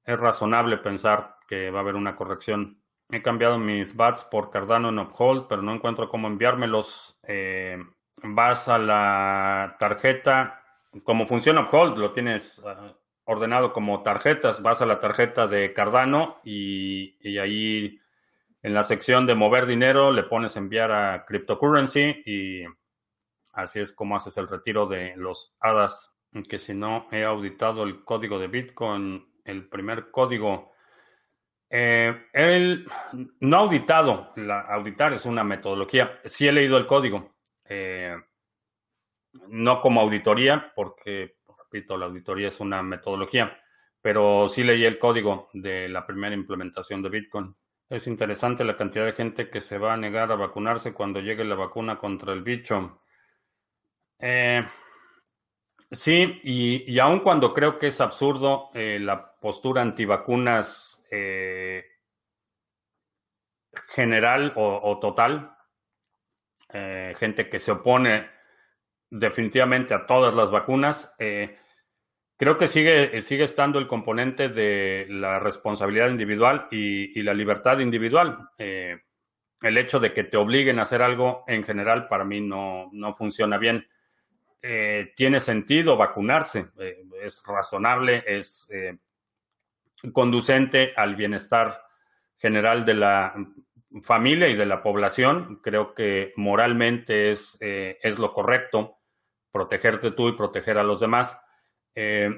Es 0.06 0.18
razonable 0.18 0.78
pensar 0.78 1.36
que 1.50 1.70
va 1.70 1.80
a 1.80 1.82
haber 1.82 1.96
una 1.96 2.16
corrección. 2.16 2.82
He 3.10 3.22
cambiado 3.22 3.58
mis 3.58 3.94
bats 3.94 4.24
por 4.24 4.52
Cardano 4.52 4.88
en 4.88 5.00
Uphold, 5.00 5.48
pero 5.50 5.62
no 5.62 5.74
encuentro 5.74 6.08
cómo 6.08 6.30
enviármelos. 6.30 7.20
Eh, 7.24 7.78
vas 8.24 8.70
a 8.70 8.78
la 8.78 9.76
tarjeta, 9.78 10.64
como 11.04 11.28
funciona 11.28 11.64
Uphold, 11.64 11.98
lo 11.98 12.14
tienes 12.14 12.64
ah, 12.66 12.96
ordenado 13.26 13.74
como 13.74 14.02
tarjetas, 14.02 14.62
vas 14.62 14.82
a 14.82 14.86
la 14.86 15.00
tarjeta 15.00 15.48
de 15.48 15.74
Cardano 15.74 16.38
y, 16.46 17.38
ahí 17.38 18.00
en 18.62 18.74
la 18.74 18.84
sección 18.84 19.26
de 19.26 19.36
mover 19.36 19.66
dinero 19.66 20.12
le 20.12 20.24
pones 20.24 20.56
enviar 20.56 20.92
a 20.92 21.26
cryptocurrency 21.26 22.24
y 22.26 22.64
así 23.54 23.80
es 23.80 23.92
como 23.92 24.16
haces 24.16 24.38
el 24.38 24.48
retiro 24.48 24.88
de 24.88 25.16
los 25.16 25.56
hadas. 25.60 26.16
Que 26.48 26.60
si 26.60 26.74
no 26.74 27.08
he 27.12 27.24
auditado 27.24 27.84
el 27.84 28.04
código 28.04 28.38
de 28.38 28.48
Bitcoin, 28.48 29.34
el 29.44 29.68
primer 29.68 30.12
código. 30.12 30.74
Eh, 31.70 32.28
el, 32.34 32.88
no 33.40 33.58
auditado, 33.58 34.32
la, 34.36 34.62
auditar 34.62 35.14
es 35.14 35.26
una 35.26 35.44
metodología. 35.44 36.20
Sí 36.26 36.48
he 36.48 36.52
leído 36.52 36.78
el 36.78 36.88
código, 36.88 37.36
eh, 37.66 38.16
no 39.48 39.82
como 39.82 40.02
auditoría, 40.02 40.72
porque 40.76 41.40
repito, 41.70 41.98
la 41.98 42.08
auditoría 42.08 42.48
es 42.48 42.60
una 42.60 42.82
metodología, 42.82 43.56
pero 44.02 44.50
sí 44.50 44.64
leí 44.64 44.86
el 44.86 44.98
código 44.98 45.50
de 45.54 45.88
la 45.88 46.06
primera 46.06 46.34
implementación 46.34 47.02
de 47.02 47.10
Bitcoin. 47.10 47.56
Es 47.88 48.08
interesante 48.08 48.64
la 48.64 48.78
cantidad 48.78 49.06
de 49.06 49.14
gente 49.14 49.50
que 49.50 49.62
se 49.62 49.78
va 49.78 49.94
a 49.94 49.98
negar 49.98 50.32
a 50.32 50.36
vacunarse 50.36 50.94
cuando 50.94 51.20
llegue 51.20 51.44
la 51.44 51.56
vacuna 51.56 51.98
contra 51.98 52.34
el 52.34 52.44
bicho. 52.44 53.00
Eh, 54.20 54.62
sí, 55.92 56.42
y, 56.44 56.94
y, 56.94 57.00
aun 57.00 57.22
cuando 57.22 57.54
creo 57.54 57.80
que 57.80 57.88
es 57.88 58.02
absurdo 58.02 58.70
eh, 58.74 59.00
la 59.00 59.34
postura 59.40 59.82
antivacunas 59.82 61.06
eh, 61.10 61.86
general 63.88 64.54
o, 64.56 65.00
total, 65.00 65.56
gente 66.72 67.50
que 67.50 67.58
se 67.58 67.72
opone 67.72 68.40
definitivamente 69.10 69.94
a 69.94 70.06
todas 70.06 70.36
las 70.36 70.52
vacunas. 70.52 71.14
Eh, 71.20 71.58
creo 72.38 72.58
que 72.58 72.68
sigue, 72.68 73.20
sigue 73.22 73.44
estando 73.44 73.80
el 73.80 73.88
componente 73.88 74.50
de 74.50 75.08
la 75.10 75.40
responsabilidad 75.40 76.10
individual 76.10 76.68
y, 76.72 77.22
la 77.24 77.34
libertad 77.34 77.80
individual. 77.80 78.50
Eh, 78.58 79.00
el 79.62 79.78
hecho 79.78 80.00
de 80.00 80.14
que 80.14 80.24
te 80.24 80.38
obliguen 80.38 80.80
a 80.80 80.84
hacer 80.84 81.02
algo 81.02 81.44
en 81.48 81.64
general 81.64 82.08
para 82.08 82.24
mí 82.24 82.40
no, 82.42 82.90
no 82.94 83.16
funciona 83.16 83.58
bien. 83.58 83.86
Eh, 84.62 85.14
tiene 85.16 85.40
sentido 85.40 85.96
vacunarse, 85.96 86.68
es 87.22 87.44
razonable, 87.46 88.24
es 88.28 88.70
conducente 90.12 90.94
al 90.96 91.16
bienestar 91.16 91.82
general 92.38 92.86
de 92.86 92.94
la 92.94 93.34
familia 94.02 94.50
y 94.50 94.56
de 94.56 94.66
la 94.66 94.84
población. 94.84 95.60
Creo 95.64 95.94
que 95.94 96.34
moralmente 96.36 97.32
es, 97.32 97.58
es 97.62 98.20
lo 98.20 98.34
correcto 98.34 99.00
protegerte 99.52 100.12
tú 100.12 100.30
y 100.30 100.34
proteger 100.34 100.78
a 100.78 100.84
los 100.84 101.00
demás, 101.00 101.40
eh, 101.96 102.30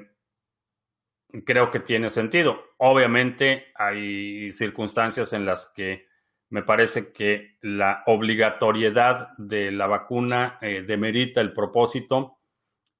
creo 1.44 1.70
que 1.70 1.80
tiene 1.80 2.10
sentido. 2.10 2.62
Obviamente 2.78 3.66
hay 3.74 4.50
circunstancias 4.50 5.32
en 5.32 5.44
las 5.44 5.72
que 5.74 6.06
me 6.52 6.62
parece 6.62 7.12
que 7.12 7.56
la 7.62 8.02
obligatoriedad 8.04 9.30
de 9.38 9.72
la 9.72 9.86
vacuna 9.86 10.58
eh, 10.60 10.82
demerita 10.86 11.40
el 11.40 11.54
propósito 11.54 12.40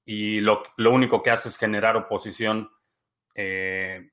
y 0.06 0.40
lo, 0.40 0.62
único 0.78 1.22
que 1.22 1.30
hace 1.30 1.50
es 1.50 1.58
generar 1.58 1.94
oposición 1.98 2.70
eh, 3.34 4.08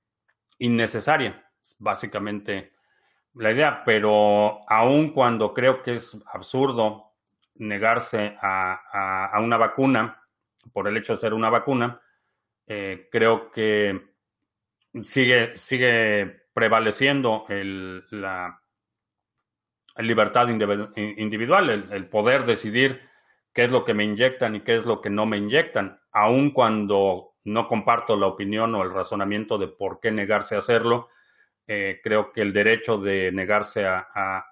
innecesaria, 0.58 1.50
básicamente 1.78 2.74
la 3.36 3.54
idea, 3.54 3.82
pero 3.86 4.60
aun 4.70 5.14
cuando 5.14 5.54
creo 5.54 5.82
que 5.84 5.94
es 5.94 6.22
absurdo 6.34 7.14
negarse 7.56 8.36
a, 8.42 9.40
una 9.42 9.56
vacuna 9.56 10.22
por 10.74 10.86
el 10.90 10.98
hecho 10.98 11.14
de 11.14 11.20
ser 11.20 11.34
una 11.34 11.50
vacuna, 11.50 12.02
eh, 12.68 13.08
creo 13.10 13.50
que 13.52 14.02
sigue, 15.02 15.56
sigue 15.56 16.42
prevaleciendo 16.54 17.46
la 17.48 18.60
libertad 20.06 20.48
individual, 20.96 21.70
el, 21.92 22.08
poder 22.08 22.46
decidir 22.46 23.02
qué 23.54 23.66
es 23.66 23.72
lo 23.72 23.84
que 23.84 23.94
me 23.94 24.04
inyectan 24.04 24.56
y 24.56 24.62
qué 24.62 24.76
es 24.76 24.86
lo 24.86 25.02
que 25.02 25.10
no 25.10 25.26
me 25.26 25.38
inyectan, 25.38 26.00
aun 26.12 26.52
cuando 26.52 27.36
no 27.44 27.68
comparto 27.68 28.16
la 28.16 28.28
opinión 28.28 28.74
o 28.76 28.84
el 28.84 28.92
razonamiento 28.92 29.58
de 29.58 29.68
por 29.68 30.00
qué 30.00 30.12
negarse 30.12 30.56
a 30.56 30.60
hacerlo. 30.60 31.10
Eh, 31.68 32.00
creo 32.04 32.32
que 32.32 32.42
el 32.42 32.54
derecho 32.54 32.98
de 32.98 33.32
negarse 33.32 33.86
a, 33.86 34.46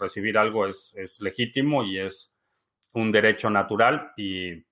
recibir 0.00 0.36
algo 0.36 0.66
es, 0.66 1.18
legítimo 1.20 1.84
y 1.84 1.98
es 1.98 2.34
un 2.92 3.12
derecho 3.12 3.50
natural. 3.50 4.12
Y 4.16 4.64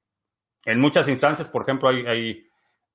en 0.65 0.81
muchas 0.81 1.09
instancias, 1.09 1.49
por 1.49 1.63
ejemplo, 1.63 1.89
hay, 1.89 2.45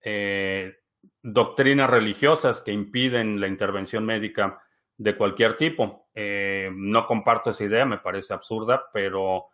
eh, 0.02 0.76
doctrinas 1.22 1.89
religiosas 1.89 2.62
que 2.62 2.72
impiden 2.72 3.39
la 3.39 3.48
intervención 3.48 4.06
médica 4.06 4.62
de 4.98 5.16
cualquier 5.16 5.56
tipo. 5.56 6.10
Eh, 6.14 6.70
no 6.74 7.06
comparto 7.06 7.52
esa 7.52 7.64
idea, 7.64 7.86
me 7.86 8.00
parece 8.00 8.34
absurda, 8.34 8.90
pero 8.92 9.48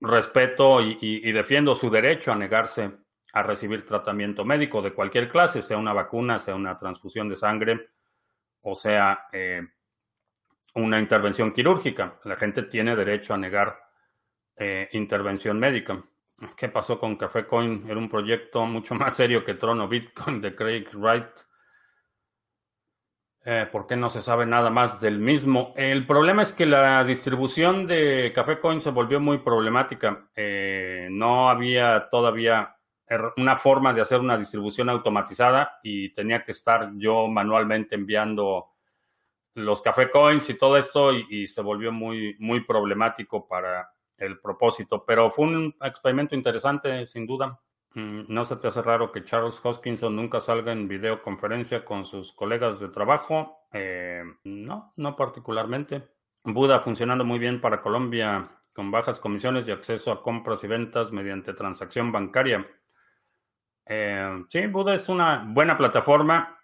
respeto 0.00 0.80
y, 0.82 1.32
defiendo 1.32 1.74
su 1.74 1.88
derecho 1.88 2.32
a 2.32 2.36
negarse 2.36 2.90
a 3.32 3.42
recibir 3.42 3.86
tratamiento 3.86 4.44
médico 4.44 4.82
de 4.82 4.92
cualquier 4.92 5.28
clase, 5.28 5.62
sea 5.62 5.76
una 5.76 5.92
vacuna, 5.92 6.38
sea 6.38 6.54
una 6.54 6.76
transfusión 6.76 7.28
de 7.28 7.36
sangre, 7.36 7.88
o 8.62 8.74
sea 8.74 9.26
eh, 9.32 9.62
una 10.74 11.00
intervención 11.00 11.52
quirúrgica. 11.52 12.20
La 12.24 12.36
gente 12.36 12.64
tiene 12.64 12.94
derecho 12.94 13.34
a 13.34 13.38
negar 13.38 13.76
eh, 14.56 14.88
intervención 14.92 15.58
médica. 15.58 16.00
¿Qué 16.56 16.68
pasó 16.68 16.98
con 16.98 17.16
Café 17.16 17.46
Coin? 17.46 17.84
Era 17.88 17.98
un 17.98 18.08
proyecto 18.08 18.64
mucho 18.66 18.94
más 18.94 19.16
serio 19.16 19.44
que 19.44 19.54
Trono 19.54 19.88
Bitcoin 19.88 20.40
de 20.40 20.54
Craig 20.54 20.86
Wright. 20.92 21.26
Eh, 23.46 23.68
¿Por 23.70 23.86
qué 23.86 23.94
no 23.94 24.08
se 24.08 24.22
sabe 24.22 24.46
nada 24.46 24.70
más 24.70 25.00
del 25.02 25.18
mismo? 25.18 25.74
El 25.76 26.06
problema 26.06 26.40
es 26.42 26.54
que 26.54 26.64
la 26.64 27.04
distribución 27.04 27.86
de 27.86 28.32
Café 28.34 28.58
Coin 28.58 28.80
se 28.80 28.90
volvió 28.90 29.20
muy 29.20 29.38
problemática. 29.38 30.30
Eh, 30.34 31.08
no 31.10 31.50
había 31.50 32.08
todavía 32.10 32.74
una 33.36 33.58
forma 33.58 33.92
de 33.92 34.00
hacer 34.00 34.18
una 34.20 34.38
distribución 34.38 34.88
automatizada 34.88 35.78
y 35.82 36.08
tenía 36.14 36.42
que 36.42 36.52
estar 36.52 36.92
yo 36.96 37.28
manualmente 37.28 37.94
enviando 37.94 38.70
los 39.54 39.82
café 39.82 40.10
coins 40.10 40.48
y 40.48 40.58
todo 40.58 40.78
esto 40.78 41.12
y, 41.12 41.46
se 41.46 41.60
volvió 41.60 41.92
muy, 41.92 42.34
muy 42.38 42.60
problemático 42.64 43.46
para 43.46 43.90
el 44.16 44.40
propósito. 44.40 45.04
Pero 45.06 45.30
fue 45.30 45.44
un 45.46 45.74
experimento 45.82 46.34
interesante, 46.34 47.06
sin 47.06 47.26
duda. 47.26 47.60
Mm, 47.94 48.22
¿No 48.28 48.44
se 48.44 48.56
te 48.56 48.68
hace 48.68 48.82
raro 48.82 49.12
que 49.12 49.24
Charles 49.24 49.60
Hoskinson 49.62 50.14
nunca 50.16 50.40
salga 50.40 50.72
en 50.72 50.88
videoconferencia 50.88 51.84
con 51.84 52.04
sus 52.04 52.32
colegas 52.32 52.80
de 52.80 52.88
trabajo? 52.88 53.66
Eh, 53.72 54.22
no, 54.44 54.92
no 54.96 55.16
particularmente. 55.16 56.08
Buda 56.42 56.80
funcionando 56.80 57.24
muy 57.24 57.38
bien 57.38 57.60
para 57.60 57.80
Colombia 57.80 58.48
con 58.72 58.90
bajas 58.90 59.20
comisiones 59.20 59.68
y 59.68 59.70
acceso 59.70 60.10
a 60.10 60.22
compras 60.22 60.64
y 60.64 60.66
ventas 60.66 61.12
mediante 61.12 61.54
transacción 61.54 62.10
bancaria. 62.10 62.66
Eh, 63.86 64.44
sí, 64.48 64.66
Buda 64.66 64.94
es 64.94 65.08
una 65.08 65.44
buena 65.46 65.76
plataforma 65.76 66.58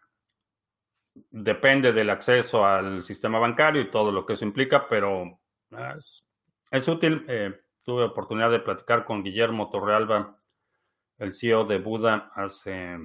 depende 1.30 1.92
del 1.92 2.10
acceso 2.10 2.64
al 2.64 3.02
sistema 3.02 3.38
bancario 3.38 3.82
y 3.82 3.90
todo 3.90 4.12
lo 4.12 4.24
que 4.24 4.34
eso 4.34 4.44
implica, 4.44 4.88
pero 4.88 5.40
es, 6.70 6.88
útil. 6.88 7.24
Eh, 7.28 7.60
tuve 7.82 8.04
oportunidad 8.04 8.50
de 8.50 8.60
platicar 8.60 9.04
con 9.04 9.22
Guillermo 9.22 9.70
Torrealba, 9.70 10.39
el 11.20 11.32
CEO 11.32 11.64
de 11.64 11.78
Buda, 11.78 12.32
hace, 12.34 12.98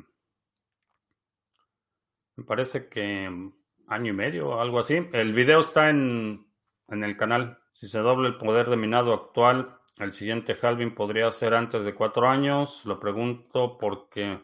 me 2.35 2.43
parece 2.45 2.89
que 2.89 3.51
año 3.87 4.11
y 4.11 4.15
medio 4.15 4.49
o 4.49 4.61
algo 4.61 4.79
así. 4.79 5.07
El 5.13 5.33
video 5.33 5.59
está 5.59 5.89
en, 5.89 6.47
en 6.87 7.03
el 7.03 7.17
canal. 7.17 7.59
Si 7.73 7.87
se 7.87 7.99
doble 7.99 8.29
el 8.29 8.37
poder 8.37 8.69
de 8.69 8.77
minado 8.77 9.13
actual, 9.13 9.77
el 9.97 10.13
siguiente 10.13 10.57
halving 10.59 10.95
podría 10.95 11.31
ser 11.31 11.53
antes 11.53 11.83
de 11.83 11.93
cuatro 11.93 12.27
años. 12.27 12.83
Lo 12.85 12.99
pregunto 12.99 13.77
porque 13.77 14.41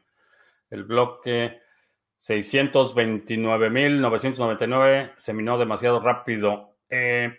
el 0.70 0.84
bloque 0.84 1.60
629.999 2.20 5.14
se 5.16 5.34
minó 5.34 5.58
demasiado 5.58 6.00
rápido. 6.02 6.76
Eh, 6.90 7.36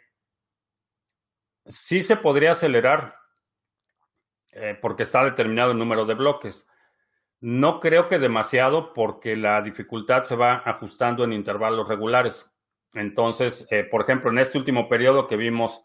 sí 1.67 2.03
se 2.03 2.17
podría 2.17 2.53
acelerar 2.53 3.22
eh, 4.53 4.79
porque 4.81 5.03
está 5.03 5.25
determinado 5.25 5.73
el 5.73 5.79
número 5.79 6.05
de 6.05 6.15
bloques. 6.15 6.69
No 7.41 7.81
creo 7.81 8.09
que 8.09 8.19
demasiado 8.19 8.93
porque 8.93 9.37
la 9.37 9.61
dificultad 9.63 10.23
se 10.25 10.37
va 10.37 10.63
ajustando 10.65 11.25
en 11.25 11.33
intervalos 11.33 11.89
regulares. 11.89 12.51
Entonces, 12.95 13.67
eh, 13.71 13.85
por 13.85 14.03
ejemplo, 14.03 14.31
en 14.31 14.39
este 14.39 14.59
último 14.59 14.89
periodo 14.89 15.27
que 15.27 15.37
vimos 15.37 15.85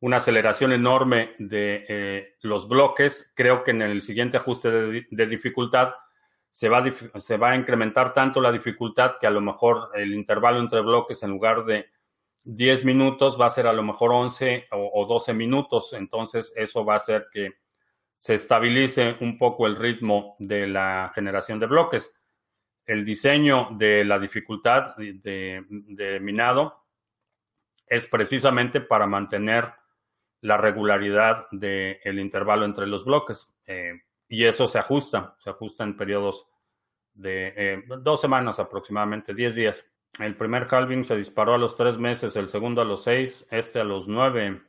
una 0.00 0.16
aceleración 0.16 0.72
enorme 0.72 1.34
de 1.38 1.84
eh, 1.88 2.36
los 2.40 2.68
bloques, 2.68 3.32
creo 3.36 3.62
que 3.64 3.72
en 3.72 3.82
el 3.82 4.02
siguiente 4.02 4.36
ajuste 4.36 4.70
de, 4.70 5.06
de 5.10 5.26
dificultad 5.26 5.92
se 6.50 6.68
va, 6.68 6.84
se 7.16 7.36
va 7.36 7.50
a 7.50 7.56
incrementar 7.56 8.12
tanto 8.12 8.40
la 8.40 8.50
dificultad 8.50 9.12
que 9.20 9.26
a 9.26 9.30
lo 9.30 9.40
mejor 9.40 9.90
el 9.94 10.12
intervalo 10.12 10.58
entre 10.58 10.80
bloques 10.80 11.22
en 11.22 11.30
lugar 11.30 11.64
de 11.64 11.86
10 12.42 12.84
minutos 12.84 13.38
va 13.40 13.46
a 13.46 13.50
ser 13.50 13.66
a 13.66 13.72
lo 13.72 13.82
mejor 13.82 14.10
11 14.10 14.68
o, 14.72 15.06
12 15.06 15.34
minutos. 15.34 15.92
Entonces 15.92 16.52
eso 16.56 16.84
va 16.84 16.94
a 16.94 16.96
hacer 16.96 17.26
que 17.30 17.58
se 18.18 18.34
estabilice 18.34 19.16
un 19.20 19.38
poco 19.38 19.68
el 19.68 19.76
ritmo 19.76 20.34
de 20.40 20.66
la 20.66 21.12
generación 21.14 21.60
de 21.60 21.66
bloques. 21.66 22.20
El 22.84 23.04
diseño 23.04 23.68
de 23.70 24.04
la 24.04 24.18
dificultad 24.18 24.96
de, 24.96 26.18
minado 26.20 26.84
es 27.86 28.08
precisamente 28.08 28.80
para 28.80 29.06
mantener 29.06 29.72
la 30.40 30.56
regularidad 30.56 31.46
del 31.52 32.18
intervalo 32.18 32.64
entre 32.64 32.88
los 32.88 33.04
bloques. 33.04 33.54
Eh, 33.64 34.02
y 34.28 34.44
eso 34.44 34.66
se 34.66 34.80
ajusta, 34.80 35.36
se 35.38 35.50
ajusta 35.50 35.84
en 35.84 35.96
periodos 35.96 36.48
de 37.14 37.54
eh, 37.56 37.84
dos 38.00 38.20
semanas 38.20 38.58
aproximadamente, 38.58 39.32
10 39.32 39.54
días. 39.54 39.92
El 40.18 40.36
primer 40.36 40.66
halving 40.68 41.04
se 41.04 41.16
disparó 41.16 41.54
a 41.54 41.58
los 41.58 41.76
tres 41.76 41.98
meses, 41.98 42.34
el 42.34 42.48
segundo 42.48 42.82
a 42.82 42.84
los 42.84 43.04
seis, 43.04 43.46
este 43.52 43.78
a 43.78 43.84
los 43.84 44.08
nueve. 44.08 44.60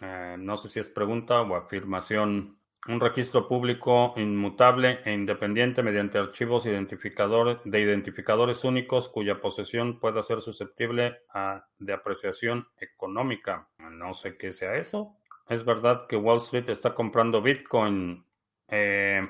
Eh, 0.00 0.36
no 0.38 0.56
sé 0.56 0.68
si 0.68 0.80
es 0.80 0.88
pregunta 0.88 1.40
o 1.42 1.54
afirmación. 1.56 2.56
Un 2.88 2.98
registro 2.98 3.46
público 3.46 4.14
inmutable 4.16 5.00
e 5.04 5.12
independiente 5.12 5.82
mediante 5.82 6.16
archivos 6.16 6.64
de 6.64 7.80
identificadores 7.80 8.64
únicos 8.64 9.10
cuya 9.10 9.38
posesión 9.38 10.00
pueda 10.00 10.22
ser 10.22 10.40
susceptible 10.40 11.18
a, 11.34 11.66
de 11.78 11.92
apreciación 11.92 12.66
económica. 12.78 13.68
No 13.78 14.14
sé 14.14 14.38
qué 14.38 14.54
sea 14.54 14.76
eso. 14.76 15.14
Es 15.46 15.64
verdad 15.64 16.06
que 16.08 16.16
Wall 16.16 16.38
Street 16.38 16.70
está 16.70 16.94
comprando 16.94 17.42
Bitcoin. 17.42 18.24
Eh, 18.68 19.28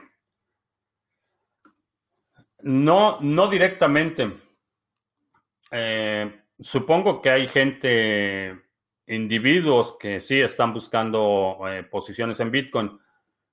no, 2.62 3.18
no 3.20 3.48
directamente. 3.48 4.30
Eh, 5.70 6.42
supongo 6.61 7.22
que 7.22 7.30
hay 7.30 7.48
gente, 7.48 8.61
individuos 9.11 9.96
que 9.99 10.20
sí 10.20 10.40
están 10.40 10.73
buscando 10.73 11.59
eh, 11.68 11.83
posiciones 11.83 12.38
en 12.40 12.51
Bitcoin. 12.51 12.99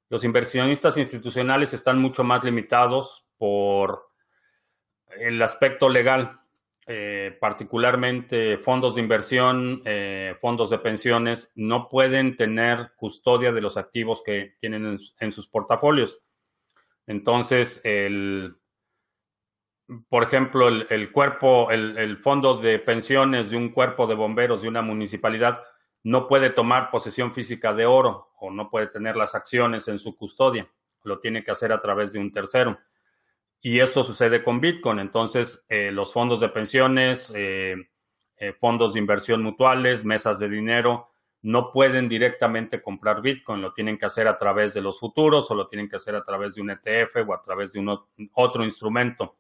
Los 0.10 0.24
inversionistas 0.24 0.98
institucionales 0.98 1.74
están 1.74 2.00
mucho 2.00 2.24
más 2.24 2.44
limitados 2.44 3.26
por 3.38 4.10
el 5.20 5.42
aspecto 5.42 5.90
legal. 5.90 6.40
Eh, 6.90 7.36
particularmente 7.42 8.60
fondos 8.60 8.96
de 8.96 9.02
inversión, 9.02 9.82
eh, 9.84 10.36
fondos 10.40 10.70
de 10.70 10.80
pensiones, 10.80 11.52
no 11.56 11.90
pueden 11.90 12.38
tener 12.38 12.92
custodia 12.96 13.52
de 13.52 13.60
los 13.60 13.76
activos 13.76 14.24
que 14.24 14.56
tienen 14.58 14.98
en, 15.20 15.32
sus 15.34 15.50
portafolios. 15.50 16.22
Entonces, 17.06 17.82
el, 17.84 18.56
por 20.10 20.24
ejemplo, 20.24 20.68
el, 20.68 21.12
cuerpo, 21.12 21.72
el, 21.72 22.18
fondo 22.18 22.58
de 22.58 22.80
pensiones 22.80 23.50
de 23.50 23.58
un 23.58 23.70
cuerpo 23.70 24.06
de 24.06 24.16
bomberos 24.16 24.62
de 24.62 24.68
una 24.68 24.82
municipalidad 24.82 25.64
no 26.04 26.28
puede 26.28 26.50
tomar 26.50 26.90
posesión 26.92 27.34
física 27.34 27.74
de 27.74 27.86
oro 27.86 28.30
o 28.40 28.52
no 28.52 28.70
puede 28.70 28.88
tener 28.88 29.16
las 29.16 29.34
acciones 29.34 29.88
en 29.88 30.00
su 30.00 30.16
custodia. 30.16 30.68
Lo 31.04 31.20
tiene 31.20 31.44
que 31.44 31.52
hacer 31.52 31.72
a 31.72 31.80
través 31.80 32.12
de 32.12 32.20
un 32.20 32.32
tercero. 32.32 32.78
Y 33.62 33.80
esto 33.80 34.04
sucede 34.04 34.44
con 34.44 34.60
Bitcoin. 34.60 35.00
Entonces, 35.00 35.66
eh, 35.70 35.92
los 35.92 36.12
fondos 36.12 36.42
de 36.42 36.50
pensiones, 36.50 37.32
eh, 37.36 37.76
eh, 38.38 38.54
fondos 38.54 38.94
de 38.94 39.00
inversión 39.00 39.42
mutuales, 39.42 40.04
mesas 40.04 40.38
de 40.40 40.50
dinero, 40.50 41.10
no 41.42 41.72
pueden 41.72 42.10
directamente 42.10 42.82
comprar 42.82 43.22
Bitcoin. 43.22 43.62
Lo 43.62 43.74
tienen 43.74 43.98
que 43.98 44.06
hacer 44.06 44.28
a 44.28 44.38
través 44.38 44.74
de 44.74 44.82
los 44.82 45.00
futuros 45.00 45.50
o 45.50 45.56
lo 45.56 45.66
tienen 45.66 45.90
que 45.90 45.96
hacer 45.96 46.14
a 46.16 46.24
través 46.24 46.56
de 46.56 46.62
un 46.62 46.72
ETF 46.72 47.28
o 47.28 47.34
a 47.34 47.42
través 47.42 47.72
de 47.72 47.80
un 47.80 47.98
otro 48.34 48.64
instrumento. 48.66 49.38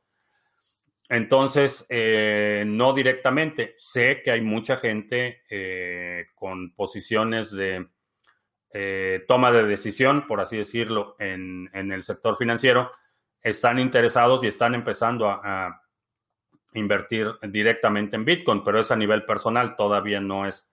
Entonces, 1.10 1.88
no 1.89 2.93
directamente. 2.93 3.76
Sé 3.78 4.22
que 4.24 4.32
hay 4.32 4.41
mucha 4.41 4.78
gente 4.78 5.43
con 6.36 6.74
posiciones 6.74 7.52
de 7.52 7.88
toma 9.28 9.52
de 9.52 9.63
decisión, 9.63 10.28
por 10.28 10.41
así 10.41 10.58
decirlo, 10.58 11.15
en, 11.20 11.70
el 11.74 12.04
sector 12.04 12.38
financiero 12.38 12.91
están 13.41 13.80
interesados 13.80 14.43
y 14.43 14.48
están 14.48 14.76
empezando 14.76 15.30
a, 15.30 15.82
invertir 16.74 17.28
directamente 17.41 18.15
en 18.15 18.26
Bitcoin, 18.26 18.63
pero 18.63 18.80
es 18.80 18.91
a 18.91 18.96
nivel 18.96 19.26
personal, 19.26 19.76
todavía 19.76 20.20
no 20.20 20.46
es 20.46 20.70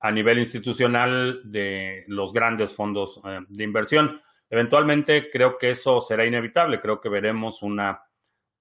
a 0.00 0.10
nivel 0.10 0.38
institucional 0.38 1.42
de 1.44 2.04
los 2.08 2.32
grandes 2.32 2.74
fondos 2.74 3.20
eh, 3.24 3.40
de 3.48 3.64
inversión. 3.64 4.20
Eventualmente 4.50 5.30
creo 5.30 5.58
que 5.58 5.70
eso 5.70 6.00
será 6.00 6.24
inevitable, 6.24 6.80
creo 6.80 7.00
que 7.00 7.08
veremos 7.08 7.62
una 7.62 8.02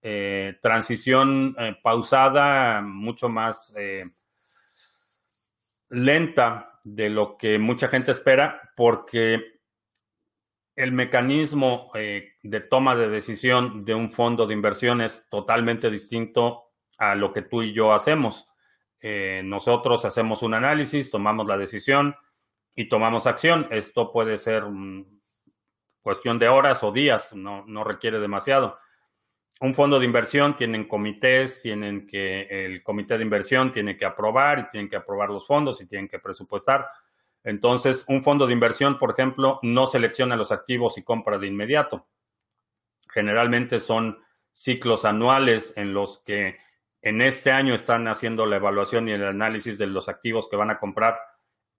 eh, 0.02 0.58
transición 0.62 1.56
eh, 1.58 1.76
pausada, 1.82 2.82
mucho 2.82 3.30
más 3.30 3.74
lenta 5.90 6.80
de 6.84 7.10
lo 7.10 7.38
que 7.38 7.60
mucha 7.60 7.88
gente 7.88 8.12
espera, 8.12 8.72
porque 8.76 9.58
el 10.78 10.92
mecanismo 10.92 11.92
eh, 11.96 12.34
de 12.44 12.62
toma 12.62 12.96
de 12.96 13.10
decisión 13.10 13.84
de 13.84 13.96
un 13.96 14.12
fondo 14.12 14.46
de 14.46 14.54
inversión 14.54 15.02
es 15.02 15.28
totalmente 15.28 15.90
distinto 15.90 16.66
a 17.00 17.16
lo 17.16 17.34
que 17.34 17.42
tú 17.42 17.64
y 17.64 17.74
yo 17.74 17.94
hacemos. 17.94 18.46
Eh, 19.00 19.42
nosotros 19.44 20.06
hacemos 20.06 20.44
un 20.44 20.54
análisis, 20.54 21.10
tomamos 21.10 21.48
la 21.48 21.58
decisión 21.58 22.16
y 22.76 22.88
tomamos 22.90 23.26
acción. 23.26 23.68
Esto 23.72 24.12
puede 24.12 24.38
ser 24.38 24.66
cuestión 26.02 26.38
de 26.38 26.48
horas 26.48 26.84
o 26.84 26.92
días, 26.92 27.34
no, 27.34 27.66
no 27.66 27.84
requiere 27.84 28.20
demasiado. 28.20 28.78
Un 29.60 29.74
fondo 29.74 30.00
de 30.00 30.06
inversión 30.06 30.56
tienen 30.56 30.88
comités, 30.88 31.62
tienen 31.62 32.06
que, 32.06 32.44
el 32.44 32.84
comité 32.84 33.18
de 33.18 33.24
inversión 33.24 33.72
tiene 33.72 33.98
que 33.98 34.06
aprobar 34.06 34.60
y 34.60 34.70
tienen 34.70 34.90
que 34.90 34.98
aprobar 34.98 35.30
los 35.30 35.48
fondos 35.48 35.82
y 35.82 35.88
tienen 35.88 36.08
que 36.08 36.20
presupuestar. 36.20 36.88
Entonces, 37.44 38.06
un 38.08 38.24
fondo 38.24 38.46
de 38.46 38.54
inversión, 38.54 39.00
por 39.00 39.12
ejemplo, 39.12 39.60
no 39.64 39.88
selecciona 39.88 40.36
los 40.36 40.52
activos 40.52 40.98
y 40.98 41.04
compra 41.04 41.38
de 41.38 41.48
inmediato. 41.48 42.08
Generalmente 43.10 43.80
son 43.80 44.20
ciclos 44.52 45.06
anuales 45.06 45.74
en 45.78 45.94
los 45.94 46.24
que 46.24 46.58
en 47.02 47.22
este 47.22 47.52
año 47.52 47.74
están 47.74 48.08
haciendo 48.08 48.46
la 48.46 48.58
evaluación 48.58 49.08
y 49.08 49.14
el 49.14 49.24
análisis 49.24 49.78
de 49.78 49.88
los 49.88 50.10
activos 50.10 50.48
que 50.50 50.56
van 50.56 50.72
a 50.72 50.80
comprar 50.80 51.18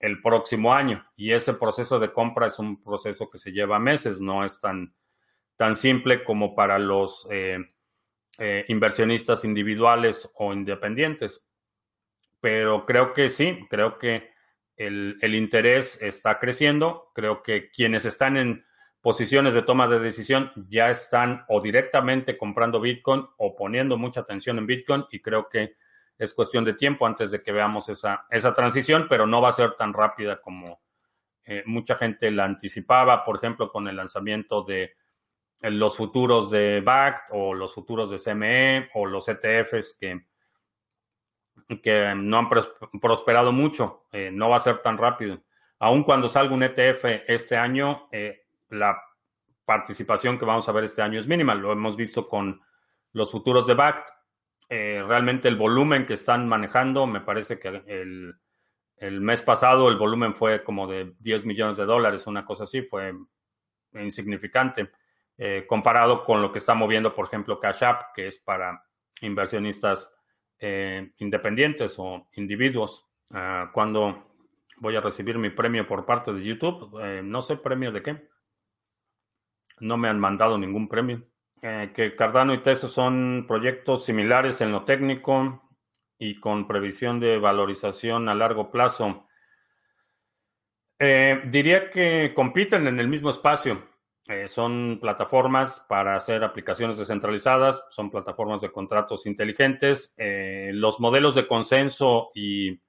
el 0.01 0.23
próximo 0.23 0.73
año. 0.73 1.07
Y 1.17 1.33
ese 1.33 1.55
proceso 1.55 1.99
de 1.99 2.13
compra 2.13 2.47
es 2.47 2.59
un 2.59 2.83
proceso 2.83 3.29
que 3.29 3.39
se 3.39 3.53
lleva 3.53 3.79
meses, 3.79 4.21
no 4.21 4.45
es 4.45 4.61
tan, 4.61 4.95
tan 5.59 5.75
simple 5.75 6.23
como 6.23 6.55
para 6.55 6.79
los 6.79 7.27
eh, 7.31 7.59
eh, 8.39 8.65
inversionistas 8.69 9.45
individuales 9.45 10.31
o 10.37 10.53
independientes. 10.53 11.45
Pero 12.41 12.87
creo 12.87 13.13
que 13.13 13.29
sí, 13.29 13.67
creo 13.69 13.99
que 13.99 14.31
el, 14.77 15.19
interés 15.35 16.01
está 16.01 16.39
creciendo. 16.39 17.11
Creo 17.13 17.43
que 17.43 17.73
quienes 17.73 18.05
están 18.05 18.37
en 18.37 18.65
posiciones 19.01 19.53
de 19.53 19.63
toma 19.63 19.89
de 19.89 19.99
decisión 19.99 20.53
ya 20.69 20.91
están 20.91 21.45
o 21.49 21.61
directamente 21.61 22.39
comprando 22.39 22.81
Bitcoin 22.81 23.27
o 23.37 23.57
poniendo 23.57 23.99
mucha 23.99 24.21
atención 24.21 24.59
en 24.59 24.67
Bitcoin 24.67 25.07
y 25.11 25.21
creo 25.21 25.49
que 25.49 25.75
es 26.17 26.35
cuestión 26.35 26.65
de 26.65 26.75
tiempo 26.75 27.05
antes 27.05 27.33
de 27.33 27.43
que 27.43 27.51
veamos 27.51 27.89
esa, 27.89 28.27
esa 28.31 28.53
transición, 28.53 29.07
pero 29.09 29.27
no 29.27 29.41
va 29.41 29.49
a 29.49 29.53
ser 29.53 29.75
tan 29.75 29.93
rápida 29.93 30.41
como 30.41 30.81
eh, 31.45 31.65
mucha 31.67 31.97
gente 31.97 32.31
la 32.31 32.45
anticipaba, 32.45 33.25
por 33.25 33.39
ejemplo, 33.39 33.73
con 33.73 33.89
el 33.89 33.97
lanzamiento 33.97 34.63
de 34.63 34.98
los 35.61 35.97
futuros 35.97 36.51
de 36.51 36.81
BACT 36.81 37.31
o 37.31 37.55
los 37.55 37.75
futuros 37.75 38.11
de 38.11 38.19
CME 38.19 38.91
o 38.95 39.07
los 39.07 39.29
ETFs 39.29 39.97
que 39.99 40.29
que 41.77 42.15
no 42.17 42.39
han 42.39 42.49
prosperado 43.01 43.53
mucho. 43.53 44.07
Eh, 44.13 44.31
no 44.33 44.49
va 44.49 44.57
a 44.57 44.61
ser 44.61 44.79
tan 44.79 44.97
rápido. 44.97 45.43
Aun 45.81 46.03
cuando 46.03 46.29
salga 46.29 46.55
un 46.55 46.63
ETF 46.63 47.05
este 47.27 47.57
año, 47.57 48.09
eh, 48.11 48.47
la 48.71 48.99
participación 49.65 50.39
que 50.39 50.45
vamos 50.45 50.69
a 50.69 50.73
ver 50.73 50.85
este 50.85 51.03
año 51.03 51.21
es 51.21 51.27
mínima. 51.27 51.55
Lo 51.55 51.73
hemos 51.73 51.97
visto 51.97 52.27
con 52.27 52.61
los 53.13 53.31
futuros 53.31 53.67
de 53.67 53.75
BACT. 53.75 54.09
Eh, 54.71 55.03
realmente 55.07 55.49
el 55.49 55.57
volumen 55.57 56.07
que 56.07 56.15
están 56.15 56.49
manejando, 56.49 57.07
me 57.07 57.21
parece 57.21 57.59
que 57.59 57.69
el, 57.69 58.35
el, 58.97 59.21
mes 59.21 59.41
pasado 59.43 59.89
el 59.89 59.97
volumen 59.97 60.35
fue 60.35 60.63
como 60.63 60.87
de 60.87 61.15
10 61.21 61.47
millones 61.47 61.77
de 61.79 61.87
dólares, 61.87 62.27
una 62.27 62.45
cosa 62.45 62.65
así, 62.65 62.83
fue 62.83 63.15
insignificante. 63.95 64.91
Comparado 65.67 66.25
con 66.25 66.43
lo 66.43 66.51
que 66.51 66.59
está 66.59 66.75
moviendo, 66.75 67.15
por 67.15 67.27
ejemplo, 67.27 67.61
Cash 67.61 67.85
App, 67.85 68.13
que 68.15 68.27
es 68.27 68.39
para 68.39 68.85
inversionistas 69.21 70.11
eh, 70.61 71.13
independientes 71.19 71.95
o 71.99 72.29
individuos. 72.35 73.07
Ah, 73.31 73.71
cuando 73.73 74.33
voy 74.79 74.97
a 74.97 75.01
recibir 75.01 75.39
mi 75.39 75.51
premio 75.51 75.87
por 75.87 76.05
parte 76.05 76.33
de 76.33 76.43
YouTube, 76.43 76.99
eh, 77.01 77.23
no 77.23 77.43
sé 77.43 77.57
premio 77.57 77.93
de 77.93 78.03
qué. 78.03 78.29
No 79.81 79.97
me 79.97 80.09
han 80.09 80.19
mandado 80.19 80.59
ningún 80.59 80.89
premio. 80.89 81.23
Eh, 81.63 81.93
que 81.95 82.15
Cardano 82.15 82.55
y 82.55 82.63
Teso 82.63 82.89
son 82.89 83.45
proyectos 83.47 84.05
similares 84.05 84.61
en 84.61 84.73
lo 84.73 84.85
técnico 84.85 85.63
y 86.19 86.39
con 86.41 86.67
previsión 86.67 87.21
de 87.21 87.39
valorización 87.39 88.29
a 88.29 88.35
largo 88.35 88.71
plazo. 88.71 89.27
Eh, 90.99 91.43
diría 91.47 91.91
que 91.91 92.33
compiten 92.35 92.89
en 92.89 92.99
el 92.99 93.09
mismo 93.09 93.31
espacio. 93.31 93.81
Eh, 94.29 94.47
son 94.47 94.99
plataformas 95.01 95.85
para 95.89 96.15
hacer 96.15 96.45
aplicaciones 96.45 96.99
descentralizadas, 96.99 97.87
son 97.91 98.11
plataformas 98.11 98.61
de 98.61 98.71
contratos 98.71 99.27
inteligentes. 99.27 100.15
los 100.19 101.01
modelos 101.01 101.35
de 101.35 101.47
consenso 101.47 102.31
y 102.35 102.81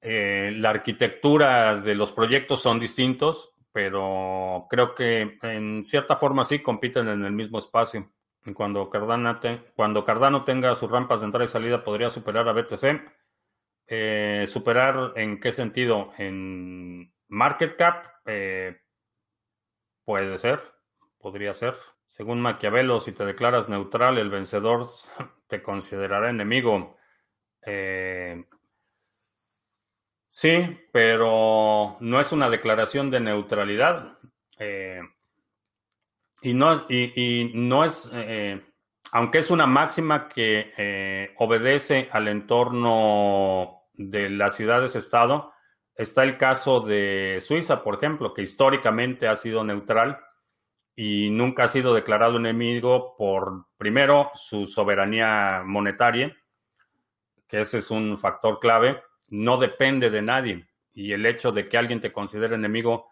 la 0.00 0.70
arquitectura 0.70 1.76
de 1.76 1.94
los 1.94 2.12
proyectos 2.12 2.60
son 2.60 2.78
distintos 2.80 3.54
pero 3.78 4.66
creo 4.68 4.92
que 4.92 5.38
en 5.40 5.84
cierta 5.86 6.16
forma 6.16 6.42
sí 6.42 6.60
compiten 6.60 7.06
en 7.06 7.24
el 7.24 7.32
mismo 7.32 7.60
espacio. 7.60 8.10
Y 8.44 8.52
cuando 8.52 8.90
Cardano, 8.90 9.38
cuando 9.76 10.04
Cardano 10.04 10.42
tenga 10.42 10.74
sus 10.74 10.90
rampas 10.90 11.20
de 11.20 11.26
entrada 11.26 11.44
y 11.44 11.48
salida, 11.48 11.84
podría 11.84 12.10
superar 12.10 12.48
a 12.48 12.52
BTC. 12.52 13.00
Eh, 13.86 14.46
¿Superar 14.48 15.12
en 15.14 15.38
qué 15.38 15.52
sentido? 15.52 16.12
En 16.18 17.12
market 17.28 17.76
cap, 17.76 18.04
eh, 18.26 18.78
puede 20.08 20.38
ser, 20.38 20.58
podría 21.18 21.52
ser. 21.52 21.74
Según 22.06 22.40
Maquiavelo, 22.40 22.98
si 22.98 23.12
te 23.12 23.26
declaras 23.26 23.68
neutral, 23.68 24.16
el 24.16 24.30
vencedor 24.30 24.86
te 25.48 25.62
considerará 25.62 26.30
enemigo. 26.30 26.96
Eh, 27.60 28.42
Sí, 30.30 30.50
pero 30.92 31.96
no 32.00 32.20
es 32.20 32.30
una 32.32 32.48
declaración 32.48 33.10
de 33.10 33.18
neutralidad. 33.18 34.18
Eh, 34.58 35.00
y, 36.42 36.54
no, 36.54 36.86
y, 36.88 37.50
no 37.54 37.84
es, 37.84 38.08
eh, 38.14 38.62
aunque 39.10 39.38
es 39.38 39.50
una 39.50 39.66
máxima 39.66 40.28
que 40.28 40.72
eh, 40.76 41.34
obedece 41.38 42.08
al 42.12 42.28
entorno 42.28 43.88
de 43.94 44.30
las 44.30 44.54
ciudades-estado, 44.54 45.52
está 45.98 46.22
el 46.22 46.38
caso 46.38 46.80
de 46.80 47.38
Suiza, 47.42 47.82
por 47.82 47.96
ejemplo, 47.96 48.32
que 48.32 48.42
históricamente 48.42 49.28
ha 49.28 49.34
sido 49.34 49.64
neutral 49.64 50.20
y 50.94 51.28
nunca 51.30 51.64
ha 51.64 51.68
sido 51.68 51.92
declarado 51.92 52.38
enemigo 52.38 53.16
por, 53.18 53.66
primero, 53.76 54.30
su 54.34 54.66
soberanía 54.66 55.62
monetaria, 55.64 56.34
que 57.48 57.60
ese 57.60 57.78
es 57.78 57.90
un 57.90 58.16
factor 58.18 58.60
clave, 58.60 59.02
no 59.28 59.58
depende 59.58 60.08
de 60.08 60.22
nadie 60.22 60.68
y 60.94 61.12
el 61.12 61.26
hecho 61.26 61.52
de 61.52 61.68
que 61.68 61.78
alguien 61.78 62.00
te 62.00 62.12
considere 62.12 62.54
enemigo 62.54 63.08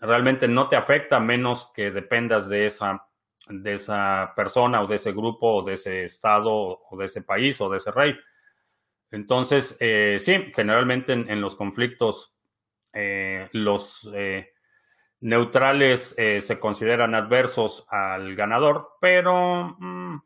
realmente 0.00 0.48
no 0.48 0.68
te 0.68 0.76
afecta 0.76 1.18
menos 1.18 1.70
que 1.74 1.90
dependas 1.90 2.48
de 2.48 2.66
esa, 2.66 3.06
de 3.48 3.74
esa 3.74 4.32
persona 4.36 4.82
o 4.82 4.86
de 4.86 4.96
ese 4.96 5.12
grupo 5.12 5.56
o 5.56 5.62
de 5.62 5.74
ese 5.74 6.04
estado 6.04 6.50
o 6.52 6.96
de 6.96 7.06
ese 7.06 7.22
país 7.22 7.60
o 7.60 7.68
de 7.68 7.78
ese 7.78 7.90
rey. 7.90 8.14
Entonces, 9.10 9.76
eh, 9.80 10.16
sí, 10.20 10.52
generalmente 10.54 11.12
en, 11.12 11.40
los 11.40 11.56
conflictos 11.56 12.34
eh, 12.92 13.48
los 13.52 14.10
eh, 14.14 14.52
neutrales 15.20 16.14
se 16.14 16.58
consideran 16.60 17.14
adversos 17.14 17.86
al 17.88 18.34
ganador, 18.34 18.90
pero 19.00 19.76
mm, 19.78 20.16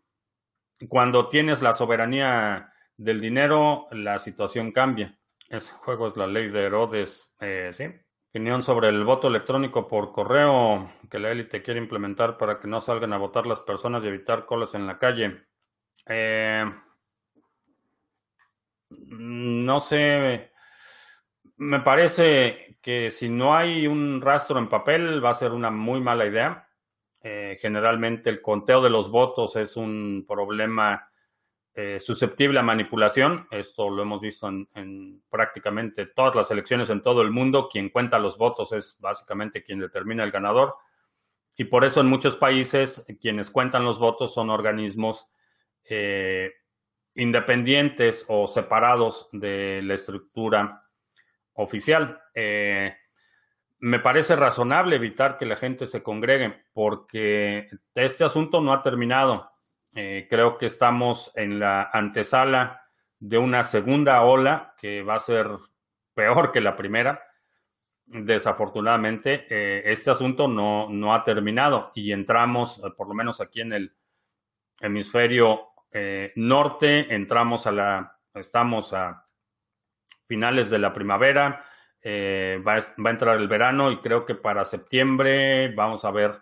cuando 0.89 1.29
tienes 1.29 1.63
la 1.63 1.73
soberanía 1.73 2.73
del 2.97 3.21
dinero, 3.21 3.87
la 3.91 4.19
situación 4.19 4.73
cambia. 4.73 5.19
Ese 5.49 5.75
juego 5.75 6.09
es 6.09 6.17
la 6.17 6.27
ley 6.27 6.49
de 6.49 6.65
Herodes, 6.65 7.35
eh, 7.41 7.71
¿sí? 7.73 7.85
Opinión 8.31 8.63
sobre 8.63 8.89
el 8.89 9.05
voto 9.05 9.29
electrónico 9.29 9.87
por 9.87 10.13
correo 10.13 10.91
que 11.11 11.19
la 11.19 11.31
élite 11.31 11.63
quiere 11.63 11.79
implementar 11.79 12.39
para 12.39 12.59
que 12.59 12.67
no 12.67 12.81
salgan 12.81 13.13
a 13.13 13.19
votar 13.19 13.47
las 13.47 13.61
personas 13.61 14.03
y 14.03 14.09
evitar 14.09 14.47
colas 14.47 14.75
en 14.75 14.87
la 14.87 14.99
calle. 14.99 15.43
Eh, 16.07 16.65
no 19.09 19.81
sé, 19.81 20.53
me 21.57 21.81
parece 21.81 22.79
que 22.83 23.11
si 23.11 23.29
no 23.29 23.55
hay 23.55 23.87
un 23.87 24.21
rastro 24.21 24.59
en 24.59 24.69
papel 24.69 25.25
va 25.25 25.31
a 25.31 25.35
ser 25.35 25.53
una 25.53 25.71
muy 25.71 26.01
mala 26.01 26.27
idea. 26.27 26.69
Eh, 27.21 27.57
generalmente 27.61 28.31
el 28.31 28.43
conteo 28.43 28.83
de 28.83 28.91
los 28.91 29.11
votos 29.11 29.55
es 29.55 29.77
un 29.77 30.25
problema 30.27 31.09
eh, 31.75 32.01
susceptible 32.01 32.59
a 32.59 32.65
manipulación. 32.65 33.47
Esto 33.51 33.89
lo 33.89 34.03
hemos 34.03 34.21
visto 34.21 34.49
en, 34.49 35.23
prácticamente 35.31 36.07
todas 36.07 36.35
las 36.35 36.51
elecciones 36.51 36.91
en 36.91 37.01
todo 37.01 37.23
el 37.23 37.31
mundo. 37.31 37.69
Quien 37.71 37.91
cuenta 37.91 38.19
los 38.19 38.37
votos 38.37 38.73
es 38.73 38.99
básicamente 39.01 39.63
quien 39.63 39.79
determina 39.79 40.25
el 40.25 40.33
ganador. 40.33 40.75
Y 41.57 41.65
por 41.65 41.85
eso 41.85 42.01
en 42.01 42.09
muchos 42.09 42.37
países 42.37 43.07
quienes 43.21 43.51
cuentan 43.51 43.85
los 43.85 43.99
votos 43.99 44.35
son 44.35 44.51
organismos 44.51 45.31
eh, 45.89 46.53
independientes 47.15 48.25
o 48.29 48.49
separados 48.49 49.29
de 49.33 49.83
la 49.83 49.95
estructura 49.95 50.83
oficial. 51.55 52.21
Eh, 52.35 52.95
me 53.81 53.99
parece 53.99 54.37
razonable 54.37 54.97
evitar 54.97 55.37
que 55.39 55.47
la 55.47 55.57
gente 55.57 55.87
se 55.87 56.03
congregue 56.03 56.65
porque 56.73 57.69
este 57.95 58.25
asunto 58.25 58.61
no 58.61 58.73
ha 58.73 58.83
terminado. 58.83 59.51
Eh, 59.95 60.27
creo 60.31 60.57
que 60.57 60.67
estamos 60.67 61.33
en 61.35 61.59
la 61.59 61.91
antesala 61.93 62.83
de 63.19 63.39
una 63.39 63.65
segunda 63.65 64.23
ola 64.23 64.75
que 64.81 65.03
va 65.03 65.17
a 65.17 65.21
ser 65.21 65.49
peor 66.15 66.53
que 66.53 66.61
la 66.61 66.77
primera. 66.77 67.23
Desafortunadamente, 68.07 69.47
eh, 69.49 69.83
este 69.87 70.11
asunto 70.11 70.49
no, 70.49 70.89
no, 70.89 71.15
ha 71.15 71.25
terminado 71.25 71.93
y 71.95 72.13
entramos, 72.13 72.81
por 72.97 73.09
lo 73.09 73.15
menos 73.15 73.41
aquí 73.41 73.61
en 73.61 73.73
el 73.73 73.93
hemisferio 74.81 75.72
norte, 76.37 77.15
entramos 77.15 77.67
a 77.67 77.73
la, 77.73 78.19
estamos 78.35 78.93
a 78.93 79.27
finales 80.27 80.71
de 80.71 80.79
la 80.79 80.93
primavera, 80.93 81.65
va, 82.05 82.75
va 82.75 83.11
a 83.11 83.11
entrar 83.11 83.37
el 83.37 83.49
verano 83.49 83.91
y 83.93 83.99
creo 83.99 84.25
que 84.25 84.35
para 84.35 84.65
septiembre 84.65 85.75
vamos 85.75 86.05
a 86.05 86.11
ver 86.11 86.41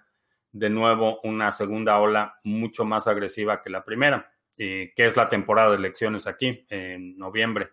de 0.52 0.70
nuevo 0.70 1.20
una 1.22 1.50
segunda 1.50 1.98
ola 1.98 2.34
mucho 2.44 2.84
más 2.84 3.06
agresiva 3.06 3.62
que 3.62 3.70
la 3.70 3.84
primera, 3.84 4.32
que 4.56 4.92
es 4.96 5.16
la 5.16 5.28
temporada 5.28 5.70
de 5.70 5.76
elecciones 5.76 6.26
aquí, 6.26 6.66
en 6.68 7.16
noviembre. 7.16 7.70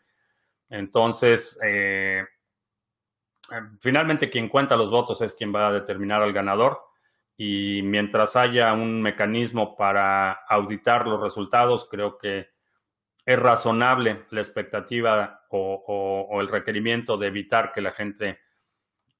Entonces, 0.69 1.59
eh, 1.63 2.25
finalmente 3.79 4.29
quien 4.29 4.49
cuenta 4.49 4.75
los 4.75 4.91
votos 4.91 5.21
es 5.21 5.33
quien 5.33 5.53
va 5.53 5.67
a 5.67 5.73
determinar 5.73 6.21
al 6.21 6.33
ganador 6.33 6.81
y 7.37 7.81
mientras 7.83 8.35
haya 8.35 8.73
un 8.73 9.01
mecanismo 9.01 9.75
para 9.75 10.31
auditar 10.31 11.07
los 11.07 11.21
resultados, 11.21 11.87
creo 11.89 12.17
que 12.17 12.49
es 13.25 13.39
razonable 13.39 14.25
la 14.31 14.41
expectativa 14.41 15.45
o 15.49 16.37
el 16.41 16.47
requerimiento 16.47 17.17
de 17.17 17.27
evitar 17.27 17.71
que 17.71 17.81
la 17.81 17.91
gente 17.91 18.39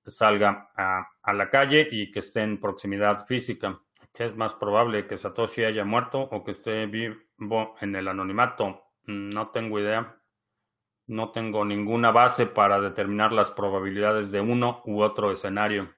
salga 0.07 0.69
a, 0.75 1.33
la 1.33 1.49
calle 1.49 1.87
y 1.91 2.11
que 2.11 2.19
esté 2.19 2.41
en 2.41 2.59
proximidad 2.59 3.25
física. 3.25 3.79
¿Qué 4.13 4.25
es 4.25 4.35
más 4.35 4.55
probable? 4.55 5.07
¿Que 5.07 5.17
Satoshi 5.17 5.63
haya 5.63 5.85
muerto 5.85 6.21
o 6.21 6.43
que 6.43 6.51
esté 6.51 6.85
vivo 6.85 7.75
en 7.81 7.95
el 7.95 8.07
anonimato? 8.07 8.83
No 9.03 9.49
tengo 9.49 9.79
idea. 9.79 10.17
No 11.07 11.31
tengo 11.31 11.63
ninguna 11.63 12.11
base 12.11 12.47
para 12.47 12.81
determinar 12.81 13.31
las 13.31 13.51
probabilidades 13.51 14.31
de 14.31 14.41
uno 14.41 14.81
u 14.85 15.01
otro 15.01 15.31
escenario. 15.31 15.93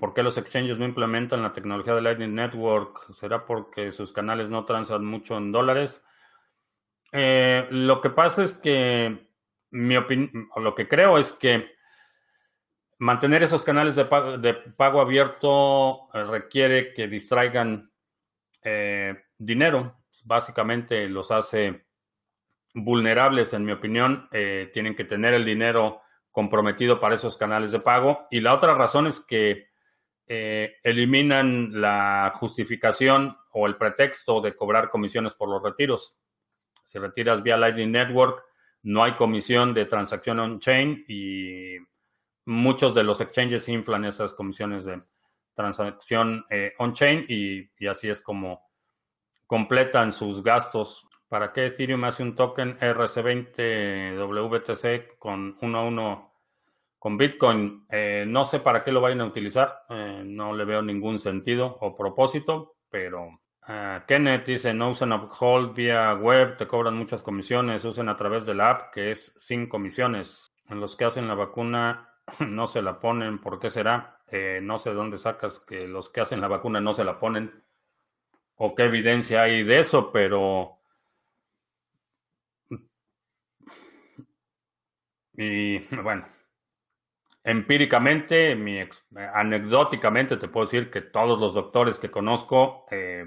¿Por 0.00 0.12
qué 0.12 0.22
los 0.24 0.36
exchanges 0.38 0.78
no 0.78 0.84
implementan 0.84 1.42
la 1.42 1.52
tecnología 1.52 1.94
de 1.94 2.02
Lightning 2.02 2.34
Network? 2.34 3.12
¿Será 3.12 3.46
porque 3.46 3.92
sus 3.92 4.12
canales 4.12 4.50
no 4.50 4.64
transan 4.64 5.04
mucho 5.04 5.36
en 5.36 5.52
dólares? 5.52 6.02
Eh, 7.12 7.66
lo 7.70 8.00
que 8.00 8.10
pasa 8.10 8.42
es 8.42 8.54
que 8.54 9.28
mi 9.70 9.96
opinión, 9.96 10.48
lo 10.56 10.74
que 10.74 10.88
creo 10.88 11.18
es 11.18 11.32
que 11.32 11.76
Mantener 13.00 13.44
esos 13.44 13.62
canales 13.62 13.94
de 13.94 14.06
pago, 14.06 15.00
abierto 15.00 16.08
eh, 16.12 16.24
requiere 16.24 16.92
que 16.94 17.06
distraigan 17.06 17.92
eh, 18.60 19.14
dinero. 19.38 20.00
Básicamente 20.24 21.08
los 21.08 21.30
hace 21.30 21.86
vulnerables, 22.74 23.52
en 23.52 23.64
mi 23.64 23.70
opinión. 23.70 24.28
Tienen 24.72 24.96
que 24.96 25.04
tener 25.04 25.32
el 25.32 25.44
dinero 25.44 26.00
comprometido 26.32 26.98
para 26.98 27.14
esos 27.14 27.36
canales 27.36 27.70
de 27.70 27.78
pago. 27.78 28.26
Y 28.32 28.40
la 28.40 28.52
otra 28.52 28.74
razón 28.74 29.06
es 29.06 29.20
que 29.20 29.67
eliminan 30.28 31.80
la 31.80 32.32
justificación 32.36 33.36
o 33.52 33.66
el 33.66 33.76
pretexto 33.76 34.40
de 34.40 34.54
cobrar 34.54 34.90
comisiones 34.90 35.34
por 35.34 35.48
los 35.48 35.62
retiros. 35.62 36.16
Si 36.84 36.98
retiras 36.98 37.42
vía 37.42 37.56
Lightning 37.56 37.92
Network, 37.92 38.44
no 38.82 39.04
hay 39.04 39.14
comisión 39.16 39.74
de 39.74 39.86
transacción 39.86 40.38
on-chain 40.38 41.04
y 41.08 41.76
muchos 42.46 42.94
de 42.94 43.02
los 43.02 43.20
exchanges 43.20 43.68
inflan 43.68 44.04
esas 44.04 44.32
comisiones 44.32 44.84
de 44.84 45.02
transacción 45.54 46.46
eh, 46.48 46.72
on-chain 46.78 47.26
y, 47.28 47.86
así 47.86 48.08
es 48.08 48.22
como 48.22 48.70
completan 49.46 50.12
sus 50.12 50.42
gastos. 50.42 51.06
¿Para 51.28 51.52
qué 51.52 51.66
Ethereum 51.66 52.04
hace 52.04 52.22
un 52.22 52.34
token 52.34 52.78
RC20 52.78 54.16
WTC 54.16 55.18
con 55.18 55.56
1 55.60 55.78
a 55.78 55.82
1 55.82 56.32
con 56.98 57.16
Bitcoin. 57.16 57.86
Eh, 57.88 58.24
no 58.26 58.44
sé 58.44 58.60
para 58.60 58.82
qué 58.82 58.92
lo 58.92 59.00
vayan 59.00 59.20
a 59.20 59.26
utilizar, 59.26 59.84
eh, 59.88 60.22
no 60.24 60.54
le 60.54 60.64
veo 60.64 60.82
ningún 60.82 61.18
sentido 61.18 61.78
o 61.80 61.96
propósito, 61.96 62.76
pero 62.90 63.26
uh, 63.68 64.06
Kenneth 64.06 64.46
dice, 64.46 64.74
no 64.74 64.90
usen 64.90 65.12
Uphold 65.12 65.74
vía 65.74 66.14
web, 66.14 66.56
te 66.56 66.66
cobran 66.66 66.96
muchas 66.96 67.22
comisiones, 67.22 67.84
usen 67.84 68.08
a 68.08 68.16
través 68.16 68.46
de 68.46 68.54
la 68.54 68.70
app 68.70 68.92
que 68.92 69.10
es 69.10 69.34
sin 69.36 69.68
comisiones. 69.68 70.48
Los 70.68 70.96
que 70.96 71.04
hacen 71.04 71.28
la 71.28 71.34
vacuna 71.34 72.14
no 72.40 72.66
se 72.66 72.82
la 72.82 73.00
ponen, 73.00 73.40
¿por 73.40 73.58
qué 73.58 73.70
será? 73.70 74.20
Eh, 74.30 74.60
no 74.62 74.78
sé 74.78 74.92
dónde 74.92 75.18
sacas 75.18 75.58
que 75.60 75.88
los 75.88 76.10
que 76.10 76.20
hacen 76.20 76.40
la 76.40 76.48
vacuna 76.48 76.80
no 76.80 76.92
se 76.92 77.04
la 77.04 77.18
ponen 77.18 77.64
o 78.56 78.74
qué 78.74 78.84
evidencia 78.84 79.42
hay 79.42 79.62
de 79.62 79.80
eso, 79.80 80.10
pero... 80.12 80.74
Y 85.36 85.78
bueno, 86.02 86.26
empíricamente, 87.48 88.54
mi 88.54 88.78
anecdóticamente 89.32 90.36
te 90.36 90.48
puedo 90.48 90.66
decir 90.66 90.90
que 90.90 91.00
todos 91.00 91.40
los 91.40 91.54
doctores 91.54 91.98
que 91.98 92.10
conozco 92.10 92.84
eh, 92.90 93.26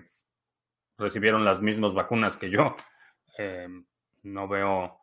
recibieron 0.95 1.43
las 1.43 1.59
mismas 1.61 1.95
vacunas 1.95 2.37
que 2.37 2.51
yo. 2.51 2.75
Eh, 3.39 3.67
no 4.23 4.47
veo, 4.47 4.99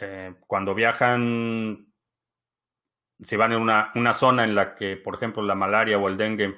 eh, 0.00 0.34
cuando 0.46 0.72
viajan, 0.72 1.92
si 3.20 3.34
van 3.34 3.52
en 3.52 3.60
una, 3.60 3.90
una, 3.96 4.12
zona 4.12 4.44
en 4.44 4.54
la 4.54 4.76
que, 4.76 4.96
por 4.96 5.16
ejemplo, 5.16 5.42
la 5.42 5.56
malaria 5.56 5.98
o 5.98 6.06
el 6.06 6.16
dengue 6.16 6.54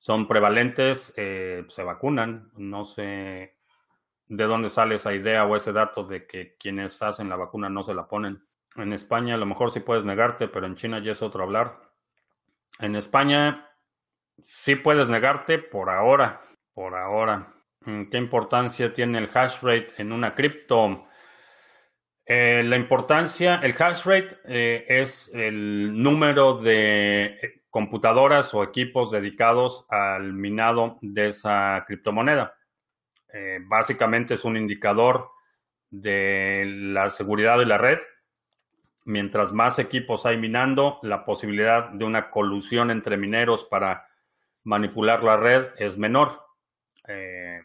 son 0.00 0.26
prevalentes, 0.26 1.14
se 1.14 1.82
vacunan. 1.84 2.50
No 2.56 2.84
sé 2.84 3.58
de 4.26 4.44
dónde 4.44 4.70
sale 4.70 4.96
esa 4.96 5.14
idea 5.14 5.46
o 5.46 5.54
ese 5.54 5.72
dato 5.72 6.02
de 6.02 6.26
que 6.26 6.56
quienes 6.58 7.00
hacen 7.00 7.28
la 7.28 7.36
vacuna 7.36 7.68
no 7.68 7.84
se 7.84 7.94
la 7.94 8.08
ponen. 8.08 8.42
En 8.76 8.92
España 8.92 9.34
a 9.34 9.38
lo 9.38 9.46
mejor 9.46 9.70
sí 9.70 9.80
puedes 9.80 10.04
negarte, 10.04 10.48
pero 10.48 10.66
en 10.66 10.76
China 10.76 11.00
ya 11.02 11.12
es 11.12 11.22
otro 11.22 11.44
hablar. 11.44 11.80
En 12.78 12.96
España 12.96 13.70
sí 14.42 14.76
puedes 14.76 15.08
negarte 15.08 15.58
por 15.58 15.90
ahora, 15.90 16.40
por 16.72 16.94
ahora. 16.96 17.54
Mm, 17.80 18.04
¿Qué 18.10 18.18
importancia 18.18 18.92
tiene 18.92 19.18
el 19.18 19.30
hash 19.32 19.60
rate 19.62 19.94
en 19.98 20.12
una 20.12 20.34
cripto? 20.34 21.02
Eh, 22.26 22.62
la 22.64 22.76
importancia, 22.76 23.60
el 23.62 23.74
hash 23.78 24.04
rate 24.04 24.38
eh, 24.46 24.84
es 24.88 25.30
el 25.34 26.02
número 26.02 26.54
de 26.54 27.62
computadoras 27.70 28.54
o 28.54 28.62
equipos 28.62 29.10
dedicados 29.10 29.86
al 29.88 30.32
minado 30.32 30.98
de 31.02 31.28
esa 31.28 31.84
criptomoneda. 31.86 32.56
Eh, 33.32 33.58
básicamente 33.66 34.34
es 34.34 34.44
un 34.44 34.56
indicador 34.56 35.30
de 35.90 36.64
la 36.66 37.08
seguridad 37.08 37.58
de 37.58 37.66
la 37.66 37.78
red 37.78 37.98
mientras 39.04 39.52
más 39.52 39.78
equipos 39.78 40.26
hay 40.26 40.36
minando, 40.36 40.98
la 41.02 41.24
posibilidad 41.24 41.90
de 41.90 42.04
una 42.04 42.30
colusión 42.30 42.90
entre 42.90 43.16
mineros 43.16 43.64
para 43.64 44.08
manipular 44.64 45.22
la 45.22 45.36
red 45.36 45.68
es 45.78 45.96
menor. 45.98 46.42
Eh, 47.06 47.60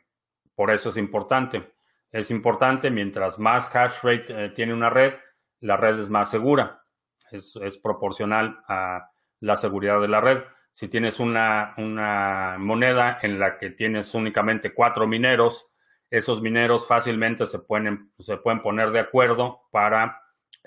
por 0.54 0.72
eso 0.72 0.90
es 0.90 0.98
importante. 0.98 1.74
Es 2.12 2.32
importante, 2.32 2.90
mientras 2.90 3.40
más 3.40 3.74
hash 3.76 4.02
rate 4.04 4.26
eh, 4.30 4.50
tiene 4.50 4.74
una 4.74 4.90
red, 4.90 5.14
la 5.62 5.78
red 5.78 6.00
es 6.00 6.10
más 6.10 6.30
segura. 6.30 6.84
Es, 7.32 7.78
proporcional 7.82 8.60
a 8.68 9.12
la 9.40 9.56
seguridad 9.56 10.02
de 10.02 10.08
la 10.08 10.20
red. 10.20 10.44
Si 10.74 10.88
tienes 10.88 11.20
una, 11.20 11.76
una 11.78 12.56
moneda 12.58 13.20
en 13.22 13.40
la 13.40 13.58
que 13.58 13.70
tienes 13.70 14.14
únicamente 14.16 14.74
cuatro 14.74 15.08
mineros, 15.08 15.68
esos 16.10 16.42
mineros 16.42 16.88
fácilmente 16.88 17.46
se 17.46 17.60
pueden, 17.60 18.12
se 18.18 18.38
pueden 18.38 18.62
poner 18.62 18.90
de 18.90 19.00
acuerdo 19.00 19.68
para 19.72 20.20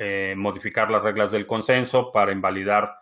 eh, 0.05 0.34
modificar 0.36 0.90
las 0.90 1.05
reglas 1.05 1.30
del 1.30 1.46
consenso 1.46 2.11
para 2.11 2.32
invalidar 2.32 2.92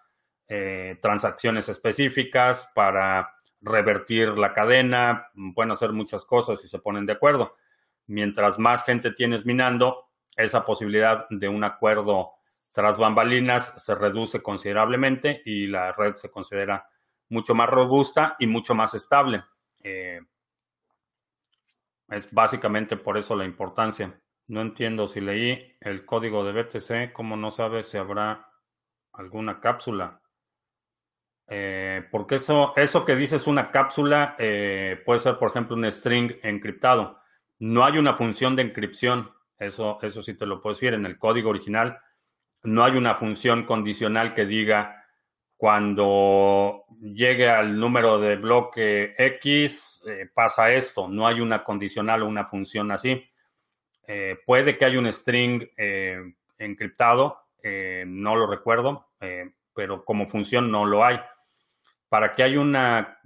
eh, 0.46 0.98
transacciones 1.00 1.66
específicas, 1.70 2.70
para 2.74 3.36
revertir 3.62 4.36
la 4.36 4.52
cadena, 4.52 5.30
pueden 5.54 5.70
hacer 5.70 5.92
muchas 5.94 6.26
cosas 6.26 6.60
si 6.60 6.68
se 6.68 6.78
ponen 6.78 7.06
de 7.06 7.14
acuerdo. 7.14 7.56
Mientras 8.06 8.58
más 8.58 8.84
gente 8.84 9.12
tienes 9.12 9.46
minando, 9.46 10.10
esa 10.36 10.66
posibilidad 10.66 11.26
de 11.30 11.48
un 11.48 11.64
acuerdo 11.64 12.32
tras 12.70 12.98
bambalinas 12.98 13.72
se 13.82 13.94
reduce 13.94 14.42
considerablemente 14.42 15.40
y 15.46 15.68
la 15.68 15.92
red 15.92 16.16
se 16.16 16.30
considera 16.30 16.86
mucho 17.30 17.54
más 17.54 17.70
robusta 17.70 18.36
y 18.38 18.46
mucho 18.46 18.74
más 18.74 18.92
estable. 18.92 19.42
Eh, 19.82 20.20
es 22.10 22.30
básicamente 22.30 22.98
por 22.98 23.16
eso 23.16 23.34
la 23.34 23.46
importancia. 23.46 24.19
No 24.50 24.62
entiendo 24.62 25.06
si 25.06 25.20
leí 25.20 25.76
el 25.80 26.04
código 26.04 26.44
de 26.44 26.60
BTC, 26.60 27.12
¿cómo 27.12 27.36
no 27.36 27.52
sabe 27.52 27.84
si 27.84 27.98
habrá 27.98 28.50
alguna 29.12 29.60
cápsula? 29.60 30.22
Eh, 31.46 32.04
porque 32.10 32.34
eso, 32.34 32.72
eso 32.74 33.04
que 33.04 33.14
dices 33.14 33.46
una 33.46 33.70
cápsula 33.70 34.34
eh, 34.40 35.00
puede 35.06 35.20
ser, 35.20 35.38
por 35.38 35.50
ejemplo, 35.50 35.76
un 35.76 35.84
string 35.92 36.32
encriptado. 36.42 37.20
No 37.60 37.84
hay 37.84 37.96
una 37.96 38.14
función 38.14 38.56
de 38.56 38.62
encripción, 38.62 39.30
eso, 39.56 40.00
eso 40.02 40.20
sí 40.20 40.34
te 40.34 40.46
lo 40.46 40.60
puedo 40.60 40.74
decir. 40.74 40.94
En 40.94 41.06
el 41.06 41.16
código 41.16 41.50
original 41.50 42.00
no 42.64 42.82
hay 42.82 42.96
una 42.96 43.14
función 43.14 43.66
condicional 43.66 44.34
que 44.34 44.46
diga 44.46 45.06
cuando 45.56 46.86
llegue 47.00 47.48
al 47.48 47.78
número 47.78 48.18
de 48.18 48.34
bloque 48.34 49.14
X 49.16 50.02
eh, 50.08 50.28
pasa 50.34 50.72
esto. 50.72 51.06
No 51.06 51.28
hay 51.28 51.40
una 51.40 51.62
condicional 51.62 52.24
o 52.24 52.26
una 52.26 52.46
función 52.46 52.90
así. 52.90 53.29
Eh, 54.12 54.40
puede 54.44 54.76
que 54.76 54.84
haya 54.84 54.98
un 54.98 55.06
string 55.12 55.70
eh, 55.76 56.34
encriptado, 56.58 57.44
eh, 57.62 58.02
no 58.08 58.34
lo 58.34 58.48
recuerdo, 58.48 59.06
pero 59.72 60.04
como 60.04 60.28
función 60.28 60.68
no 60.68 60.84
lo 60.84 61.04
hay. 61.04 61.20
Para 62.08 62.32
que 62.32 62.42
haya 62.42 62.58
una, 62.58 63.20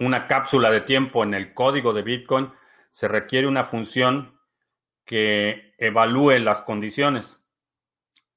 una 0.00 0.26
cápsula 0.26 0.70
de 0.70 0.80
tiempo 0.80 1.22
en 1.22 1.34
el 1.34 1.52
código 1.52 1.92
de 1.92 2.00
Bitcoin, 2.00 2.50
se 2.92 3.08
requiere 3.08 3.46
una 3.46 3.66
función 3.66 4.40
que 5.04 5.74
evalúe 5.76 6.38
las 6.38 6.62
condiciones. 6.62 7.46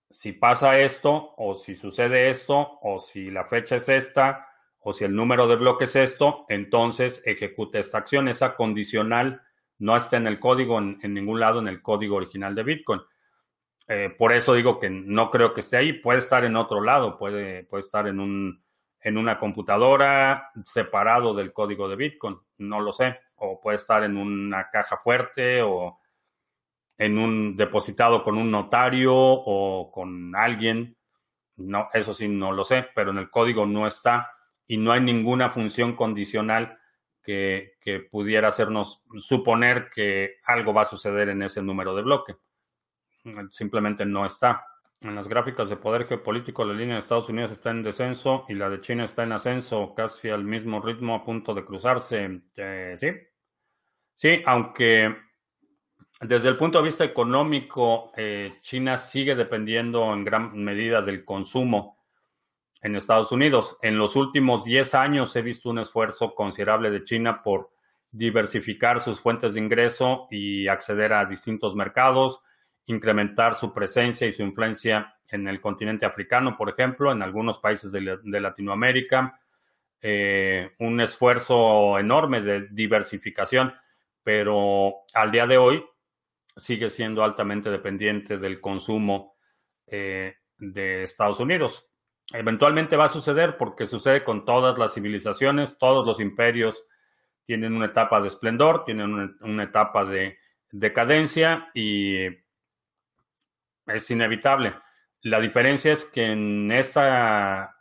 Si 0.10 0.34
pasa 0.34 0.78
esto, 0.80 1.34
o 1.38 1.56
si 1.56 1.76
sucede 1.76 2.30
esto, 2.30 2.78
o 2.82 3.00
si 3.00 3.32
la 3.32 3.46
fecha 3.46 3.78
es 3.78 3.88
esta, 3.88 4.50
o 4.88 4.94
si 4.94 5.04
el 5.04 5.16
número 5.16 5.48
de 5.48 5.56
bloques 5.56 5.96
es 5.96 6.12
esto, 6.12 6.46
entonces 6.48 7.24
ejecute 7.26 7.80
esta 7.80 7.98
acción. 7.98 8.28
Esa 8.28 8.56
condicional 8.56 9.42
no 9.80 9.98
está 9.98 10.18
en 10.18 10.28
el 10.28 10.40
código, 10.40 10.78
en, 10.78 11.00
ningún 11.12 11.40
lado 11.40 11.60
en 11.60 11.68
el 11.68 11.82
código 11.82 12.18
original 12.18 12.54
de 12.54 12.62
Bitcoin. 12.62 13.02
Eh, 13.88 14.14
por 14.16 14.32
eso 14.32 14.54
digo 14.54 14.80
que 14.80 14.92
no 14.92 15.32
creo 15.32 15.56
que 15.56 15.62
esté 15.62 15.78
ahí. 15.78 15.94
Puede 15.94 16.20
estar 16.20 16.46
en 16.46 16.56
otro 16.56 16.82
lado, 16.82 17.18
puede, 17.18 17.64
puede 17.64 17.82
estar 17.82 18.08
en, 18.08 18.20
un, 18.20 18.64
en 19.02 19.18
una 19.18 19.40
computadora 19.40 20.52
separado 20.64 21.34
del 21.34 21.52
código 21.52 21.90
de 21.90 21.96
Bitcoin, 21.96 22.38
no 22.60 22.80
lo 22.80 22.94
sé. 22.94 23.22
O 23.38 23.60
puede 23.60 23.78
estar 23.78 24.04
en 24.04 24.16
una 24.18 24.70
caja 24.70 24.98
fuerte 24.98 25.64
o 25.64 26.00
en 27.00 27.18
un 27.18 27.58
depositado 27.58 28.22
con 28.22 28.38
un 28.38 28.52
notario 28.52 29.16
o 29.16 29.90
con 29.92 30.36
alguien. 30.36 30.96
No, 31.56 31.90
eso 31.92 32.14
sí 32.14 32.28
no 32.28 32.52
lo 32.52 32.64
sé, 32.64 32.86
pero 32.94 33.10
en 33.10 33.18
el 33.18 33.32
código 33.32 33.66
no 33.66 33.88
está 33.88 34.30
y 34.68 34.78
no 34.78 34.92
hay 34.92 35.02
ninguna 35.02 35.50
función 35.50 35.96
condicional 35.96 36.80
que, 37.26 37.74
pudiera 38.12 38.48
hacernos 38.48 39.04
suponer 39.18 39.90
que 39.94 40.36
algo 40.46 40.74
va 40.74 40.82
a 40.82 40.86
suceder 40.86 41.30
en 41.30 41.42
ese 41.44 41.62
número 41.62 41.96
de 41.96 42.02
bloque. 42.04 42.36
Simplemente 43.50 44.06
no 44.06 44.26
está. 44.26 44.66
En 45.02 45.16
las 45.16 45.28
gráficas 45.28 45.70
de 45.70 45.78
poder 45.78 46.08
geopolítico, 46.08 46.64
la 46.64 46.74
línea 46.74 46.96
de 46.96 47.00
Estados 47.00 47.30
Unidos 47.30 47.52
está 47.52 47.72
en 47.72 47.84
descenso 47.84 48.46
y 48.48 48.54
la 48.54 48.70
de 48.70 48.82
China 48.82 49.04
está 49.04 49.24
en 49.24 49.34
ascenso, 49.34 49.94
casi 49.96 50.30
al 50.30 50.44
mismo 50.44 50.82
ritmo, 50.82 51.16
a 51.16 51.26
punto 51.26 51.54
de 51.54 51.66
cruzarse. 51.66 52.44
Eh, 52.56 52.96
sí, 52.98 53.10
sí, 54.14 54.42
aunque 54.46 55.16
desde 56.22 56.50
el 56.50 56.58
punto 56.58 56.80
de 56.80 56.86
vista 56.86 57.04
económico, 57.04 58.12
eh, 58.16 58.54
China 58.62 58.98
sigue 58.98 59.36
dependiendo 59.36 60.14
en 60.14 60.24
gran 60.24 60.58
medida 60.58 61.02
del 61.02 61.26
consumo 61.26 61.95
en 62.86 62.96
Estados 62.96 63.32
Unidos. 63.32 63.80
En 63.82 63.98
los 63.98 64.16
últimos 64.16 64.64
10 64.64 64.94
años 64.94 65.36
he 65.36 65.42
visto 65.42 65.72
un 65.72 65.80
esfuerzo 65.80 66.36
considerable 66.36 66.92
de 66.92 67.04
China 67.04 67.42
por 67.42 67.72
diversificar 68.12 69.02
sus 69.02 69.20
fuentes 69.20 69.56
de 69.56 69.60
ingreso 69.60 70.28
y 70.30 70.68
acceder 70.68 71.12
a 71.12 71.26
distintos 71.26 71.74
mercados, 71.74 72.42
incrementar 72.86 73.56
su 73.56 73.74
presencia 73.74 74.28
y 74.28 74.32
su 74.32 74.44
influencia 74.44 75.16
en 75.28 75.48
el 75.48 75.60
continente 75.62 76.06
africano, 76.06 76.56
por 76.56 76.70
ejemplo, 76.70 77.12
en 77.12 77.24
algunos 77.24 77.58
países 77.58 77.92
de, 77.92 78.02
Latinoamérica. 78.40 79.40
Eh, 80.00 80.70
un 80.78 81.02
esfuerzo 81.02 81.98
enorme 81.98 82.42
de 82.42 82.68
diversificación, 82.70 83.74
pero 84.22 84.98
al 85.16 85.32
día 85.32 85.48
de 85.48 85.58
hoy 85.58 85.84
sigue 86.56 86.92
siendo 86.92 87.24
altamente 87.24 87.72
dependiente 87.72 88.38
del 88.38 88.62
consumo 88.62 89.38
eh, 89.88 90.36
de 90.60 91.02
Estados 91.02 91.40
Unidos. 91.40 91.90
Eventualmente 92.34 92.98
va 92.98 93.06
a 93.06 93.10
suceder 93.10 93.58
porque 93.58 93.86
sucede 93.86 94.24
con 94.24 94.46
todas 94.46 94.78
las 94.80 94.94
civilizaciones, 94.94 95.78
todos 95.78 96.06
los 96.08 96.20
imperios 96.20 96.88
tienen 97.46 97.76
una 97.76 97.86
etapa 97.86 98.20
de 98.20 98.28
esplendor, 98.28 98.84
tienen 98.84 99.38
una, 99.40 99.64
etapa 99.64 100.04
de 100.06 100.40
decadencia 100.72 101.70
y 101.76 102.26
es 103.86 104.10
inevitable. 104.10 104.74
La 105.22 105.40
diferencia 105.40 105.94
es 105.94 106.06
que 106.06 106.26
en 106.26 106.72
esta 106.72 107.76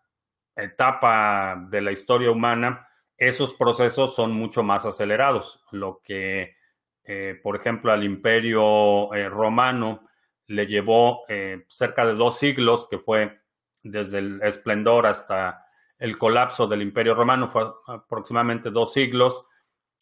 etapa 0.55 1.67
de 1.71 1.81
la 1.81 1.93
historia 1.93 2.31
humana, 2.31 2.87
esos 3.17 3.55
procesos 3.55 4.15
son 4.15 4.33
mucho 4.33 4.63
más 4.63 4.85
acelerados, 4.85 5.65
lo 5.71 6.01
que, 6.05 6.57
eh, 7.05 7.41
por 7.43 7.57
ejemplo, 7.57 7.93
al 7.93 8.05
imperio 8.05 9.13
eh, 9.15 9.29
romano 9.29 10.07
le 10.47 10.67
llevó 10.67 11.25
eh, 11.29 11.65
cerca 11.69 12.05
de 12.05 12.15
dos 12.15 12.39
siglos, 12.39 12.87
que 12.89 12.99
fue 12.99 13.41
desde 13.85 14.19
el 14.19 14.43
esplendor 14.43 15.07
hasta 15.07 15.65
el 15.99 16.19
colapso 16.19 16.67
del 16.67 16.83
imperio 16.83 17.15
romano, 17.15 17.49
fue 17.49 17.65
aproximadamente 17.87 18.71
dos 18.71 18.93
siglos. 18.93 19.47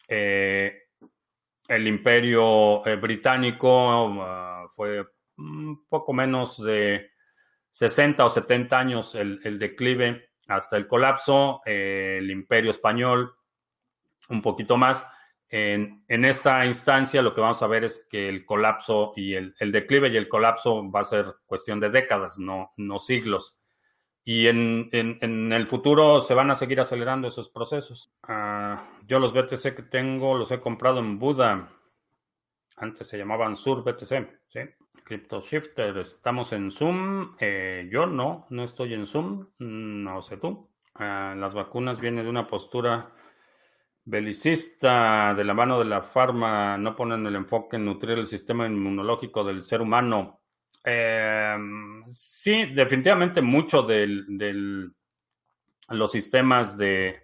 el 0.07 1.87
imperio 1.87 2.81
británico 2.99 4.05
uh, 4.05 4.69
fue 4.75 5.05
un 5.37 5.85
poco 5.87 6.13
menos 6.13 6.61
de 6.63 7.11
60 7.71 8.25
o 8.25 8.29
70 8.29 8.79
años 8.79 9.15
el, 9.15 9.39
el 9.43 9.59
declive 9.59 10.33
hasta 10.47 10.77
el 10.77 10.87
colapso, 10.87 11.61
eh, 11.65 12.17
el 12.19 12.29
imperio 12.31 12.71
español 12.71 13.35
un 14.29 14.41
poquito 14.41 14.77
más. 14.77 15.05
En, 15.49 16.03
esta 16.07 16.65
instancia 16.65 17.21
lo 17.21 17.35
que 17.35 17.41
vamos 17.41 17.61
a 17.61 17.67
ver 17.67 17.83
es 17.83 18.07
que 18.09 18.27
el 18.27 18.43
colapso 18.43 19.13
y 19.15 19.35
el, 19.35 19.53
declive 19.59 20.09
y 20.09 20.17
el 20.17 20.27
colapso 20.27 20.89
va 20.89 21.01
a 21.01 21.03
ser 21.03 21.25
cuestión 21.45 21.79
de 21.79 21.89
décadas, 21.89 22.39
no 22.39 22.99
siglos. 22.99 23.59
Y 24.25 24.47
en, 24.47 24.89
el 25.51 25.67
futuro 25.67 26.21
se 26.21 26.33
van 26.33 26.49
a 26.49 26.55
seguir 26.55 26.79
acelerando 26.79 27.27
esos 27.27 27.49
procesos. 27.49 28.13
Ah, 28.23 28.81
yo 29.05 29.19
los 29.19 29.33
BTC 29.33 29.75
que 29.75 29.83
tengo 29.83 30.37
los 30.37 30.51
he 30.51 30.61
comprado 30.61 30.99
en 30.99 31.19
Buda. 31.19 31.67
Antes 32.77 33.07
se 33.07 33.17
llamaban 33.17 33.57
Sur 33.57 33.83
BTC. 33.83 34.29
¿sí? 34.47 34.59
Crypto 35.03 35.41
Shifter, 35.41 35.97
estamos 35.97 36.53
en 36.53 36.71
Zoom. 36.71 37.35
Eh, 37.39 37.89
yo 37.91 38.05
no, 38.05 38.47
no 38.49 38.63
estoy 38.63 38.93
en 38.93 39.07
Zoom. 39.07 39.47
No 39.59 40.21
sé 40.21 40.37
tú. 40.37 40.69
Ah, 40.95 41.35
las 41.37 41.53
vacunas 41.53 41.99
vienen 41.99 42.23
de 42.23 42.29
una 42.29 42.47
postura 42.47 43.11
belicista 44.05 45.33
de 45.33 45.43
la 45.43 45.53
mano 45.53 45.79
de 45.79 45.85
la 45.85 46.01
farma. 46.01 46.77
No 46.77 46.95
ponen 46.95 47.25
el 47.25 47.35
enfoque 47.35 47.75
en 47.75 47.85
nutrir 47.85 48.17
el 48.17 48.27
sistema 48.27 48.67
inmunológico 48.67 49.43
del 49.43 49.61
ser 49.63 49.81
humano. 49.81 50.42
Eh, 50.83 51.55
sí, 52.09 52.65
definitivamente 52.73 53.41
mucho 53.41 53.83
de 53.83 54.07
los 55.89 56.11
sistemas 56.11 56.77
de, 56.77 57.21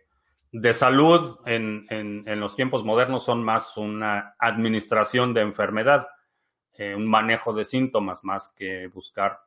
salud 0.73 1.39
en, 1.45 1.85
en 1.89 2.39
los 2.39 2.55
tiempos 2.55 2.83
modernos 2.85 3.25
son 3.25 3.43
más 3.43 3.75
una 3.77 4.35
administración 4.39 5.33
de 5.33 5.41
enfermedad 5.41 6.07
eh, 6.79 6.95
un 6.95 7.07
manejo 7.07 7.51
de 7.51 7.65
síntomas 7.65 8.23
más 8.23 8.53
que 8.57 8.87
buscar 8.87 9.41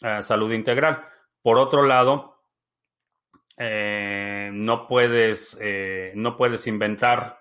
eh, 0.00 0.22
salud 0.22 0.52
integral. 0.52 1.04
Por 1.42 1.58
otro 1.58 1.82
lado, 1.82 2.44
eh, 3.58 4.48
no, 4.52 4.86
puedes, 4.86 5.58
no 6.14 6.36
puedes 6.36 6.68
inventar 6.68 7.40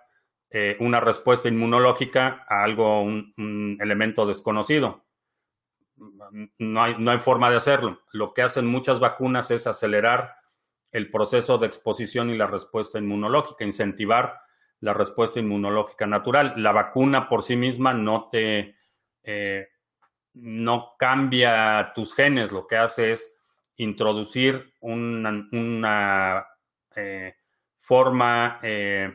una 0.80 1.00
respuesta 1.00 1.48
inmunológica 1.48 2.46
a 2.50 2.64
algo, 2.64 3.04
un, 3.04 3.78
elemento 3.80 4.26
desconocido. 4.26 5.06
No 6.58 6.84
hay, 6.84 6.96
no 6.98 7.12
hay 7.12 7.20
forma 7.20 7.50
de 7.50 7.58
hacerlo. 7.58 8.02
Lo 8.12 8.34
que 8.34 8.42
hacen 8.42 8.66
muchas 8.66 9.00
vacunas 9.00 9.52
es 9.52 9.68
acelerar 9.68 10.36
el 10.92 11.12
proceso 11.12 11.58
de 11.58 11.68
exposición 11.68 12.30
y 12.30 12.38
la 12.38 12.48
respuesta 12.48 13.00
inmunológica, 13.00 13.64
incentivar 13.64 14.40
la 14.80 14.94
respuesta 14.94 15.40
inmunológica 15.40 16.08
natural. 16.08 16.54
La 16.58 16.72
vacuna 16.72 17.30
por 17.30 17.44
sí 17.44 17.56
misma 17.56 17.94
no 17.94 18.30
te 18.32 18.76
eh, 19.24 19.68
no 20.34 20.96
cambia 20.98 21.92
tus 21.94 22.16
genes, 22.16 22.52
lo 22.52 22.66
que 22.66 22.78
hace 22.78 23.12
es 23.12 23.38
introducir 23.76 24.74
una, 24.80 26.48
eh, 26.96 27.36
forma, 27.80 28.60
eh, 28.64 29.14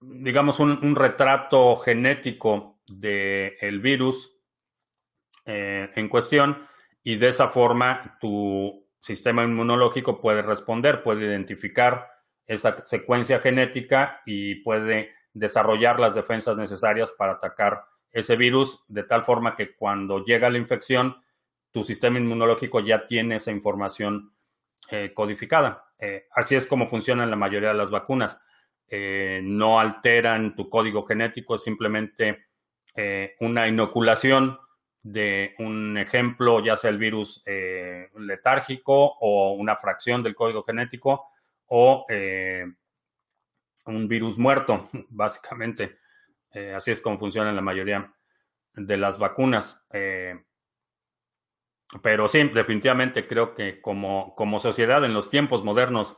digamos, 0.00 0.60
un, 0.60 0.94
retrato 0.94 1.76
genético 1.76 2.75
del 2.86 3.80
virus 3.80 4.32
en 5.44 6.08
cuestión 6.08 6.66
y 7.02 7.16
de 7.16 7.28
esa 7.28 7.48
forma 7.48 8.18
tu 8.20 8.86
sistema 9.00 9.44
inmunológico 9.44 10.20
puede 10.20 10.42
responder, 10.42 11.02
puede 11.02 11.26
identificar 11.26 12.08
esa 12.46 12.84
secuencia 12.86 13.40
genética 13.40 14.22
y 14.26 14.56
puede 14.56 15.10
desarrollar 15.32 16.00
las 16.00 16.14
defensas 16.14 16.56
necesarias 16.56 17.12
para 17.12 17.34
atacar 17.34 17.84
ese 18.10 18.36
virus, 18.36 18.82
de 18.88 19.02
tal 19.02 19.24
forma 19.24 19.54
que 19.54 19.76
cuando 19.76 20.24
llega 20.24 20.48
la 20.48 20.58
infección, 20.58 21.22
tu 21.70 21.84
sistema 21.84 22.18
inmunológico 22.18 22.80
ya 22.80 23.06
tiene 23.06 23.36
esa 23.36 23.50
información 23.50 24.32
eh, 24.90 25.12
codificada. 25.12 25.84
Eh, 25.98 26.26
así 26.34 26.54
es 26.54 26.66
como 26.66 26.88
funcionan 26.88 27.28
la 27.28 27.36
mayoría 27.36 27.68
de 27.68 27.74
las 27.74 27.90
vacunas. 27.90 28.40
Eh, 28.88 29.40
no 29.42 29.78
alteran 29.78 30.56
tu 30.56 30.70
código 30.70 31.04
genético, 31.04 31.56
es 31.56 31.66
simplemente 32.96 33.36
una 33.40 33.68
inoculación 33.68 34.58
de 35.02 35.54
un 35.58 35.98
ejemplo, 35.98 36.64
ya 36.64 36.76
sea 36.76 36.90
el 36.90 36.98
virus 36.98 37.44
letárgico 38.16 39.16
o 39.20 39.52
una 39.52 39.76
fracción 39.76 40.22
del 40.22 40.34
código 40.34 40.64
genético 40.64 41.26
o 41.66 42.06
un 43.86 44.08
virus 44.08 44.38
muerto, 44.38 44.88
básicamente. 45.10 45.98
Eh, 46.52 46.74
así 46.74 46.90
es 46.90 47.00
como 47.00 47.18
funcionan 47.18 47.56
la 47.56 47.62
mayoría 47.62 48.12
de 48.74 48.96
las 48.96 49.18
vacunas. 49.18 49.84
Eh, 49.92 50.42
pero 52.02 52.28
sí, 52.28 52.48
definitivamente 52.48 53.26
creo 53.26 53.54
que 53.54 53.80
como, 53.80 54.34
como 54.34 54.58
sociedad 54.58 55.04
en 55.04 55.14
los 55.14 55.30
tiempos 55.30 55.64
modernos, 55.64 56.16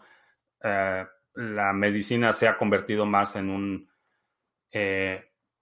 eh, 0.62 1.06
la 1.34 1.72
medicina 1.72 2.32
se 2.32 2.48
ha 2.48 2.56
convertido 2.56 3.04
más 3.04 3.36
en 3.36 3.50
un, 3.50 3.90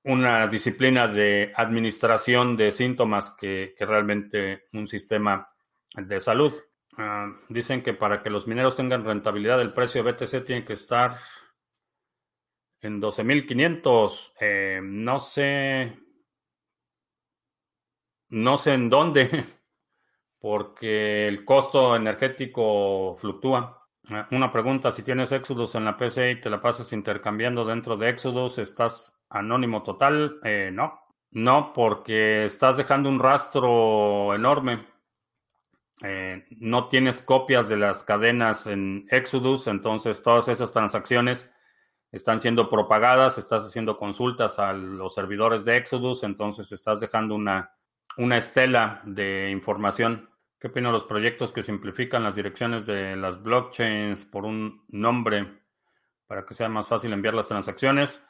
una 0.07 0.47
disciplina 0.47 1.09
de 1.09 1.53
administración 1.55 2.57
de 2.57 2.71
síntomas 2.71 3.37
que, 3.39 3.75
realmente 3.79 4.63
un 4.73 4.87
sistema 4.87 5.49
de 5.97 6.21
salud. 6.21 6.55
Ah, 6.97 7.29
dicen 7.49 7.83
que 7.83 7.93
para 7.93 8.23
que 8.23 8.31
los 8.31 8.47
mineros 8.47 8.77
tengan 8.77 9.05
rentabilidad, 9.05 9.61
el 9.61 9.73
precio 9.73 10.03
de 10.03 10.13
BTC 10.13 10.45
tiene 10.45 10.65
que 10.65 10.75
estar 10.75 11.17
en 12.81 13.03
12.500, 13.03 14.33
eh, 14.41 14.81
no 14.83 15.19
sé, 15.19 15.99
no 18.29 18.57
sé 18.59 18.75
en 18.75 18.89
dónde, 18.89 19.29
porque 20.39 21.27
el 21.27 21.45
costo 21.45 21.97
energético 21.97 23.17
fluctúa. 23.19 23.89
Eh, 24.09 24.25
una 24.31 24.53
pregunta, 24.53 24.93
si 24.93 25.03
tienes 25.03 25.33
Exodus 25.33 25.75
en 25.75 25.85
la 25.85 25.97
PC 25.97 26.31
y 26.31 26.41
te 26.41 26.49
la 26.49 26.63
pasas 26.63 26.93
intercambiando 26.93 27.65
dentro 27.65 27.97
de 27.97 28.11
Exodus, 28.11 28.59
¿estás 28.59 29.16
anónimo 29.29 29.83
total? 29.83 30.39
Eh, 30.45 30.71
no, 30.73 31.01
no, 31.31 31.73
porque 31.73 32.45
estás 32.45 32.77
dejando 32.77 33.09
un 33.09 33.19
rastro 33.19 34.35
enorme. 34.35 34.87
no 36.51 36.89
tienes 36.89 37.21
copias 37.23 37.69
de 37.69 37.77
las 37.77 38.05
cadenas 38.05 38.67
en 38.67 39.07
Exodus, 39.11 39.67
entonces 39.67 40.23
todas 40.23 40.49
esas 40.49 40.73
transacciones 40.73 41.53
están 42.13 42.41
siendo 42.41 42.69
propagadas, 42.69 43.39
estás 43.39 43.65
haciendo 43.65 43.99
consultas 43.99 44.59
a 44.59 44.73
los 44.73 45.15
servidores 45.15 45.65
de 45.65 45.77
Exodus, 45.77 46.23
entonces 46.23 46.71
estás 46.73 47.01
dejando 47.01 47.35
una, 47.35 47.73
una 48.17 48.39
estela 48.39 49.03
de 49.05 49.51
información. 49.51 50.31
¿Qué 50.59 50.69
opinan 50.69 50.93
los 50.93 51.05
proyectos 51.05 51.53
que 51.53 51.63
simplifican 51.63 52.25
las 52.25 52.35
direcciones 52.35 52.87
de 52.87 53.15
las 53.17 53.43
blockchains 53.43 54.25
por 54.25 54.45
un 54.45 54.85
nombre 54.89 55.63
para 56.27 56.47
que 56.47 56.55
sea 56.55 56.69
más 56.69 56.89
fácil 56.89 57.13
enviar 57.13 57.35
las 57.35 57.49
transacciones? 57.49 58.27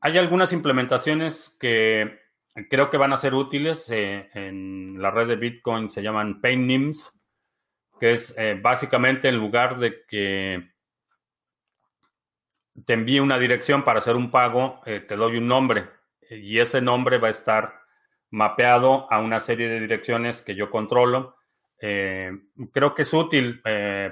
Hay 0.00 0.18
algunas 0.18 0.52
implementaciones 0.52 1.56
que 1.58 2.24
creo 2.68 2.90
que 2.90 2.96
van 2.96 3.12
a 3.12 3.16
ser 3.16 3.34
útiles 3.34 3.90
eh, 3.90 4.30
en 4.34 5.00
la 5.00 5.10
red 5.10 5.26
de 5.26 5.36
Bitcoin, 5.36 5.90
se 5.90 6.02
llaman 6.02 6.40
Paynims, 6.40 7.12
que 7.98 8.12
es 8.12 8.34
eh, 8.36 8.58
básicamente 8.60 9.28
en 9.28 9.36
lugar 9.36 9.78
de 9.78 10.04
que 10.06 10.70
te 12.84 12.92
envíe 12.92 13.20
una 13.20 13.38
dirección 13.38 13.84
para 13.84 13.98
hacer 13.98 14.16
un 14.16 14.30
pago, 14.30 14.80
eh, 14.86 15.00
te 15.00 15.16
doy 15.16 15.36
un 15.36 15.48
nombre 15.48 15.88
y 16.30 16.58
ese 16.58 16.80
nombre 16.80 17.18
va 17.18 17.28
a 17.28 17.32
estar 17.32 17.80
mapeado 18.30 19.12
a 19.12 19.20
una 19.20 19.38
serie 19.38 19.68
de 19.68 19.80
direcciones 19.80 20.42
que 20.42 20.54
yo 20.54 20.70
controlo. 20.70 21.36
Creo 21.78 22.94
que 22.94 23.02
es 23.02 23.12
útil 23.12 23.60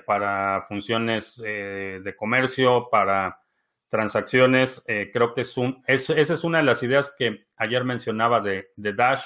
para 0.04 0.66
funciones 0.68 1.36
de 1.36 2.14
comercio, 2.16 2.88
para 2.90 3.41
transacciones. 3.92 4.82
creo 4.86 5.34
que 5.34 5.42
es 5.42 5.58
un, 5.58 5.84
esa 5.86 6.14
es 6.14 6.44
una 6.44 6.58
de 6.58 6.64
las 6.64 6.82
ideas 6.82 7.14
que 7.16 7.44
ayer 7.58 7.84
mencionaba 7.84 8.40
de, 8.40 8.70
Dash, 8.74 9.22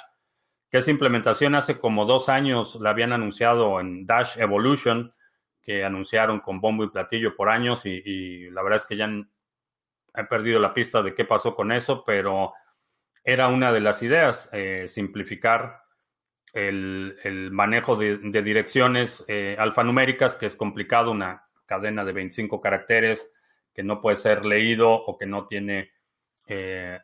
que 0.68 0.78
esa 0.78 0.90
implementación 0.90 1.54
hace 1.54 1.78
como 1.78 2.04
dos 2.04 2.28
años 2.28 2.74
la 2.80 2.90
habían 2.90 3.12
anunciado 3.12 3.78
en 3.78 4.06
Dash 4.06 4.36
Evolution 4.38 5.12
que 5.62 5.84
anunciaron 5.84 6.40
con 6.40 6.60
bombo 6.60 6.82
y 6.82 6.90
platillo 6.90 7.36
por 7.36 7.48
años 7.48 7.86
y, 7.86 8.50
la 8.50 8.62
verdad 8.62 8.78
es 8.78 8.86
que 8.86 8.96
ya 8.96 9.08
he 10.16 10.24
perdido 10.24 10.58
la 10.58 10.74
pista 10.74 11.00
de 11.00 11.14
qué 11.14 11.24
pasó 11.24 11.54
con 11.54 11.70
eso, 11.70 12.02
pero 12.04 12.52
era 13.22 13.46
una 13.46 13.72
de 13.72 13.80
las 13.80 14.02
ideas, 14.02 14.50
eh, 14.52 14.86
simplificar 14.88 15.82
el, 16.52 17.50
manejo 17.52 17.94
de, 17.94 18.18
direcciones 18.42 19.24
eh, 19.28 19.56
alfanuméricas, 19.58 20.34
que 20.34 20.46
es 20.46 20.56
complicado, 20.56 21.12
una 21.12 21.44
cadena 21.66 22.04
de 22.04 22.12
25 22.12 22.60
caracteres 22.60 23.30
que 23.76 23.82
no 23.82 24.00
puede 24.00 24.16
ser 24.16 24.46
leído 24.46 24.90
o 24.90 25.18
que 25.18 25.26
no 25.26 25.46
tiene 25.46 25.90
eh, 26.48 26.98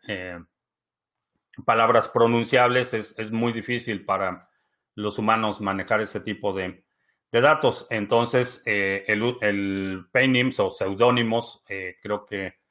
palabras 1.66 2.08
pronunciables, 2.08 2.94
es, 2.94 3.30
muy 3.30 3.52
difícil 3.52 4.04
para 4.06 4.48
los 4.94 5.18
humanos 5.18 5.60
manejar 5.60 6.00
ese 6.00 6.20
tipo 6.20 6.54
de, 6.54 6.82
datos. 7.30 7.86
Entonces, 7.90 8.62
el, 8.64 9.36
el 9.40 10.06
paynims 10.10 10.58
o 10.60 10.70
seudónimos 10.70 11.62
creo 12.02 12.26
que 12.26 12.62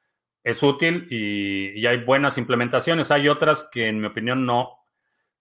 es 0.43 0.64
útil 0.64 1.08
y, 1.10 1.86
hay 1.86 2.04
buenas 2.04 2.38
implementaciones. 2.38 3.12
Hay 3.12 3.28
otras 3.30 3.70
que, 3.72 3.88
en 3.88 3.99
mi 3.99 4.08
opinión, 4.08 4.45
no, 4.45 4.80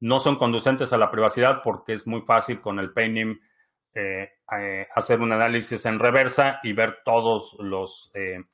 no 0.01 0.21
son 0.21 0.37
conducentes 0.37 0.93
a 0.93 0.99
la 0.99 1.11
privacidad 1.11 1.63
porque 1.63 1.95
es 1.95 2.07
muy 2.07 2.23
fácil 2.23 2.61
con 2.61 2.79
el 2.79 2.93
Paynim 2.93 3.41
eh, 3.95 4.31
eh, 4.57 4.87
hacer 4.95 5.21
un 5.21 5.33
análisis 5.33 5.85
en 5.87 5.99
reversa 5.99 6.61
y 6.63 6.73
ver 6.73 6.99
todos 7.05 7.57
los 7.59 8.11
eh, 8.15 8.45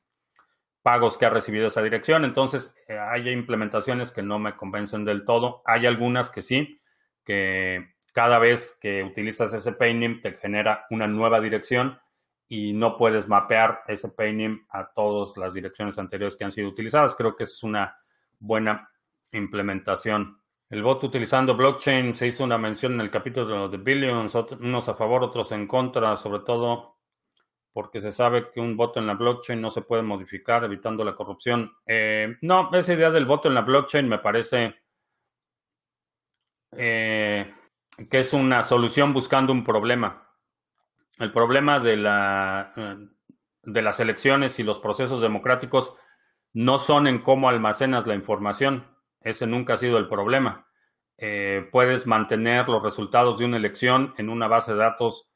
pagos 0.81 1.17
que 1.17 1.25
ha 1.25 1.29
recibido 1.29 1.67
esa 1.67 1.81
dirección. 1.81 2.25
Entonces, 2.25 2.75
hay 2.87 3.29
implementaciones 3.29 4.11
que 4.11 4.23
no 4.23 4.39
me 4.39 4.55
convencen 4.55 5.05
del 5.05 5.25
todo. 5.25 5.61
Hay 5.65 5.85
algunas 5.85 6.29
que 6.29 6.41
sí, 6.41 6.79
que 7.23 7.93
cada 8.13 8.39
vez 8.39 8.77
que 8.81 9.03
utilizas 9.03 9.53
ese 9.53 9.73
Paynim 9.73 10.21
te 10.21 10.33
genera 10.33 10.85
una 10.89 11.07
nueva 11.07 11.39
dirección 11.39 11.99
y 12.47 12.73
no 12.73 12.97
puedes 12.97 13.27
mapear 13.27 13.81
ese 13.87 14.09
painting 14.09 14.65
a 14.69 14.91
todas 14.93 15.35
las 15.37 15.53
direcciones 15.53 15.99
anteriores 15.99 16.37
que 16.37 16.45
han 16.45 16.51
sido 16.51 16.69
utilizadas. 16.69 17.15
Creo 17.15 17.35
que 17.35 17.43
es 17.43 17.61
una 17.63 17.97
buena 18.39 18.89
implementación. 19.31 20.41
El 20.69 20.83
voto 20.83 21.07
utilizando 21.07 21.55
blockchain 21.55 22.13
se 22.13 22.27
hizo 22.27 22.43
una 22.43 22.57
mención 22.57 22.93
en 22.93 23.01
el 23.01 23.11
capítulo 23.11 23.69
de 23.69 23.77
Billions, 23.77 24.35
unos 24.59 24.89
a 24.89 24.95
favor, 24.95 25.23
otros 25.23 25.51
en 25.51 25.67
contra, 25.67 26.15
sobre 26.17 26.43
todo 26.43 26.97
porque 27.71 28.01
se 28.01 28.11
sabe 28.11 28.49
que 28.51 28.59
un 28.59 28.75
voto 28.75 28.99
en 28.99 29.07
la 29.07 29.13
blockchain 29.13 29.61
no 29.61 29.69
se 29.69 29.81
puede 29.81 30.01
modificar 30.01 30.63
evitando 30.63 31.03
la 31.05 31.15
corrupción. 31.15 31.71
Eh, 31.85 32.35
no, 32.41 32.69
esa 32.73 32.93
idea 32.93 33.11
del 33.11 33.25
voto 33.25 33.47
en 33.47 33.53
la 33.53 33.61
blockchain 33.61 34.09
me 34.09 34.17
parece 34.17 34.75
eh, 36.71 37.53
que 38.09 38.17
es 38.17 38.33
una 38.33 38.63
solución 38.63 39.13
buscando 39.13 39.53
un 39.53 39.63
problema 39.63 40.27
el 41.19 41.31
problema 41.31 41.79
de, 41.79 41.97
la, 41.97 42.71
de 43.63 43.81
las 43.81 43.99
elecciones 43.99 44.59
y 44.59 44.63
los 44.63 44.79
procesos 44.79 45.21
democráticos 45.21 45.95
no 46.53 46.79
son 46.79 47.07
en 47.07 47.19
cómo 47.19 47.49
almacenas 47.49 48.07
la 48.07 48.15
información. 48.15 48.85
Ese 49.21 49.47
nunca 49.47 49.73
ha 49.73 49.77
sido 49.77 49.97
el 49.97 50.07
problema. 50.07 50.67
Eh, 51.17 51.67
puedes 51.71 52.05
mantener 52.05 52.69
los 52.69 52.83
resultados 52.83 53.39
de 53.39 53.45
una 53.45 53.57
elección 53.57 54.13
en 54.17 54.29
una 54.29 54.47
base 54.47 54.73
de 54.73 54.79
datos 54.79 55.29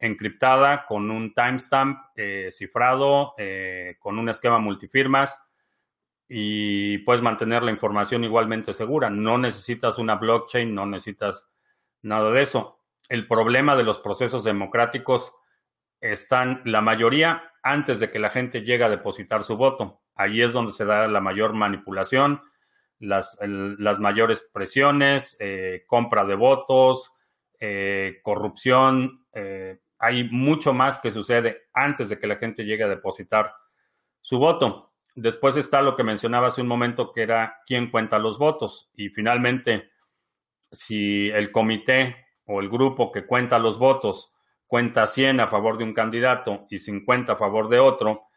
encriptada 0.00 0.86
con 0.86 1.10
un 1.10 1.34
timestamp 1.34 1.98
eh, 2.16 2.50
cifrado, 2.52 3.34
eh, 3.38 3.96
con 3.98 4.18
un 4.18 4.28
esquema 4.28 4.58
multifirmas 4.58 5.40
y 6.28 6.98
puedes 6.98 7.22
mantener 7.22 7.62
la 7.62 7.70
información 7.70 8.24
igualmente 8.24 8.72
segura. 8.72 9.10
No 9.10 9.38
necesitas 9.38 9.98
una 9.98 10.16
blockchain, 10.16 10.74
no 10.74 10.86
necesitas 10.86 11.48
nada 12.02 12.30
de 12.30 12.42
eso 12.42 12.78
el 13.08 13.26
problema 13.26 13.76
de 13.76 13.84
los 13.84 13.98
procesos 14.00 14.44
democráticos 14.44 15.32
están 16.00 16.62
la 16.64 16.80
mayoría 16.80 17.52
antes 17.62 18.00
de 18.00 18.10
que 18.10 18.18
la 18.18 18.30
gente 18.30 18.62
llegue 18.62 18.84
a 18.84 18.90
depositar 18.90 19.42
su 19.42 19.56
voto. 19.56 20.02
Ahí 20.14 20.42
es 20.42 20.52
donde 20.52 20.72
se 20.72 20.84
da 20.84 21.06
la 21.08 21.20
mayor 21.20 21.54
manipulación, 21.54 22.42
las, 23.00 23.38
las 23.40 23.98
mayores 23.98 24.46
presiones, 24.52 25.36
eh, 25.40 25.84
compra 25.86 26.24
de 26.24 26.34
votos, 26.34 27.14
eh, 27.60 28.20
corrupción. 28.22 29.26
Eh, 29.32 29.78
hay 29.98 30.24
mucho 30.30 30.72
más 30.72 31.00
que 31.00 31.10
sucede 31.10 31.68
antes 31.72 32.08
de 32.08 32.18
que 32.18 32.26
la 32.26 32.36
gente 32.36 32.64
llegue 32.64 32.84
a 32.84 32.88
depositar 32.88 33.52
su 34.20 34.38
voto. 34.38 34.92
Después 35.14 35.56
está 35.56 35.82
lo 35.82 35.96
que 35.96 36.04
mencionaba 36.04 36.48
hace 36.48 36.62
un 36.62 36.68
momento, 36.68 37.12
que 37.12 37.22
era 37.22 37.58
quién 37.66 37.90
cuenta 37.90 38.18
los 38.18 38.38
votos. 38.38 38.90
Y 38.94 39.08
finalmente, 39.08 39.90
si 40.70 41.28
el 41.30 41.50
comité 41.50 42.26
o 42.44 42.60
el 42.60 42.68
grupo 42.68 43.10
que 43.10 43.26
cuenta 43.26 43.58
los 43.58 43.78
votos 43.78 44.32
cuenta 44.66 45.06
100 45.06 45.40
a 45.40 45.48
favor 45.48 45.78
de 45.78 45.84
un 45.84 45.94
candidato 45.94 46.66
y 46.70 46.78
50 46.78 47.32
a 47.32 47.36
favor 47.36 47.68
de 47.68 47.80
otro, 47.80 48.28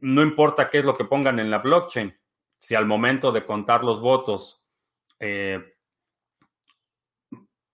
no 0.00 0.22
importa 0.22 0.68
qué 0.68 0.78
es 0.78 0.84
lo 0.84 0.96
que 0.96 1.04
pongan 1.04 1.38
en 1.38 1.50
la 1.50 1.58
blockchain, 1.58 2.14
si 2.58 2.74
al 2.74 2.86
momento 2.86 3.32
de 3.32 3.44
contar 3.44 3.84
los 3.84 4.00
votos 4.00 4.62
eh, 5.20 5.74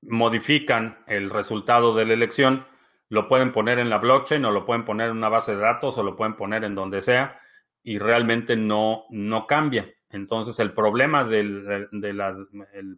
modifican 0.03 1.03
el 1.07 1.31
resultado 1.31 1.95
de 1.95 2.07
la 2.07 2.15
elección, 2.15 2.67
lo 3.09 3.29
pueden 3.29 3.53
poner 3.53 3.79
en 3.79 3.91
la 3.91 3.99
blockchain 3.99 4.45
o 4.45 4.51
lo 4.51 4.65
pueden 4.67 4.85
poner 4.85 5.11
en 5.11 5.17
una 5.17 5.29
base 5.29 5.55
de 5.55 5.63
datos 5.63 5.97
o 5.99 6.03
lo 6.03 6.17
pueden 6.17 6.37
poner 6.37 6.65
en 6.65 6.75
donde 6.75 7.01
sea 7.01 7.41
y 7.83 7.99
realmente 7.99 8.57
no, 8.57 9.05
no 9.11 9.47
cambia. 9.47 9.91
Entonces 10.11 10.59
el 10.61 10.73
problema 10.73 11.25
del 11.25 11.89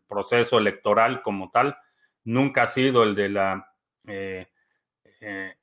proceso 0.07 0.59
electoral 0.59 1.22
como 1.22 1.51
tal 1.51 1.76
nunca 2.24 2.62
ha 2.62 2.66
sido 2.66 3.03
el 3.03 3.14
de 3.14 3.28
la... 3.28 3.72
Eh, 4.07 4.47
eh, 5.20 5.55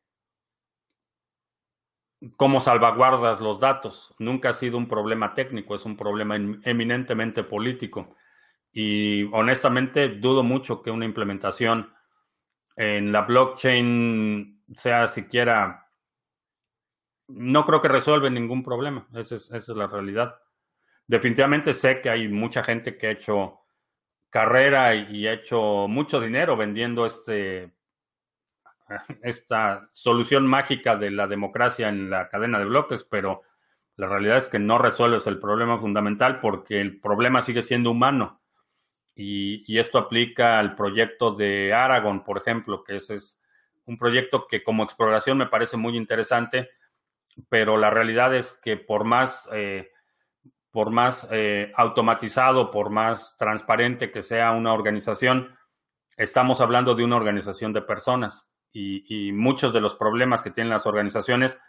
cómo 2.37 2.59
salvaguardas 2.59 3.41
los 3.41 3.59
datos. 3.59 4.13
Nunca 4.19 4.49
ha 4.49 4.53
sido 4.53 4.77
un 4.77 4.87
problema 4.87 5.33
técnico, 5.33 5.75
es 5.75 5.85
un 5.85 5.97
problema 5.97 6.35
eminentemente 6.35 7.43
político. 7.43 8.15
Y 8.71 9.23
honestamente 9.33 10.07
dudo 10.07 10.43
mucho 10.43 10.81
que 10.81 10.91
una 10.91 11.05
implementación 11.05 11.93
en 12.75 13.11
la 13.11 13.21
blockchain 13.21 14.63
sea 14.75 15.07
siquiera... 15.07 15.79
No 17.27 17.65
creo 17.65 17.81
que 17.81 17.87
resuelva 17.87 18.29
ningún 18.29 18.63
problema, 18.63 19.07
esa 19.13 19.35
es, 19.35 19.45
esa 19.45 19.71
es 19.71 19.77
la 19.77 19.87
realidad. 19.87 20.35
Definitivamente 21.07 21.73
sé 21.73 22.01
que 22.01 22.09
hay 22.09 22.27
mucha 22.27 22.63
gente 22.63 22.97
que 22.97 23.07
ha 23.07 23.11
hecho 23.11 23.59
carrera 24.29 24.93
y 24.95 25.27
ha 25.27 25.33
hecho 25.33 25.87
mucho 25.87 26.19
dinero 26.19 26.57
vendiendo 26.57 27.05
este, 27.05 27.71
esta 29.21 29.89
solución 29.91 30.47
mágica 30.47 30.95
de 30.95 31.11
la 31.11 31.27
democracia 31.27 31.89
en 31.89 32.09
la 32.09 32.29
cadena 32.29 32.59
de 32.59 32.65
bloques, 32.65 33.03
pero 33.03 33.41
la 33.95 34.07
realidad 34.07 34.37
es 34.37 34.49
que 34.49 34.59
no 34.59 34.77
resuelves 34.77 35.27
el 35.27 35.39
problema 35.39 35.79
fundamental 35.79 36.39
porque 36.39 36.81
el 36.81 36.99
problema 36.99 37.41
sigue 37.41 37.61
siendo 37.61 37.91
humano. 37.91 38.41
Y, 39.15 39.77
esto 39.77 39.99
aplica 39.99 40.57
al 40.57 40.73
proyecto 40.75 41.35
de 41.35 41.71
Aragon, 41.71 42.23
por 42.23 42.39
ejemplo, 42.39 42.83
que 42.83 42.95
ese 42.95 43.15
es 43.15 43.39
un 43.85 43.97
proyecto 43.97 44.47
que 44.47 44.63
como 44.63 44.83
exploración 44.83 45.37
me 45.37 45.45
parece 45.45 45.77
muy 45.77 45.95
interesante, 45.95 46.69
pero 47.49 47.77
la 47.77 47.91
realidad 47.91 48.33
es 48.33 48.59
que 48.63 48.77
por 48.77 49.03
más 49.03 49.47
eh, 49.53 49.91
por 50.71 50.89
más 50.89 51.27
eh, 51.31 51.71
automatizado, 51.75 52.71
por 52.71 52.89
más 52.89 53.37
transparente 53.37 54.11
que 54.11 54.23
sea 54.23 54.51
una 54.51 54.73
organización, 54.73 55.55
estamos 56.17 56.61
hablando 56.61 56.95
de 56.95 57.03
una 57.03 57.15
organización 57.15 57.73
de 57.73 57.83
personas 57.83 58.52
y, 58.73 59.31
muchos 59.31 59.71
de 59.71 59.81
los 59.81 59.95
problemas 59.95 60.41
que 60.41 60.49
tienen 60.49 60.71
las 60.71 60.87
organizaciones 60.87 61.59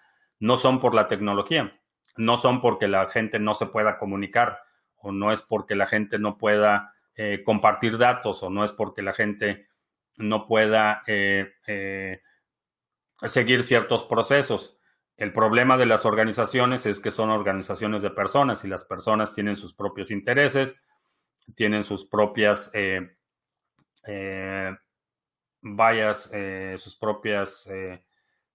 no 0.41 0.57
son 0.57 0.81
por 0.81 0.95
la 0.95 1.07
tecnología, 1.07 1.79
no 2.17 2.37
son 2.37 2.61
porque 2.61 2.89
la 2.89 3.07
gente 3.07 3.39
no 3.39 3.55
se 3.55 3.67
pueda 3.67 3.99
comunicar 3.99 4.61
o 4.97 5.13
no 5.13 5.31
es 5.31 5.43
porque 5.43 5.75
la 5.75 5.87
gente 5.87 6.19
no 6.19 6.39
pueda 6.39 6.95
eh, 7.15 7.43
compartir 7.45 7.99
datos 7.99 8.43
o 8.43 8.51
no 8.51 8.65
es 8.65 8.73
porque 8.73 9.03
la 9.03 9.13
gente 9.13 9.69
no 10.17 10.47
pueda 10.47 11.03
eh, 11.07 11.53
seguir 13.23 13.63
ciertos 13.63 14.05
procesos. 14.05 14.79
El 15.17 15.33
problema 15.33 15.77
de 15.77 15.87
las 15.87 16.07
organizaciones 16.07 16.87
es 16.87 17.01
que 17.01 17.11
son 17.11 17.31
organizaciones 17.31 18.03
de 18.03 18.11
personas 18.11 18.65
y 18.65 18.69
las 18.69 18.85
personas 18.85 19.35
tienen 19.35 19.57
sus 19.57 19.75
propios 19.75 20.11
intereses, 20.11 20.81
tienen 21.55 21.85
sus 21.85 22.07
propias 22.07 22.73
eh, 25.65 26.13
eh, 26.33 26.75
eh, 26.75 26.79
sus 26.79 26.97
propias 26.97 27.69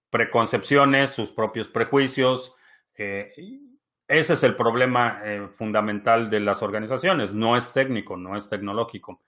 preconcepciones, 0.08 1.10
sus 1.10 1.30
propios 1.30 1.68
prejuicios. 1.68 2.54
ese 2.94 4.32
es 4.34 4.42
el 4.42 4.56
problema 4.56 5.22
fundamental 5.56 6.30
de 6.30 6.40
las 6.40 6.62
organizaciones. 6.62 7.32
No 7.32 7.56
es 7.56 7.72
técnico, 7.72 8.16
no 8.16 8.36
es 8.36 8.48
tecnológico. 8.48 9.22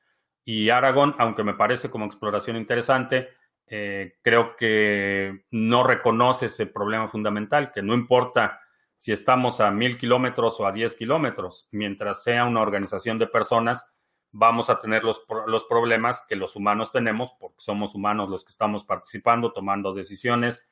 Y 0.44 0.70
Aragón, 0.70 1.14
aunque 1.18 1.44
me 1.44 1.54
parece 1.54 1.90
como 1.90 2.06
exploración 2.06 2.56
interesante, 2.56 3.28
eh, 3.66 4.16
creo 4.22 4.56
que 4.56 5.44
no 5.50 5.82
reconoce 5.82 6.46
ese 6.46 6.66
problema 6.66 7.08
fundamental, 7.08 7.72
que 7.72 7.82
no 7.82 7.94
importa 7.94 8.60
si 8.96 9.12
estamos 9.12 9.60
a 9.60 9.70
mil 9.70 9.96
kilómetros 9.96 10.60
o 10.60 10.66
a 10.66 10.72
diez 10.72 10.94
kilómetros, 10.94 11.68
mientras 11.70 12.22
sea 12.22 12.44
una 12.44 12.60
organización 12.60 13.18
de 13.18 13.28
personas, 13.28 13.90
vamos 14.32 14.70
a 14.70 14.78
tener 14.78 15.04
los, 15.04 15.22
los 15.46 15.64
problemas 15.64 16.24
que 16.26 16.36
los 16.36 16.56
humanos 16.56 16.90
tenemos, 16.90 17.34
porque 17.38 17.60
somos 17.60 17.94
humanos 17.94 18.30
los 18.30 18.44
que 18.44 18.50
estamos 18.50 18.84
participando, 18.84 19.52
tomando 19.52 19.92
decisiones, 19.92 20.66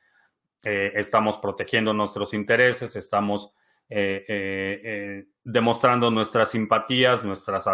eh, 0.64 0.92
estamos 0.96 1.38
protegiendo 1.38 1.92
nuestros 1.92 2.34
intereses, 2.34 2.96
estamos 2.96 3.52
eh, 3.88 4.24
eh, 4.28 5.26
demostrando 5.44 6.10
nuestras 6.10 6.50
simpatías, 6.50 7.24
nuestras 7.24 7.66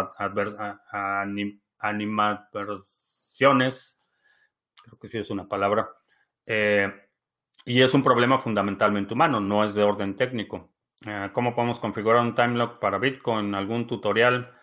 animadversiones, 1.79 4.03
creo 4.83 4.99
que 4.99 5.07
sí 5.07 5.17
es 5.17 5.29
una 5.29 5.47
palabra, 5.47 5.89
y 7.65 7.81
es 7.81 7.93
un 7.93 8.03
problema 8.03 8.39
fundamentalmente 8.39 9.13
humano, 9.13 9.41
no 9.41 9.65
es 9.65 9.73
de 9.73 9.83
orden 9.83 10.15
técnico. 10.15 10.71
¿Cómo 11.33 11.53
podemos 11.53 11.79
configurar 11.79 12.21
un 12.21 12.35
time 12.35 12.57
lock 12.57 12.79
para 12.79 12.97
Bitcoin? 12.97 13.53
¿Algún 13.53 13.85
tutorial? 13.85 14.56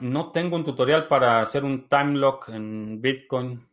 No 0.00 0.32
tengo 0.32 0.56
un 0.56 0.64
tutorial 0.64 1.06
para 1.06 1.40
hacer 1.40 1.64
un 1.64 1.88
time 1.88 2.18
lock 2.18 2.48
en 2.48 3.00
Bitcoin. 3.02 3.68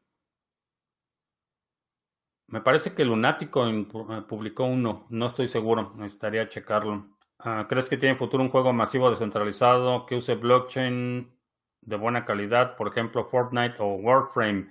Me 2.48 2.62
parece 2.62 2.94
que 2.94 3.06
Lunático 3.06 3.68
eh, 3.68 3.86
publicó 4.28 4.66
uno, 4.66 5.08
no 5.10 5.26
estoy 5.26 5.48
seguro, 5.48 5.94
necesitaría 5.96 6.48
checarlo. 6.48 7.08
Ah, 7.40 7.66
¿Crees 7.68 7.90
que 7.90 7.98
tiene 7.98 8.16
futuro 8.16 8.44
un 8.44 8.50
juego 8.50 8.72
masivo 8.72 9.10
descentralizado 9.10 10.06
que 10.06 10.16
use 10.16 10.36
blockchain 10.36 11.32
de 11.82 11.96
buena 11.96 12.26
calidad, 12.26 12.76
por 12.76 12.88
ejemplo 12.88 13.26
Fortnite 13.26 13.76
o 13.80 13.96
Warframe? 13.96 14.70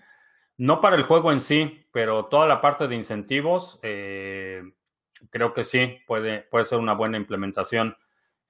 No 0.56 0.80
para 0.80 0.96
el 0.96 1.02
juego 1.02 1.32
en 1.32 1.40
sí, 1.40 1.86
pero 1.92 2.26
toda 2.26 2.46
la 2.46 2.60
parte 2.60 2.86
de 2.86 2.94
incentivos, 2.94 3.80
eh, 3.82 4.62
creo 5.30 5.52
que 5.52 5.64
sí, 5.64 5.98
puede, 6.06 6.42
puede 6.42 6.64
ser 6.64 6.78
una 6.78 6.94
buena 6.94 7.16
implementación. 7.16 7.96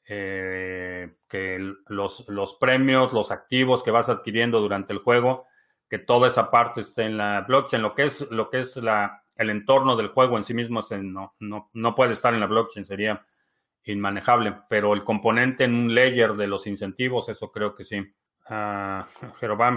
Eh, 0.07 1.17
que 1.29 1.59
los, 1.87 2.29
los 2.29 2.55
premios, 2.57 3.13
los 3.13 3.31
activos 3.31 3.83
que 3.83 3.91
vas 3.91 4.11
adquiriendo 4.11 4.61
durante 4.61 4.93
el 4.93 4.99
juego, 4.99 5.47
que 5.89 5.99
toda 5.99 6.29
esa 6.29 6.51
parte 6.51 6.83
esté 6.83 7.05
en 7.05 7.17
la 7.17 7.41
blockchain. 7.43 7.83
Lo 7.83 7.95
que 7.95 8.03
es, 8.05 8.31
lo 8.31 8.51
que 8.51 8.61
es 8.61 8.77
la, 8.77 9.23
el 9.37 9.51
entorno 9.51 9.97
del 9.97 10.09
juego 10.09 10.37
en 10.37 10.45
sí 10.45 10.55
mismo 10.55 10.81
no, 11.03 11.35
no, 11.41 11.71
no 11.73 11.95
puede 11.95 12.13
estar 12.13 12.35
en 12.35 12.41
la 12.41 12.47
blockchain, 12.47 12.85
sería 12.85 13.25
inmanejable, 13.85 14.55
pero 14.69 14.95
el 14.95 15.05
componente 15.05 15.65
en 15.65 15.75
un 15.75 15.95
layer 15.95 16.35
de 16.35 16.47
los 16.47 16.67
incentivos, 16.67 17.29
eso 17.29 17.51
creo 17.51 17.75
que 17.75 17.85
sí. 17.85 18.01
Uh, 18.51 19.05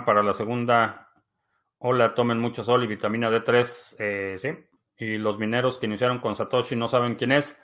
para 0.05 0.23
la 0.23 0.33
segunda 0.33 1.09
hola, 1.79 2.13
tomen 2.13 2.39
mucho 2.39 2.63
sol 2.63 2.83
y 2.83 2.87
vitamina 2.87 3.29
D3, 3.29 3.95
eh, 3.99 4.35
sí. 4.39 4.49
Y 4.97 5.17
los 5.17 5.37
mineros 5.37 5.77
que 5.77 5.85
iniciaron 5.85 6.19
con 6.19 6.35
Satoshi 6.35 6.75
no 6.75 6.87
saben 6.87 7.15
quién 7.15 7.31
es. 7.31 7.61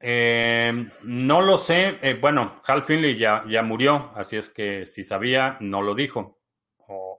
Eh, 0.00 0.88
no 1.02 1.40
lo 1.40 1.58
sé. 1.58 1.98
Eh, 2.02 2.18
bueno, 2.20 2.60
Hal 2.66 2.82
Finley 2.84 3.16
ya, 3.16 3.44
ya 3.48 3.62
murió, 3.62 4.10
así 4.14 4.36
es 4.36 4.50
que 4.50 4.86
si 4.86 5.04
sabía, 5.04 5.56
no 5.60 5.82
lo 5.82 5.94
dijo 5.94 6.38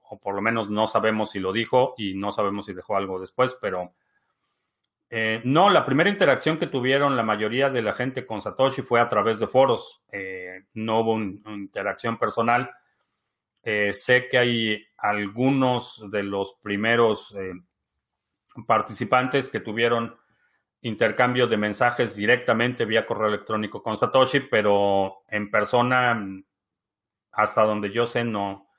o 0.10 0.20
por 0.20 0.36
lo 0.36 0.42
menos 0.42 0.70
no 0.70 0.88
sabemos 0.88 1.32
si 1.32 1.40
lo 1.40 1.54
dijo 1.54 1.94
y 1.98 2.16
no 2.16 2.32
sabemos 2.32 2.66
si 2.66 2.74
dejó 2.74 2.98
algo 2.98 3.20
después, 3.20 3.58
pero 3.62 3.94
eh, 5.10 5.42
no, 5.44 5.70
la 5.70 5.86
primera 5.86 6.10
interacción 6.10 6.58
que 6.58 6.68
tuvieron 6.68 7.16
la 7.16 7.24
mayoría 7.24 7.70
de 7.70 7.82
la 7.82 7.94
gente 7.94 8.26
con 8.26 8.42
Satoshi 8.42 8.82
fue 8.82 9.00
a 9.00 9.08
través 9.08 9.40
de 9.40 9.48
foros, 9.48 10.04
eh, 10.12 10.66
no 10.74 11.02
hubo 11.02 11.14
una 11.14 11.54
interacción 11.54 12.18
personal. 12.18 12.72
Eh, 13.62 13.94
sé 13.94 14.28
que 14.30 14.38
hay 14.38 14.86
algunos 14.98 16.10
de 16.10 16.24
los 16.24 16.56
primeros 16.62 17.36
participantes 18.66 19.50
que 19.50 19.60
tuvieron 19.60 20.16
intercambio 20.82 21.48
de 21.48 21.58
mensajes 21.58 22.16
directamente 22.16 22.86
vía 22.86 23.06
correo 23.06 23.28
electrónico 23.28 23.84
con 23.84 23.98
Satoshi, 23.98 24.42
pero 24.42 25.24
en 25.28 25.52
persona, 25.52 26.18
hasta 27.32 27.64
donde 27.64 27.92
yo 27.92 28.06
sé, 28.06 28.24
no, 28.24 28.70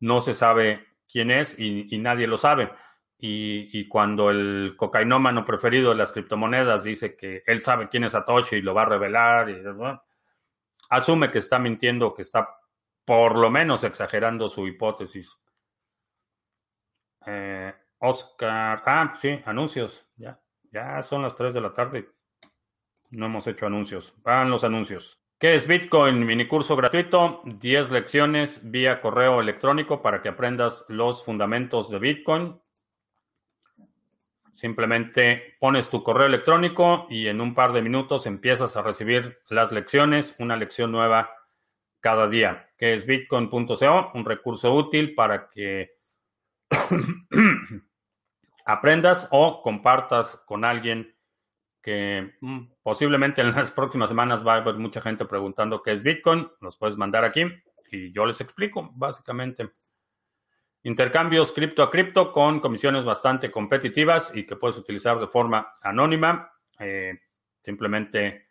no 0.00 0.20
se 0.20 0.34
sabe 0.34 0.86
quién 1.08 1.30
es 1.30 1.58
y, 1.58 1.96
nadie 1.98 2.26
lo 2.26 2.38
sabe. 2.38 2.70
Y, 3.18 3.88
cuando 3.88 4.30
el 4.30 4.74
cocainómano 4.76 5.44
preferido 5.44 5.90
de 5.90 5.96
las 5.96 6.12
criptomonedas 6.12 6.84
dice 6.84 7.16
que 7.16 7.42
él 7.46 7.62
sabe 7.62 7.88
quién 7.88 8.04
es 8.04 8.12
Satoshi 8.12 8.56
y 8.56 8.62
lo 8.62 8.74
va 8.74 8.82
a 8.82 8.86
revelar, 8.86 9.48
y, 9.50 9.62
asume 10.90 11.30
que 11.30 11.38
está 11.38 11.58
mintiendo, 11.58 12.14
que 12.14 12.22
está 12.22 12.48
por 13.04 13.38
lo 13.38 13.50
menos 13.50 13.84
exagerando 13.84 14.48
su 14.48 14.66
hipótesis. 14.66 15.38
Eh, 17.26 17.72
Oscar, 17.98 18.82
ah, 18.84 19.14
sí, 19.16 19.40
anuncios, 19.46 20.06
ya, 20.16 20.38
ya 20.74 21.02
son 21.02 21.22
las 21.22 21.36
3 21.36 21.54
de 21.54 21.60
la 21.60 21.72
tarde. 21.72 22.10
No 23.12 23.26
hemos 23.26 23.46
hecho 23.46 23.66
anuncios. 23.66 24.12
Van 24.22 24.50
los 24.50 24.64
anuncios. 24.64 25.20
¿Qué 25.38 25.54
es 25.54 25.68
Bitcoin? 25.68 26.26
Minicurso 26.26 26.74
gratuito, 26.74 27.42
10 27.44 27.92
lecciones 27.92 28.70
vía 28.70 29.00
correo 29.00 29.40
electrónico 29.40 30.02
para 30.02 30.20
que 30.20 30.28
aprendas 30.28 30.84
los 30.88 31.24
fundamentos 31.24 31.90
de 31.90 31.98
Bitcoin. 31.98 32.60
Simplemente 34.52 35.56
pones 35.60 35.88
tu 35.88 36.02
correo 36.02 36.26
electrónico 36.26 37.06
y 37.08 37.28
en 37.28 37.40
un 37.40 37.54
par 37.54 37.72
de 37.72 37.82
minutos 37.82 38.26
empiezas 38.26 38.76
a 38.76 38.82
recibir 38.82 39.38
las 39.48 39.70
lecciones, 39.70 40.34
una 40.38 40.56
lección 40.56 40.90
nueva 40.90 41.30
cada 42.00 42.28
día. 42.28 42.70
¿Qué 42.76 42.94
es 42.94 43.06
bitcoin.co? 43.06 44.10
Un 44.14 44.24
recurso 44.24 44.72
útil 44.72 45.14
para 45.14 45.50
que 45.50 45.98
aprendas 48.64 49.28
o 49.30 49.62
compartas 49.62 50.36
con 50.46 50.64
alguien 50.64 51.14
que 51.82 52.32
mm, 52.40 52.60
posiblemente 52.82 53.42
en 53.42 53.54
las 53.54 53.70
próximas 53.70 54.08
semanas 54.08 54.46
va 54.46 54.54
a 54.54 54.56
haber 54.58 54.76
mucha 54.76 55.00
gente 55.00 55.26
preguntando 55.26 55.82
qué 55.82 55.92
es 55.92 56.02
Bitcoin. 56.02 56.48
Los 56.60 56.76
puedes 56.76 56.96
mandar 56.96 57.24
aquí 57.24 57.42
y 57.90 58.12
yo 58.12 58.24
les 58.24 58.40
explico, 58.40 58.90
básicamente. 58.94 59.70
Intercambios 60.82 61.52
cripto 61.52 61.82
a 61.82 61.90
cripto 61.90 62.32
con 62.32 62.60
comisiones 62.60 63.04
bastante 63.04 63.50
competitivas 63.50 64.34
y 64.34 64.46
que 64.46 64.56
puedes 64.56 64.76
utilizar 64.76 65.18
de 65.18 65.28
forma 65.28 65.70
anónima. 65.82 66.50
Eh, 66.78 67.18
simplemente 67.64 68.48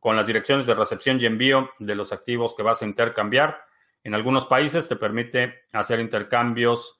con 0.00 0.16
las 0.16 0.26
direcciones 0.26 0.66
de 0.66 0.74
recepción 0.74 1.20
y 1.20 1.26
envío 1.26 1.70
de 1.78 1.94
los 1.94 2.12
activos 2.12 2.54
que 2.54 2.62
vas 2.62 2.82
a 2.82 2.86
intercambiar. 2.86 3.62
En 4.02 4.14
algunos 4.14 4.46
países 4.46 4.88
te 4.88 4.96
permite 4.96 5.62
hacer 5.72 6.00
intercambios 6.00 6.97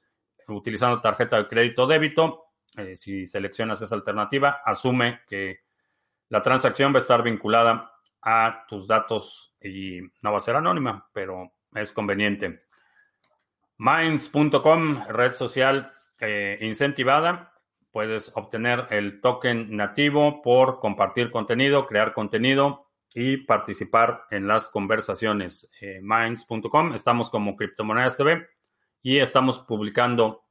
utilizando 0.49 1.01
tarjeta 1.01 1.37
de 1.37 1.49
crédito 1.49 1.85
o 1.85 1.87
débito 1.87 2.49
eh, 2.77 2.97
si 2.97 3.27
seleccionas 3.27 3.81
esa 3.81 3.95
alternativa, 3.95 4.61
asume 4.65 5.21
que 5.27 5.61
la 6.29 6.43
transacción 6.43 6.93
va 6.93 6.99
a 6.99 7.03
estar 7.03 7.23
vinculada 7.23 7.93
a 8.23 8.65
tus 8.69 8.87
datos 8.87 9.55
y 9.61 10.01
no 10.23 10.33
va 10.33 10.37
a 10.37 10.41
ser 10.41 10.57
anónima, 10.57 11.09
pero 11.13 11.53
es 11.75 11.93
conveniente. 11.93 12.63
Minds.com, 13.79 15.07
red 15.09 15.35
social 15.35 15.91
eh, 16.21 16.59
incentivada. 16.61 17.55
Puedes 17.91 18.33
obtener 18.37 18.87
el 18.91 19.21
token 19.21 19.75
nativo 19.77 20.43
por 20.43 20.79
compartir 20.79 21.31
contenido, 21.31 21.87
crear 21.87 22.13
contenido 22.13 22.91
y 23.15 23.39
participar 23.39 24.25
en 24.31 24.47
las 24.47 24.69
conversaciones. 24.69 25.71
Eh, 25.81 26.01
Minds.com, 26.03 26.95
estamos 26.95 27.31
como 27.31 27.57
Criptomonedas 27.57 28.17
TV 28.17 28.47
y 29.03 29.19
estamos 29.19 29.61
publicando 29.61 30.45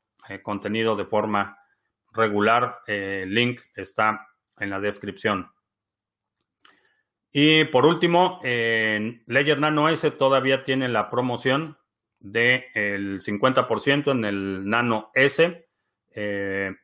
contenido 0.44 0.96
de 0.96 1.06
forma 1.06 1.58
regular. 2.14 2.80
Eh, 2.88 3.22
el 3.24 3.34
link 3.34 3.62
está 3.76 4.28
en 4.58 4.70
la 4.70 4.80
descripción. 4.80 5.52
Y 7.32 7.66
por 7.66 7.86
último, 7.86 8.40
en 8.44 9.24
Ledger 9.28 9.60
Nano 9.60 9.90
S 9.90 10.10
todavía 10.12 10.64
tiene 10.64 10.88
la 10.88 11.10
promoción 11.10 11.78
del 12.20 12.66
el 12.74 13.22
50% 13.22 14.12
en 14.12 14.26
el 14.26 14.68
Nano 14.68 15.12
S. 15.14 15.68
Eh, 16.16 16.76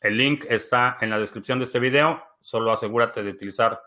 el 0.00 0.16
link 0.16 0.46
está 0.48 0.96
en 1.00 1.10
la 1.10 1.18
descripción 1.18 1.58
de 1.58 1.66
este 1.66 1.80
video. 1.80 2.22
Solo 2.40 2.72
asegúrate 2.72 3.22
de 3.22 3.30
utilizar 3.30 3.80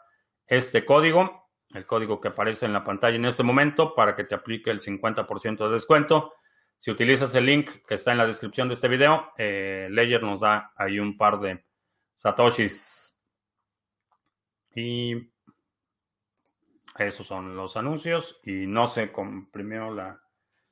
este 0.45 0.85
código, 0.85 1.49
el 1.73 1.87
código 1.87 2.21
que 2.21 2.27
aparece 2.27 2.67
en 2.67 2.73
la 2.73 2.83
pantalla 2.83 3.15
en 3.15 3.25
este 3.25 3.41
momento, 3.41 3.95
para 3.95 4.15
que 4.15 4.25
te 4.25 4.35
aplique 4.35 4.69
el 4.69 4.81
50% 4.81 5.67
de 5.67 5.73
descuento. 5.73 6.33
Si 6.77 6.91
utilizas 6.91 7.33
el 7.35 7.45
link 7.45 7.69
que 7.87 7.95
está 7.95 8.11
en 8.11 8.17
la 8.17 8.27
descripción 8.27 8.67
de 8.67 8.73
este 8.73 8.87
video, 8.87 9.31
eh, 9.37 9.87
nos 10.21 10.41
da 10.41 10.73
ahí 10.75 10.99
un 10.99 11.17
par 11.17 11.39
de 11.39 11.63
satoshis. 12.15 13.17
Y 14.75 15.31
esos 16.97 17.25
son 17.25 17.55
los 17.55 17.77
anuncios. 17.77 18.39
Y 18.43 18.67
no 18.67 18.87
se 18.87 19.11
comprimió 19.11 19.91
la 19.91 20.21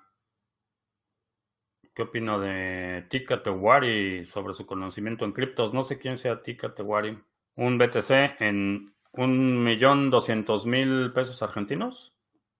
¿Qué 1.95 2.03
opino 2.03 2.39
de 2.39 3.05
Tika 3.09 3.43
Tewari 3.43 4.25
sobre 4.25 4.53
su 4.53 4.65
conocimiento 4.65 5.25
en 5.25 5.31
criptos? 5.31 5.73
No 5.73 5.83
sé 5.83 5.97
quién 5.99 6.17
sea 6.17 6.41
Tika 6.41 6.73
Tewari. 6.73 7.19
Un 7.55 7.77
BTC 7.77 8.41
en 8.41 8.95
un 9.11 9.63
millón 9.63 10.09
doscientos 10.09 10.65
mil 10.65 11.11
pesos 11.13 11.41
argentinos. 11.43 12.15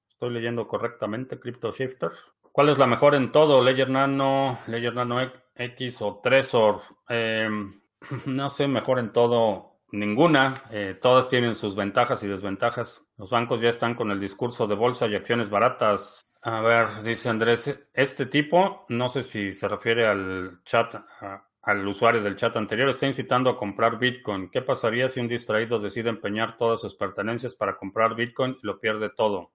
Estoy 0.09 0.31
leyendo 0.31 0.67
correctamente, 0.67 1.39
Crypto 1.39 1.71
Shifter. 1.71 2.11
¿Cuál 2.53 2.69
es 2.69 2.77
la 2.77 2.85
mejor 2.85 3.15
en 3.15 3.31
todo? 3.31 3.63
Ledger 3.63 3.89
Nano, 3.89 4.59
Ledger 4.67 4.93
Nano 4.93 5.19
X 5.55 6.01
o 6.03 6.19
Trezor. 6.21 6.81
Eh, 7.09 7.49
no 8.27 8.49
sé, 8.49 8.67
mejor 8.67 8.99
en 8.99 9.11
todo 9.11 9.79
Ninguna. 9.91 10.61
Eh, 10.69 10.95
todas 11.01 11.29
tienen 11.29 11.55
sus 11.55 11.75
ventajas 11.75 12.21
y 12.21 12.27
desventajas. 12.27 13.03
Los 13.17 13.31
bancos 13.31 13.59
ya 13.59 13.69
están 13.69 13.95
con 13.95 14.11
el 14.11 14.19
discurso 14.19 14.67
de 14.67 14.75
bolsa 14.75 15.07
y 15.07 15.15
acciones 15.15 15.49
baratas. 15.49 16.21
A 16.43 16.61
ver, 16.61 16.89
dice 17.03 17.29
Andrés, 17.29 17.87
este 17.91 18.27
tipo, 18.27 18.85
no 18.89 19.09
sé 19.09 19.23
si 19.23 19.51
se 19.51 19.67
refiere 19.67 20.05
al 20.07 20.61
chat, 20.63 20.93
al 21.63 21.87
usuario 21.87 22.21
del 22.21 22.35
chat 22.35 22.55
anterior, 22.55 22.89
está 22.89 23.07
incitando 23.07 23.49
a 23.49 23.57
comprar 23.57 23.97
Bitcoin. 23.97 24.51
¿Qué 24.51 24.61
pasaría 24.61 25.09
si 25.09 25.19
un 25.19 25.27
distraído 25.27 25.79
decide 25.79 26.09
empeñar 26.09 26.55
todas 26.55 26.81
sus 26.81 26.93
pertenencias 26.93 27.55
para 27.55 27.77
comprar 27.77 28.13
Bitcoin 28.13 28.57
y 28.61 28.67
lo 28.67 28.79
pierde 28.79 29.09
todo? 29.09 29.53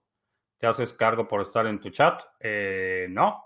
¿Te 0.58 0.66
haces 0.66 0.92
cargo 0.92 1.28
por 1.28 1.40
estar 1.40 1.66
en 1.66 1.80
tu 1.80 1.90
chat? 1.90 2.20
Eh, 2.40 3.06
no. 3.10 3.44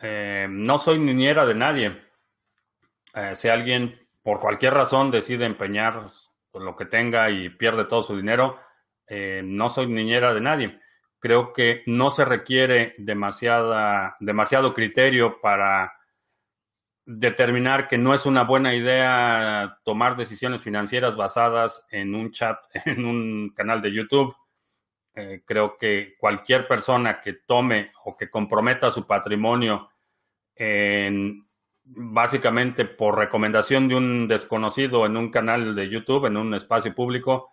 Eh, 0.00 0.46
no 0.48 0.78
soy 0.78 0.98
niñera 0.98 1.44
de 1.44 1.54
nadie. 1.54 2.02
si 3.34 3.48
alguien 3.48 4.06
por 4.22 4.40
cualquier 4.40 4.74
razón 4.74 5.10
decide 5.10 5.46
empeñar 5.46 6.10
lo 6.52 6.76
que 6.76 6.84
tenga 6.84 7.30
y 7.30 7.48
pierde 7.48 7.84
todo 7.84 8.02
su 8.02 8.16
dinero, 8.16 8.58
eh, 9.06 9.42
no 9.44 9.70
soy 9.70 9.86
niñera 9.86 10.34
de 10.34 10.40
nadie. 10.40 10.80
Creo 11.18 11.52
que 11.52 11.82
no 11.86 12.10
se 12.10 12.24
requiere 12.24 12.94
demasiado 12.98 14.74
criterio 14.74 15.40
para 15.40 15.92
determinar 17.04 17.88
que 17.88 17.96
no 17.96 18.14
es 18.14 18.26
una 18.26 18.44
buena 18.44 18.74
idea 18.74 19.78
tomar 19.82 20.14
decisiones 20.14 20.62
financieras 20.62 21.16
basadas 21.16 21.86
en 21.90 22.14
un 22.14 22.30
chat, 22.30 22.58
en 22.84 23.04
un 23.04 23.50
canal 23.56 23.80
de 23.82 23.92
YouTube. 23.92 24.36
Eh, 25.20 25.42
creo 25.44 25.76
que 25.76 26.14
cualquier 26.16 26.68
persona 26.68 27.20
que 27.20 27.32
tome 27.32 27.90
o 28.04 28.16
que 28.16 28.30
comprometa 28.30 28.88
su 28.88 29.04
patrimonio 29.04 29.90
en 30.54 31.44
básicamente 31.82 32.84
por 32.84 33.18
recomendación 33.18 33.88
de 33.88 33.96
un 33.96 34.28
desconocido 34.28 35.06
en 35.06 35.16
un 35.16 35.32
canal 35.32 35.74
de 35.74 35.88
YouTube, 35.88 36.26
en 36.26 36.36
un 36.36 36.54
espacio 36.54 36.94
público, 36.94 37.52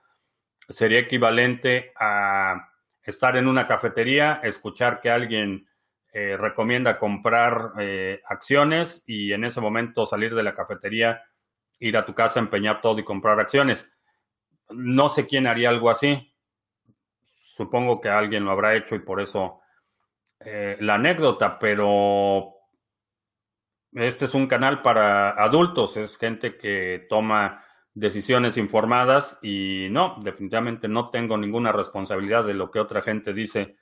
sería 0.70 0.99
equivalente 0.99 1.91
a 1.99 2.70
estar 3.01 3.36
en 3.36 3.47
una 3.47 3.66
cafetería, 3.66 4.41
escuchar 4.43 5.01
que 5.01 5.09
alguien 5.09 5.68
eh, 6.13 6.38
recomienda 6.38 6.99
comprar 6.99 7.72
eh, 7.80 8.22
acciones 8.26 9.03
y 9.07 9.34
en 9.34 9.43
ese 9.43 9.59
momento 9.59 10.05
salir 10.05 10.36
de 10.36 10.43
la 10.43 10.53
cafetería, 10.53 11.24
ir 11.80 11.97
a 11.97 12.05
tu 12.05 12.13
casa, 12.13 12.39
empeñar 12.39 12.80
todo 12.80 12.99
y 12.99 13.03
comprar 13.03 13.39
acciones. 13.39 13.91
No 14.70 15.09
sé 15.09 15.26
quién 15.26 15.47
haría 15.47 15.70
algo 15.70 15.89
así. 15.89 16.32
Supongo 17.56 18.01
que 18.01 18.10
alguien 18.10 18.43
lo 18.43 18.51
habrá 18.51 18.76
hecho 18.76 18.95
y 18.95 18.99
por 18.99 19.22
eso 19.22 19.62
eh, 20.41 20.76
la 20.82 20.95
anécdota, 20.95 21.58
pero 21.58 22.53
este 23.93 24.26
es 24.26 24.34
un 24.34 24.45
canal 24.45 24.82
para 24.82 25.30
adultos, 25.30 25.95
es 25.95 26.18
gente 26.18 26.58
que 26.58 27.06
toma 27.08 27.64
decisiones 27.93 28.58
informadas 28.58 29.39
y 29.41 29.88
no, 29.89 30.18
definitivamente 30.22 30.89
no 30.89 31.10
tengo 31.12 31.38
ninguna 31.38 31.72
responsabilidad 31.72 32.43
de 32.43 32.56
lo 32.56 32.70
que 32.70 32.80
otra 32.80 33.01
gente 33.01 33.34
dice 33.34 33.78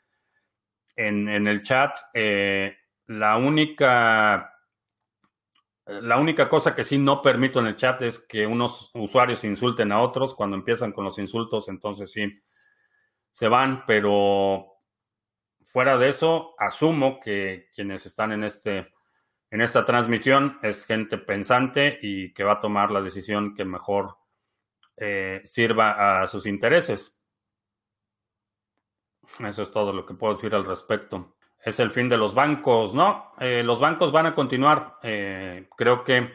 en, 0.95 1.27
el 1.27 1.63
chat. 1.63 1.97
Eh, 2.13 2.77
la 3.07 3.37
única 3.37 4.51
la 5.87 6.19
única 6.19 6.47
cosa 6.47 6.75
que 6.75 6.83
sí 6.83 6.99
no 6.99 7.23
permito 7.23 7.59
en 7.59 7.65
el 7.65 7.75
chat 7.75 8.03
es 8.03 8.19
que 8.19 8.45
unos 8.45 8.91
usuarios 8.93 9.43
insulten 9.43 9.91
a 9.91 9.99
otros. 9.99 10.35
Cuando 10.35 10.55
empiezan 10.55 10.91
con 10.91 11.05
los 11.05 11.17
insultos, 11.17 11.67
entonces 11.69 12.11
sí 12.11 12.31
se 13.33 13.49
van, 13.49 13.83
pero 13.85 14.67
fuera 15.65 15.97
de 15.97 16.09
eso, 16.09 16.55
asumo 16.57 17.19
que 17.19 17.67
quienes 17.75 18.05
están 18.05 18.31
en 18.31 18.43
este 18.45 18.93
en 19.49 19.61
esta 19.61 19.85
transmisión 19.85 20.57
es 20.63 20.85
gente 20.85 21.19
pensante 21.19 21.99
y 22.01 22.33
que 22.33 22.43
va 22.43 22.53
a 22.53 22.59
tomar 22.59 22.89
la 22.89 23.01
decisión 23.01 23.53
que 23.53 23.63
mejor 23.63 24.17
eh, 24.97 25.41
sirva 25.43 26.21
a 26.21 26.27
sus 26.27 26.47
intereses. 26.47 27.19
Eso 29.39 29.61
es 29.61 29.71
todo 29.71 29.93
lo 29.93 30.07
que 30.07 30.15
puedo 30.15 30.33
decir 30.33 30.55
al 30.55 30.65
respecto. 30.65 31.35
Es 31.63 31.79
el 31.79 31.91
fin 31.91 32.09
de 32.09 32.17
los 32.17 32.33
bancos, 32.33 32.95
¿no? 32.95 33.33
Eh, 33.39 33.61
los 33.61 33.79
bancos 33.79 34.11
van 34.11 34.25
a 34.25 34.35
continuar. 34.35 34.97
Eh, 35.03 35.69
creo 35.77 36.03
que 36.03 36.33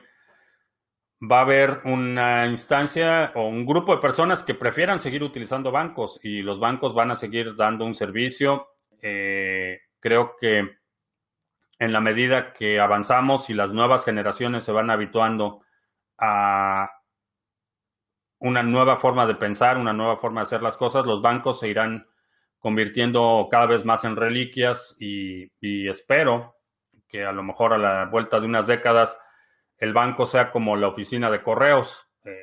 va 1.21 1.39
a 1.39 1.43
haber 1.43 1.81
una 1.85 2.47
instancia 2.47 3.33
o 3.35 3.49
un 3.49 3.67
grupo 3.67 3.95
de 3.95 4.01
personas 4.01 4.43
que 4.43 4.55
prefieran 4.55 4.99
seguir 4.99 5.23
utilizando 5.23 5.71
bancos 5.73 6.21
y 6.23 6.43
los 6.43 6.61
bancos 6.61 6.95
van 6.95 7.11
a 7.11 7.17
seguir 7.17 7.57
dando 7.57 7.85
un 7.85 7.95
servicio. 7.95 8.69
creo 10.01 10.37
que 10.41 10.79
en 11.79 11.93
la 11.93 12.01
medida 12.01 12.53
que 12.53 12.81
avanzamos 12.81 13.51
y 13.51 13.55
las 13.55 13.73
nuevas 13.73 14.05
generaciones 14.05 14.65
se 14.65 14.73
van 14.73 14.91
habituando 14.91 15.63
a 16.19 16.91
una 18.41 18.63
nueva 18.63 18.99
forma 18.99 19.27
de 19.27 19.35
pensar, 19.35 19.79
una 19.79 19.93
nueva 19.93 20.17
forma 20.17 20.41
de 20.41 20.47
hacer 20.47 20.63
las 20.63 20.77
cosas, 20.77 21.07
los 21.07 21.23
bancos 21.23 21.61
se 21.61 21.69
irán 21.69 22.07
convirtiendo 22.59 23.47
cada 23.51 23.67
vez 23.67 23.85
más 23.85 24.05
en 24.05 24.17
reliquias 24.17 24.97
y, 24.99 25.49
espero 25.89 26.57
que 27.09 27.25
a 27.25 27.33
lo 27.33 27.43
mejor 27.43 27.73
a 27.73 27.79
la 27.79 28.05
vuelta 28.07 28.41
de 28.41 28.47
unas 28.47 28.67
décadas 28.67 29.19
el 29.79 29.93
banco 29.93 30.27
sea 30.27 30.51
como 30.51 30.77
la 30.77 30.89
oficina 30.89 31.31
de 31.31 31.43
correos, 31.43 32.09
eh, 32.25 32.37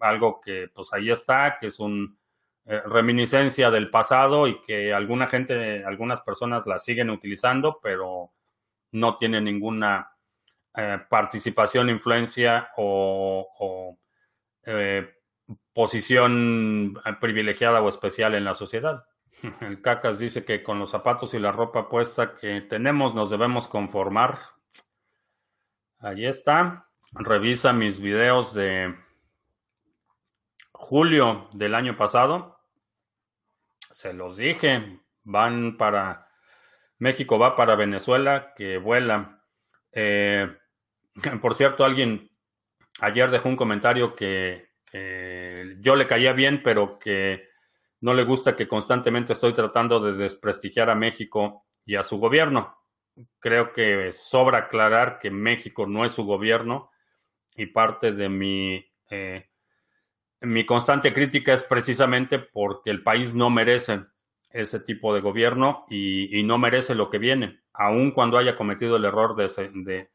algo 0.00 0.40
que 0.40 0.68
pues 0.74 0.92
ahí 0.92 1.10
está, 1.10 1.58
que 1.60 1.66
es 1.66 1.80
una 1.80 2.08
eh, 2.66 2.80
reminiscencia 2.86 3.70
del 3.70 3.90
pasado 3.90 4.46
y 4.46 4.60
que 4.62 4.92
alguna 4.92 5.26
gente, 5.26 5.84
algunas 5.84 6.20
personas 6.20 6.66
la 6.66 6.78
siguen 6.78 7.10
utilizando, 7.10 7.80
pero 7.82 8.32
no 8.92 9.16
tiene 9.16 9.40
ninguna 9.40 10.12
eh, 10.76 10.98
participación, 11.08 11.90
influencia 11.90 12.70
o, 12.76 13.98
eh, 14.64 15.08
posición 15.72 16.94
privilegiada 17.20 17.82
o 17.82 17.88
especial 17.88 18.34
en 18.34 18.44
la 18.44 18.54
sociedad. 18.54 19.04
El 19.60 19.82
Cacas 19.82 20.18
dice 20.18 20.44
que 20.44 20.62
con 20.62 20.78
los 20.78 20.90
zapatos 20.90 21.34
y 21.34 21.40
la 21.40 21.50
ropa 21.50 21.88
puesta 21.88 22.36
que 22.36 22.60
tenemos 22.60 23.14
nos 23.14 23.30
debemos 23.30 23.66
conformar. 23.66 24.38
Ahí 26.00 26.24
está. 26.24 26.86
Revisa 27.12 27.74
mis 27.74 28.00
videos 28.00 28.54
de 28.54 28.96
julio 30.72 31.50
del 31.52 31.74
año 31.74 31.96
pasado. 31.96 32.58
Se 33.90 34.14
los 34.14 34.38
dije, 34.38 35.00
van 35.24 35.76
para 35.76 36.28
México 36.98 37.38
va 37.38 37.54
para 37.54 37.76
Venezuela, 37.76 38.54
que 38.56 38.78
vuela. 38.78 39.42
Eh, 39.92 40.50
por 41.42 41.54
cierto, 41.54 41.84
alguien 41.84 42.30
ayer 43.00 43.30
dejó 43.30 43.50
un 43.50 43.56
comentario 43.56 44.14
que, 44.14 44.68
yo 45.80 45.94
le 45.94 46.06
caía 46.08 46.32
bien, 46.32 46.62
pero 46.64 46.98
que 46.98 47.48
no 48.00 48.12
le 48.12 48.24
gusta 48.24 48.56
que 48.56 48.66
constantemente 48.66 49.34
estoy 49.34 49.52
tratando 49.52 50.00
de 50.00 50.14
desprestigiar 50.14 50.90
a 50.90 50.96
México 50.96 51.66
y 51.84 51.94
a 51.94 52.02
su 52.02 52.18
gobierno. 52.18 52.79
Creo 53.38 53.72
que 53.72 54.12
sobra 54.12 54.58
aclarar 54.58 55.18
que 55.18 55.30
México 55.30 55.86
no 55.86 56.04
es 56.04 56.12
su 56.12 56.24
gobierno 56.24 56.90
y 57.54 57.66
parte 57.66 58.12
de 58.12 58.28
mi, 58.28 58.84
eh, 59.10 59.50
mi 60.40 60.64
constante 60.64 61.12
crítica 61.12 61.52
es 61.52 61.64
precisamente 61.64 62.38
porque 62.38 62.90
el 62.90 63.02
país 63.02 63.34
no 63.34 63.50
merece 63.50 64.00
ese 64.50 64.80
tipo 64.80 65.14
de 65.14 65.20
gobierno 65.20 65.84
y, 65.88 66.42
no 66.44 66.58
merece 66.58 66.94
lo 66.94 67.10
que 67.10 67.18
viene. 67.18 67.60
aun 67.72 68.10
cuando 68.10 68.36
haya 68.36 68.56
cometido 68.56 68.96
el 68.96 69.04
error 69.04 69.36
de, 69.36 70.10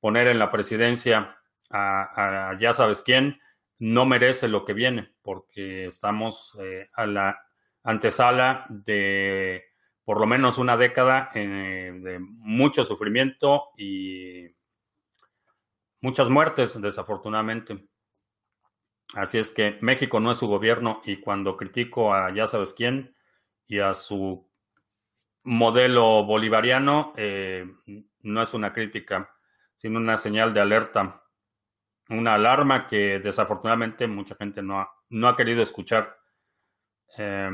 poner 0.00 0.28
en 0.28 0.38
la 0.38 0.50
presidencia 0.50 1.36
a, 1.70 2.56
ya 2.60 2.72
sabes 2.72 3.02
quién, 3.02 3.40
no 3.78 4.06
merece 4.06 4.48
lo 4.48 4.64
que 4.64 4.72
viene, 4.72 5.12
porque 5.22 5.86
estamos 5.86 6.58
eh, 6.62 6.88
a 6.94 7.06
la 7.06 7.38
antesala 7.82 8.66
de 8.68 9.64
por 10.06 10.20
lo 10.20 10.26
menos 10.26 10.56
una 10.56 10.76
década 10.76 11.30
eh, 11.34 11.92
de 12.00 12.20
mucho 12.20 12.84
sufrimiento 12.84 13.70
y 13.76 14.46
muchas 16.00 16.30
muertes, 16.30 16.80
desafortunadamente. 16.80 17.88
Así 19.14 19.38
es 19.38 19.50
que 19.50 19.78
México 19.80 20.20
no 20.20 20.30
es 20.30 20.38
su 20.38 20.46
gobierno 20.46 21.02
y 21.04 21.16
cuando 21.16 21.56
critico 21.56 22.14
a 22.14 22.32
ya 22.32 22.46
sabes 22.46 22.72
quién 22.72 23.16
y 23.66 23.80
a 23.80 23.94
su 23.94 24.48
modelo 25.42 26.24
bolivariano, 26.24 27.12
eh, 27.16 27.66
no 28.20 28.42
es 28.42 28.54
una 28.54 28.72
crítica, 28.72 29.34
sino 29.74 29.98
una 29.98 30.18
señal 30.18 30.54
de 30.54 30.60
alerta, 30.60 31.24
una 32.10 32.34
alarma 32.34 32.86
que 32.86 33.18
desafortunadamente 33.18 34.06
mucha 34.06 34.36
gente 34.36 34.62
no 34.62 34.78
ha, 34.78 34.88
no 35.08 35.26
ha 35.26 35.34
querido 35.34 35.62
escuchar. 35.62 36.16
Eh, 37.18 37.50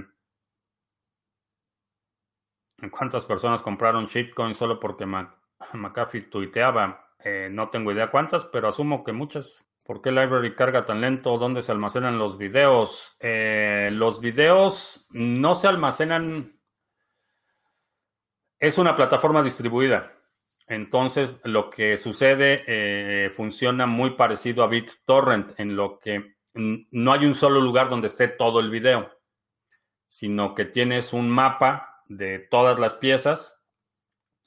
¿Cuántas 2.91 3.24
personas 3.26 3.62
compraron 3.62 4.07
shitcoin 4.07 4.55
solo 4.55 4.80
porque 4.80 5.07
McAfee 5.72 6.22
tuiteaba? 6.22 7.14
Eh, 7.24 7.49
no 7.51 7.68
tengo 7.70 7.93
idea 7.93 8.11
cuántas, 8.11 8.45
pero 8.45 8.68
asumo 8.68 9.05
que 9.05 9.12
muchas. 9.12 9.64
¿Por 9.85 10.01
qué 10.01 10.11
Library 10.11 10.55
carga 10.55 10.85
tan 10.85 11.01
lento? 11.01 11.39
¿Dónde 11.39 11.62
se 11.62 11.72
almacenan 11.72 12.18
los 12.18 12.39
videos? 12.39 13.16
Eh, 13.20 13.91
los 13.93 14.20
videos 14.20 15.07
no 15.11 15.55
se 15.55 15.68
almacenan. 15.68 16.59
Es 18.59 18.78
una 18.78 18.97
plataforma 18.97 19.43
distribuida. 19.43 20.12
Entonces, 20.68 21.41
lo 21.45 21.68
que 21.68 21.97
sucede 21.99 22.64
eh, 22.66 23.30
funciona 23.30 23.87
muy 23.87 24.11
parecido 24.11 24.62
a 24.62 24.68
BitTorrent, 24.68 25.59
en 25.59 25.76
lo 25.76 25.99
que 25.99 26.37
no 26.55 27.12
hay 27.12 27.24
un 27.24 27.35
solo 27.35 27.61
lugar 27.61 27.89
donde 27.89 28.07
esté 28.07 28.28
todo 28.28 28.61
el 28.61 28.70
video, 28.70 29.11
sino 30.07 30.55
que 30.55 30.66
tienes 30.66 31.12
un 31.12 31.28
mapa 31.28 31.91
de 32.09 32.38
todas 32.38 32.78
las 32.78 32.96
piezas 32.96 33.61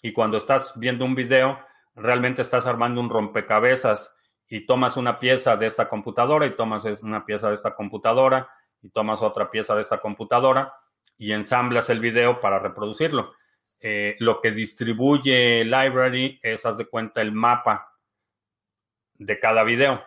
y 0.02 0.14
cuando 0.14 0.38
estás 0.38 0.74
viendo 0.76 1.06
un 1.06 1.16
video, 1.16 1.60
realmente 1.96 2.42
estás 2.42 2.68
armando 2.68 3.02
un 3.02 3.10
rompecabezas 3.10 4.16
y 4.48 4.66
tomas 4.66 4.98
una 4.98 5.20
pieza 5.20 5.56
de 5.56 5.66
esta 5.66 5.90
computadora 5.90 6.46
y 6.46 6.56
tomas 6.56 6.86
una 7.02 7.26
pieza 7.26 7.48
de 7.48 7.56
esta 7.56 7.76
computadora 7.76 8.48
y 8.82 8.90
tomas 8.90 9.22
otra 9.22 9.50
pieza 9.50 9.74
de 9.74 9.82
esta 9.82 10.00
computadora 10.00 10.74
y 11.18 11.32
ensamblas 11.32 11.90
el 11.90 12.00
video 12.00 12.40
para 12.40 12.60
reproducirlo. 12.60 13.34
Eh, 13.80 14.16
lo 14.20 14.42
que 14.42 14.52
distribuye 14.52 15.64
Library 15.66 16.40
es, 16.44 16.66
haz 16.66 16.78
de 16.78 16.86
cuenta, 16.86 17.22
el 17.22 17.32
mapa 17.32 17.94
de 19.16 19.40
cada 19.40 19.64
video. 19.64 20.04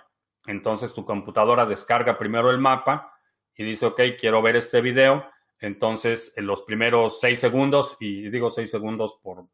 Entonces 0.47 0.95
tu 0.95 1.05
computadora 1.05 1.67
descarga 1.67 2.19
primero 2.19 2.51
el 2.51 2.59
mapa 2.59 3.13
y 3.55 3.65
dice, 3.65 3.87
ok, 3.87 4.01
quiero 4.19 4.43
ver 4.43 4.57
este 4.57 4.81
video. 4.81 5.27
Entonces, 5.61 6.33
en 6.37 6.47
los 6.47 6.63
primeros 6.63 7.21
seis 7.21 7.41
segundos, 7.41 7.97
y 8.01 8.31
digo 8.31 8.51
seis 8.51 8.71
segundos 8.71 9.19
por 9.23 9.47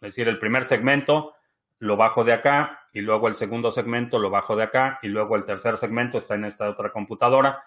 decir 0.00 0.28
el 0.28 0.38
primer 0.38 0.64
segmento, 0.64 1.34
lo 1.78 1.96
bajo 1.96 2.24
de 2.24 2.32
acá 2.32 2.88
y 2.92 3.00
luego 3.00 3.28
el 3.28 3.34
segundo 3.34 3.70
segmento 3.70 4.18
lo 4.18 4.30
bajo 4.30 4.56
de 4.56 4.62
acá 4.62 4.98
y 5.02 5.08
luego 5.08 5.36
el 5.36 5.44
tercer 5.44 5.76
segmento 5.76 6.18
está 6.18 6.34
en 6.34 6.44
esta 6.44 6.70
otra 6.70 6.90
computadora 6.92 7.62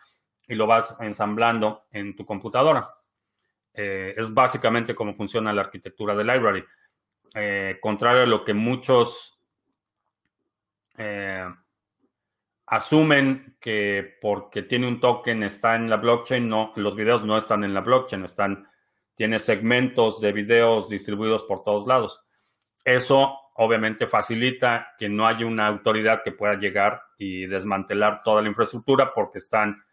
y 0.47 0.55
lo 0.55 0.65
vas 0.65 0.97
ensamblando 1.01 1.85
en 1.91 2.15
tu 2.15 2.25
computadora. 2.25 2.87
Eh, 3.73 4.13
es 4.17 4.33
básicamente 4.33 4.95
cómo 4.95 5.13
funciona 5.13 5.53
la 5.53 5.61
arquitectura 5.61 6.15
de 6.15 6.23
Library. 6.23 6.63
Eh, 7.35 7.77
contrario 7.81 8.23
a 8.23 8.25
lo 8.25 8.43
que 8.43 8.53
muchos 8.53 9.37
eh, 10.97 11.45
asumen 12.67 13.55
que 13.59 14.17
porque 14.21 14.63
tiene 14.63 14.87
un 14.87 14.99
token 14.99 15.43
está 15.43 15.75
en 15.75 15.89
la 15.89 15.97
blockchain, 15.97 16.47
no, 16.47 16.73
los 16.75 16.95
videos 16.95 17.23
no 17.23 17.37
están 17.37 17.63
en 17.63 17.73
la 17.73 17.81
blockchain, 17.81 18.23
están, 18.25 18.67
tiene 19.15 19.39
segmentos 19.39 20.19
de 20.21 20.33
videos 20.33 20.89
distribuidos 20.89 21.43
por 21.43 21.63
todos 21.63 21.87
lados. 21.87 22.21
Eso 22.83 23.39
obviamente 23.55 24.05
facilita 24.07 24.89
que 24.99 25.09
no 25.09 25.25
haya 25.25 25.45
una 25.45 25.67
autoridad 25.67 26.21
que 26.23 26.31
pueda 26.31 26.55
llegar 26.55 27.01
y 27.17 27.47
desmantelar 27.47 28.21
toda 28.23 28.41
la 28.41 28.49
infraestructura 28.49 29.13
porque 29.13 29.39
están 29.39 29.83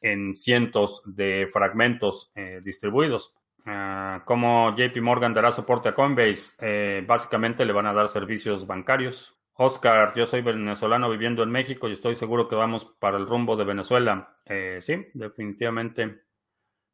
en 0.00 0.34
cientos 0.34 1.02
de 1.06 1.48
fragmentos 1.52 2.30
eh, 2.34 2.60
distribuidos. 2.62 3.34
Ah, 3.64 4.22
como 4.24 4.74
JP 4.76 5.00
Morgan 5.00 5.34
dará 5.34 5.50
soporte 5.50 5.88
a 5.88 5.94
Coinbase, 5.94 6.52
eh, 6.60 7.04
básicamente 7.06 7.64
le 7.64 7.72
van 7.72 7.86
a 7.86 7.92
dar 7.92 8.08
servicios 8.08 8.66
bancarios. 8.66 9.37
Oscar, 9.60 10.14
yo 10.14 10.24
soy 10.24 10.40
venezolano 10.40 11.10
viviendo 11.10 11.42
en 11.42 11.50
México 11.50 11.88
y 11.88 11.92
estoy 11.92 12.14
seguro 12.14 12.48
que 12.48 12.54
vamos 12.54 12.84
para 12.84 13.18
el 13.18 13.26
rumbo 13.26 13.56
de 13.56 13.64
Venezuela. 13.64 14.36
Eh, 14.44 14.78
sí, 14.80 15.08
definitivamente. 15.14 16.22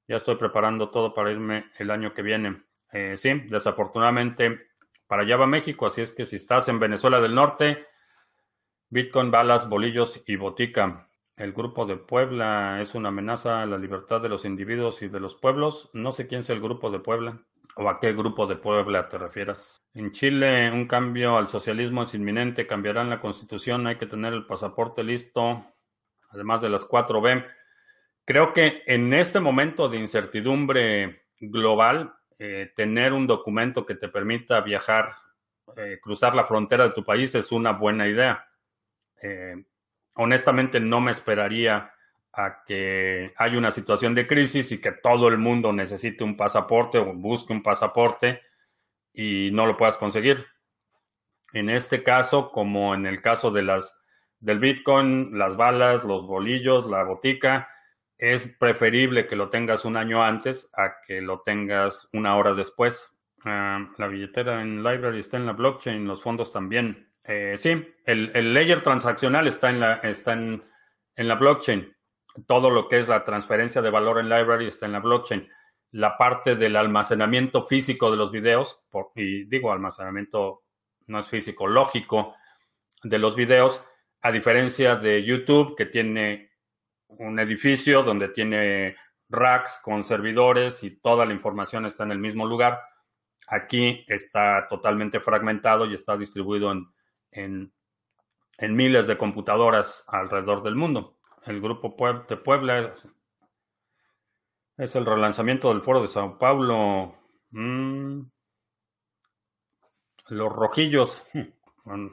Ya 0.09 0.17
estoy 0.17 0.37
preparando 0.37 0.89
todo 0.89 1.13
para 1.13 1.31
irme 1.31 1.67
el 1.79 1.91
año 1.91 2.15
que 2.15 2.23
viene. 2.23 2.63
sí, 3.17 3.33
desafortunadamente 3.49 4.69
para 5.07 5.23
allá 5.23 5.37
va 5.37 5.47
México, 5.47 5.85
así 5.85 6.01
es 6.01 6.13
que 6.13 6.25
si 6.25 6.37
estás 6.37 6.69
en 6.69 6.79
Venezuela 6.79 7.21
del 7.21 7.35
Norte, 7.35 7.87
Bitcoin, 8.89 9.31
balas, 9.31 9.69
bolillos 9.69 10.23
y 10.27 10.37
botica. 10.37 11.11
El 11.37 11.53
grupo 11.53 11.85
de 11.85 11.97
Puebla 11.97 12.81
es 12.81 12.95
una 12.95 13.11
amenaza 13.11 13.61
a 13.61 13.67
la 13.67 13.77
libertad 13.77 14.23
de 14.23 14.31
los 14.31 14.47
individuos 14.47 15.03
y 15.03 15.09
de 15.09 15.21
los 15.21 15.35
pueblos. 15.35 15.91
No 15.93 16.13
sé 16.13 16.27
quién 16.27 16.41
es 16.41 16.51
el 16.51 16.61
grupo 16.61 16.91
de 16.91 17.01
Puebla 17.01 17.45
o 17.77 17.89
a 17.89 17.99
qué 17.99 18.13
grupo 18.13 18.47
de 18.47 18.57
Puebla 18.57 19.09
te 19.09 19.19
refieras. 19.19 19.83
En 19.95 20.13
Chile, 20.13 20.71
un 20.71 20.87
cambio 20.87 21.37
al 21.37 21.49
socialismo 21.49 22.03
es 22.03 22.15
inminente. 22.15 22.67
Cambiarán 22.67 23.11
la 23.11 23.21
constitución. 23.21 23.87
Hay 23.87 23.97
que 23.97 24.07
tener 24.07 24.33
el 24.33 24.47
pasaporte 24.47 25.03
listo, 25.03 25.65
además 26.31 26.63
de 26.63 26.69
las 26.69 26.89
4B. 26.89 27.47
Creo 28.25 28.53
que 28.53 28.83
en 28.87 29.13
este 29.13 29.41
momento 29.41 29.89
de 29.89 29.99
incertidumbre 29.99 31.25
global, 31.39 32.15
eh, 32.39 32.73
tener 32.75 33.13
un 33.13 33.27
documento 33.27 33.87
que 33.87 33.95
te 33.95 34.09
permita 34.09 34.61
viajar, 34.61 35.11
eh, 35.77 35.99
cruzar 36.03 36.35
la 36.35 36.45
frontera 36.45 36.85
de 36.85 36.95
tu 36.95 37.05
país 37.05 37.35
es 37.35 37.53
una 37.53 37.73
buena 37.73 38.09
idea. 38.09 38.47
Eh, 39.23 39.55
honestamente 40.15 40.81
no 40.81 41.01
me 41.01 41.13
esperaría 41.13 41.94
a 42.37 42.63
que 42.67 43.33
haya 43.37 43.59
una 43.59 43.71
situación 43.71 44.15
de 44.15 44.27
crisis 44.27 44.73
y 44.73 44.81
que 44.81 44.93
todo 44.93 45.29
el 45.29 45.39
mundo 45.39 45.73
necesite 45.73 46.25
un 46.25 46.37
pasaporte 46.37 46.99
o 46.99 47.13
busque 47.15 47.53
un 47.53 47.63
pasaporte 47.63 48.43
y 49.13 49.51
no 49.53 49.67
lo 49.67 49.77
puedas 49.77 49.99
conseguir. 49.99 50.47
En 51.53 51.71
este 51.71 52.03
caso, 52.03 52.51
como 52.51 52.95
en 52.95 53.07
el 53.07 53.23
caso 53.23 53.51
de 53.51 53.63
las 53.63 54.01
del 54.41 54.59
Bitcoin, 54.59 55.39
las 55.39 55.57
balas, 55.57 56.05
los 56.05 56.27
bolillos, 56.27 56.87
la 56.87 57.03
botica, 57.05 57.69
es 58.19 58.47
preferible 58.59 59.27
que 59.27 59.37
lo 59.37 59.49
tengas 59.49 59.85
un 59.85 59.97
año 59.97 60.23
antes 60.23 60.71
a 60.77 60.97
que 61.07 61.21
lo 61.21 61.41
tengas 61.41 62.09
una 62.13 62.37
hora 62.37 62.55
después. 62.55 63.17
Ah, 63.45 63.89
la 63.99 64.07
billetera 64.07 64.63
en 64.63 64.83
Library 64.83 65.21
está 65.21 65.37
en 65.37 65.47
la 65.47 65.53
blockchain, 65.53 66.07
los 66.07 66.23
fondos 66.23 66.53
también. 66.53 67.09
Eh, 67.25 67.55
sí, 67.57 67.71
el, 68.05 68.31
el, 68.35 68.53
layer 68.53 68.83
transaccional 68.83 69.47
está 69.47 69.71
en 69.71 69.81
la, 69.81 69.95
está 69.95 70.35
en, 70.35 70.63
en, 71.17 71.29
la 71.29 71.37
blockchain. 71.37 71.94
Todo 72.47 72.71
lo 72.71 72.89
que 72.89 72.99
es 72.99 73.09
la 73.09 73.25
transferencia 73.25 73.81
de 73.83 73.91
valor 73.91 74.19
en 74.19 74.29
Library 74.29 74.67
está 74.67 74.87
en 74.87 74.93
la 74.93 75.01
blockchain. 75.01 75.49
La 75.93 76.17
parte 76.17 76.57
del 76.57 76.77
almacenamiento 76.77 77.67
físico 77.67 78.11
de 78.11 78.17
los 78.17 78.31
videos, 78.33 78.83
por, 78.91 79.13
y 79.15 79.45
digo 79.45 79.73
almacenamiento 79.73 80.63
no 81.07 81.19
es 81.19 81.29
físico, 81.29 81.67
lógico 81.67 82.35
de 83.03 83.19
los 83.19 83.37
videos, 83.37 83.85
a 84.23 84.33
diferencia 84.33 84.97
de 84.97 85.23
YouTube 85.23 85.77
que 85.77 85.87
tiene 85.87 86.51
un 87.09 87.39
edificio 87.39 88.03
donde 88.03 88.29
tiene 88.29 88.97
racks 89.29 89.81
con 89.83 90.05
servidores 90.05 90.83
y 90.83 90.99
toda 90.99 91.27
la 91.27 91.35
información 91.35 91.87
está 91.87 92.05
en 92.05 92.13
el 92.13 92.19
mismo 92.19 92.47
lugar. 92.47 92.81
Aquí 93.47 94.05
está 94.09 94.67
totalmente 94.69 95.21
fragmentado 95.21 95.87
y 95.87 95.95
está 95.95 96.17
distribuido 96.17 96.73
en, 97.33 97.73
en, 98.57 98.75
miles 98.75 99.07
de 99.07 99.19
computadoras 99.19 100.05
alrededor 100.07 100.63
del 100.63 100.77
mundo. 100.77 101.19
El 101.47 101.61
grupo 101.61 101.95
de 102.29 102.37
Puebla 102.39 102.93
es, 104.79 104.97
el 104.97 105.05
relanzamiento 105.05 105.69
del 105.69 105.83
foro 105.83 106.01
de 106.01 106.09
Sao 106.09 106.39
Paulo. 106.39 107.15
Mm. 107.51 108.23
Los 110.29 110.53
rojillos. 110.53 111.27
Hmm. 111.35 112.09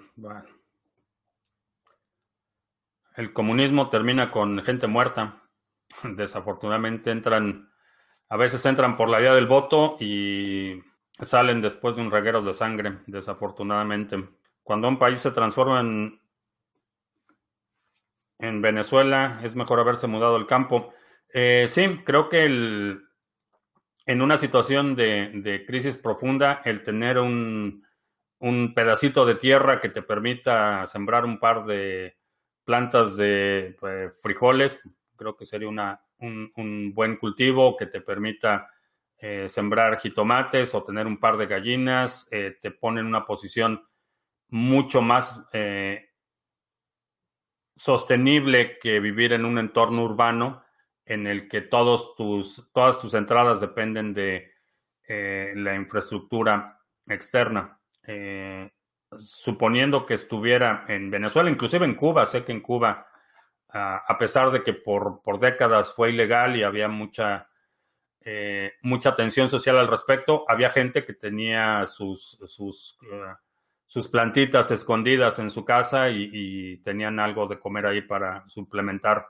El 3.16 3.34
comunismo 3.34 3.90
termina 3.90 4.32
con 4.32 4.62
gente 4.64 4.88
muerta. 4.88 5.44
Desafortunadamente 6.04 7.12
entran, 7.12 7.72
a 8.28 8.38
veces 8.38 8.66
entran 8.66 8.98
por 8.98 9.10
la 9.10 9.20
vía 9.20 9.34
del 9.34 9.48
voto 9.48 9.96
y 10.00 10.82
salen 11.22 11.62
después 11.62 11.96
de 11.96 12.02
un 12.02 12.12
reguero 12.12 12.42
de 12.42 12.54
sangre, 12.54 13.00
desafortunadamente. 13.08 14.30
Cuando 14.64 14.90
un 14.90 15.00
país 15.00 15.20
se 15.20 15.32
transforma 15.32 15.80
en, 15.80 16.21
en 18.42 18.62
Venezuela, 18.62 19.40
es 19.44 19.56
mejor 19.56 19.80
haberse 19.80 20.08
mudado 20.08 20.36
al 20.36 20.48
campo. 20.48 20.94
Eh, 21.34 21.68
sí, 21.70 22.02
creo 22.04 22.28
que 22.28 22.44
el, 22.44 23.02
en 24.06 24.22
una 24.22 24.38
situación 24.38 24.96
de, 24.96 25.64
crisis 25.66 25.98
profunda, 25.98 26.62
el 26.66 26.84
tener 26.84 27.18
un, 27.18 27.86
pedacito 28.76 29.26
de 29.26 29.36
tierra 29.36 29.80
que 29.80 29.90
te 29.90 30.02
permita 30.02 30.86
sembrar 30.88 31.26
un 31.26 31.40
par 31.40 31.66
de 31.66 32.18
plantas 32.66 33.16
de 33.16 33.76
pues, 33.80 34.12
frijoles, 34.22 34.82
creo 35.16 35.38
que 35.38 35.46
sería 35.46 35.70
una, 35.70 36.02
un, 36.20 36.94
buen 36.94 37.18
cultivo 37.18 37.78
que 37.78 37.86
te 37.86 38.02
permita 38.02 38.68
eh, 39.18 39.48
sembrar 39.48 40.00
jitomates 40.00 40.74
o 40.74 40.84
tener 40.84 41.06
un 41.06 41.20
par 41.20 41.38
de 41.38 41.46
gallinas, 41.46 42.28
eh, 42.32 42.58
te 42.60 42.72
pone 42.72 43.02
en 43.02 43.08
una 43.08 43.26
posición 43.26 43.84
mucho 44.50 45.02
más 45.02 45.48
eh, 45.54 46.11
sostenible 47.82 48.78
que 48.78 49.00
vivir 49.00 49.34
en 49.34 49.44
un 49.44 49.58
entorno 49.58 50.04
urbano 50.04 50.64
en 51.04 51.26
el 51.26 51.50
que 51.50 51.62
todos 51.62 52.16
tus, 52.16 52.70
todas 52.74 53.02
tus 53.02 53.16
entradas 53.16 53.60
dependen 53.60 54.14
de 54.14 54.52
eh, 55.08 55.54
la 55.56 55.74
infraestructura 55.74 56.80
externa. 57.08 57.80
Eh, 58.06 58.70
suponiendo 59.18 60.06
que 60.06 60.14
estuviera 60.14 60.86
en 60.90 61.10
Venezuela, 61.10 61.50
inclusive 61.50 61.86
en 61.86 61.96
Cuba, 61.96 62.28
sé 62.28 62.46
que 62.46 62.52
en 62.52 62.62
Cuba, 62.62 63.08
ah, 63.70 64.04
a 64.08 64.16
pesar 64.16 64.52
de 64.52 64.64
que 64.64 64.74
por, 64.74 65.24
por, 65.24 65.40
décadas 65.40 65.92
fue 65.96 66.12
ilegal 66.12 66.56
y 66.56 66.64
había 66.64 66.88
mucha, 66.88 67.50
eh, 68.22 68.74
mucha 68.84 69.16
tensión 69.16 69.50
social 69.50 69.80
al 69.80 69.88
respecto, 69.88 70.46
había 70.48 70.70
gente 70.70 71.04
que 71.04 71.14
tenía 71.14 71.88
sus, 71.88 72.38
sus, 72.46 72.98
sus 73.92 74.08
plantitas 74.08 74.72
escondidas 74.72 75.38
en 75.40 75.52
su 75.52 75.66
casa 75.66 76.10
y, 76.10 76.78
tenían 76.78 77.20
algo 77.20 77.46
de 77.46 77.60
comer 77.60 77.88
ahí 77.88 78.02
para 78.02 78.48
suplementar 78.48 79.28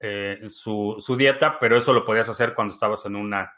eh, 0.00 0.40
su, 0.48 0.96
dieta, 1.18 1.58
pero 1.58 1.76
eso 1.76 1.92
lo 1.92 2.02
podías 2.02 2.30
hacer 2.30 2.54
cuando 2.54 2.72
estabas 2.72 3.04
en 3.04 3.14
una 3.14 3.52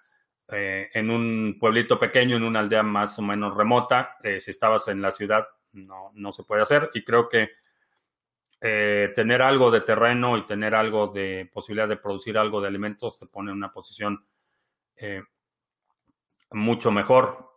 eh, 0.48 0.90
en 0.94 1.12
un 1.12 1.56
pueblito 1.60 1.96
pequeño, 1.96 2.34
en 2.34 2.42
una 2.42 2.58
aldea 2.58 2.82
más 2.82 3.16
o 3.20 3.22
menos 3.22 3.56
remota. 3.56 4.16
Eh, 4.20 4.40
si 4.40 4.50
estabas 4.50 4.88
en 4.88 5.00
la 5.00 5.12
ciudad, 5.12 5.46
no, 5.74 6.10
no 6.14 6.32
se 6.32 6.42
puede 6.42 6.62
hacer. 6.62 6.90
Y 6.92 7.04
creo 7.04 7.28
que 7.28 7.50
tener 8.58 9.42
algo 9.42 9.70
de 9.70 9.82
terreno 9.82 10.36
y 10.36 10.44
tener 10.44 10.74
algo 10.74 11.06
de 11.06 11.48
posibilidad 11.52 11.86
de 11.86 11.98
producir 11.98 12.36
algo 12.36 12.60
de 12.60 12.66
alimentos 12.66 13.16
te 13.20 13.26
pone 13.26 13.52
en 13.52 13.58
una 13.58 13.72
posición 13.72 14.26
mucho 16.50 16.90
mejor. 16.90 17.54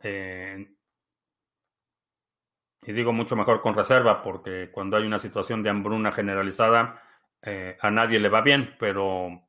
Y 2.86 2.94
digo 2.94 3.14
mucho 3.14 3.36
mejor 3.36 3.62
con 3.62 3.76
reserva, 3.76 4.22
porque 4.22 4.70
cuando 4.72 4.98
hay 4.98 5.06
una 5.06 5.20
situación 5.20 5.64
de 5.64 5.70
hambruna 5.70 6.12
generalizada, 6.12 7.02
eh, 7.42 7.78
a 7.80 7.92
nadie 7.92 8.20
le 8.20 8.30
va 8.30 8.42
bien, 8.42 8.76
pero 8.80 9.44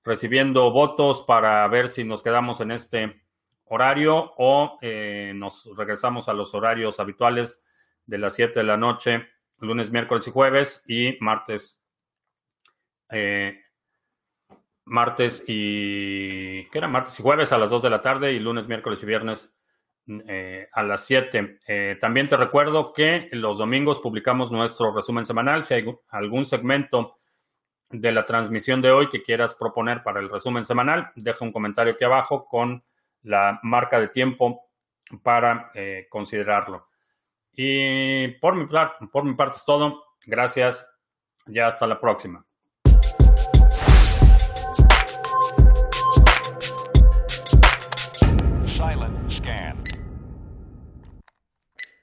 recibiendo 0.05 0.70
votos 0.70 1.22
para 1.26 1.66
ver 1.68 1.89
si 1.89 2.05
nos 2.05 2.22
quedamos 2.22 2.60
en 2.60 2.70
este 2.70 3.22
horario 3.68 4.32
o 4.36 4.78
eh, 4.80 5.32
nos 5.35 5.68
regresamos 5.76 6.28
a 6.28 6.32
los 6.32 6.55
horarios 6.55 7.01
habituales 7.01 7.62
de 8.06 8.18
las 8.18 8.35
7 8.35 8.60
de 8.60 8.64
la 8.64 8.76
noche, 8.76 9.28
lunes, 9.59 9.90
miércoles 9.90 10.26
y 10.26 10.30
jueves 10.30 10.85
y 10.86 11.18
martes. 11.20 11.82
Eh, 13.10 13.60
martes 14.85 15.44
y. 15.47 16.64
¿Qué 16.70 16.78
era? 16.78 16.89
Martes 16.89 17.18
y 17.20 17.22
jueves 17.22 17.52
a 17.52 17.59
las 17.59 17.70
2 17.70 17.82
de 17.82 17.90
la 17.90 18.02
tarde 18.02 18.32
y 18.32 18.39
lunes, 18.39 18.66
miércoles 18.66 19.02
y 19.02 19.06
viernes 19.06 19.57
eh, 20.26 20.68
a 20.72 20.82
las 20.82 21.05
7. 21.06 21.98
también 22.01 22.28
te 22.28 22.36
recuerdo 22.36 22.93
que 22.93 23.28
los 23.32 23.59
domingos 23.59 24.01
publicamos 24.01 24.51
nuestro 24.51 24.94
resumen 24.94 25.24
semanal. 25.24 25.64
Si 25.64 25.74
hay 25.74 25.85
algún 26.09 26.47
segmento 26.47 27.18
de 27.90 28.12
la 28.12 28.26
transmisión 28.26 28.82
de 28.82 28.90
hoy 28.90 29.09
que 29.09 29.22
quieras 29.22 29.55
proponer 29.55 30.02
para 30.02 30.20
el 30.20 30.30
resumen 30.30 30.64
semanal, 30.64 31.10
deja 31.14 31.44
un 31.44 31.52
comentario 31.52 31.94
aquí 31.94 32.05
abajo 32.05 32.47
con 32.47 32.85
la 33.22 33.59
marca 33.62 34.01
de 34.01 34.09
tiempo 34.09 34.68
para 35.22 35.70
eh, 35.74 36.06
considerarlo. 36.10 36.89
Y 37.52 38.28
por 38.39 38.55
mi, 38.55 38.66
por 39.10 39.24
mi 39.24 39.35
parte 39.35 39.56
es 39.56 39.64
todo. 39.64 40.05
Gracias. 40.26 40.89
Ya 41.47 41.66
hasta 41.66 41.86
la 41.86 41.98
próxima. 41.98 42.47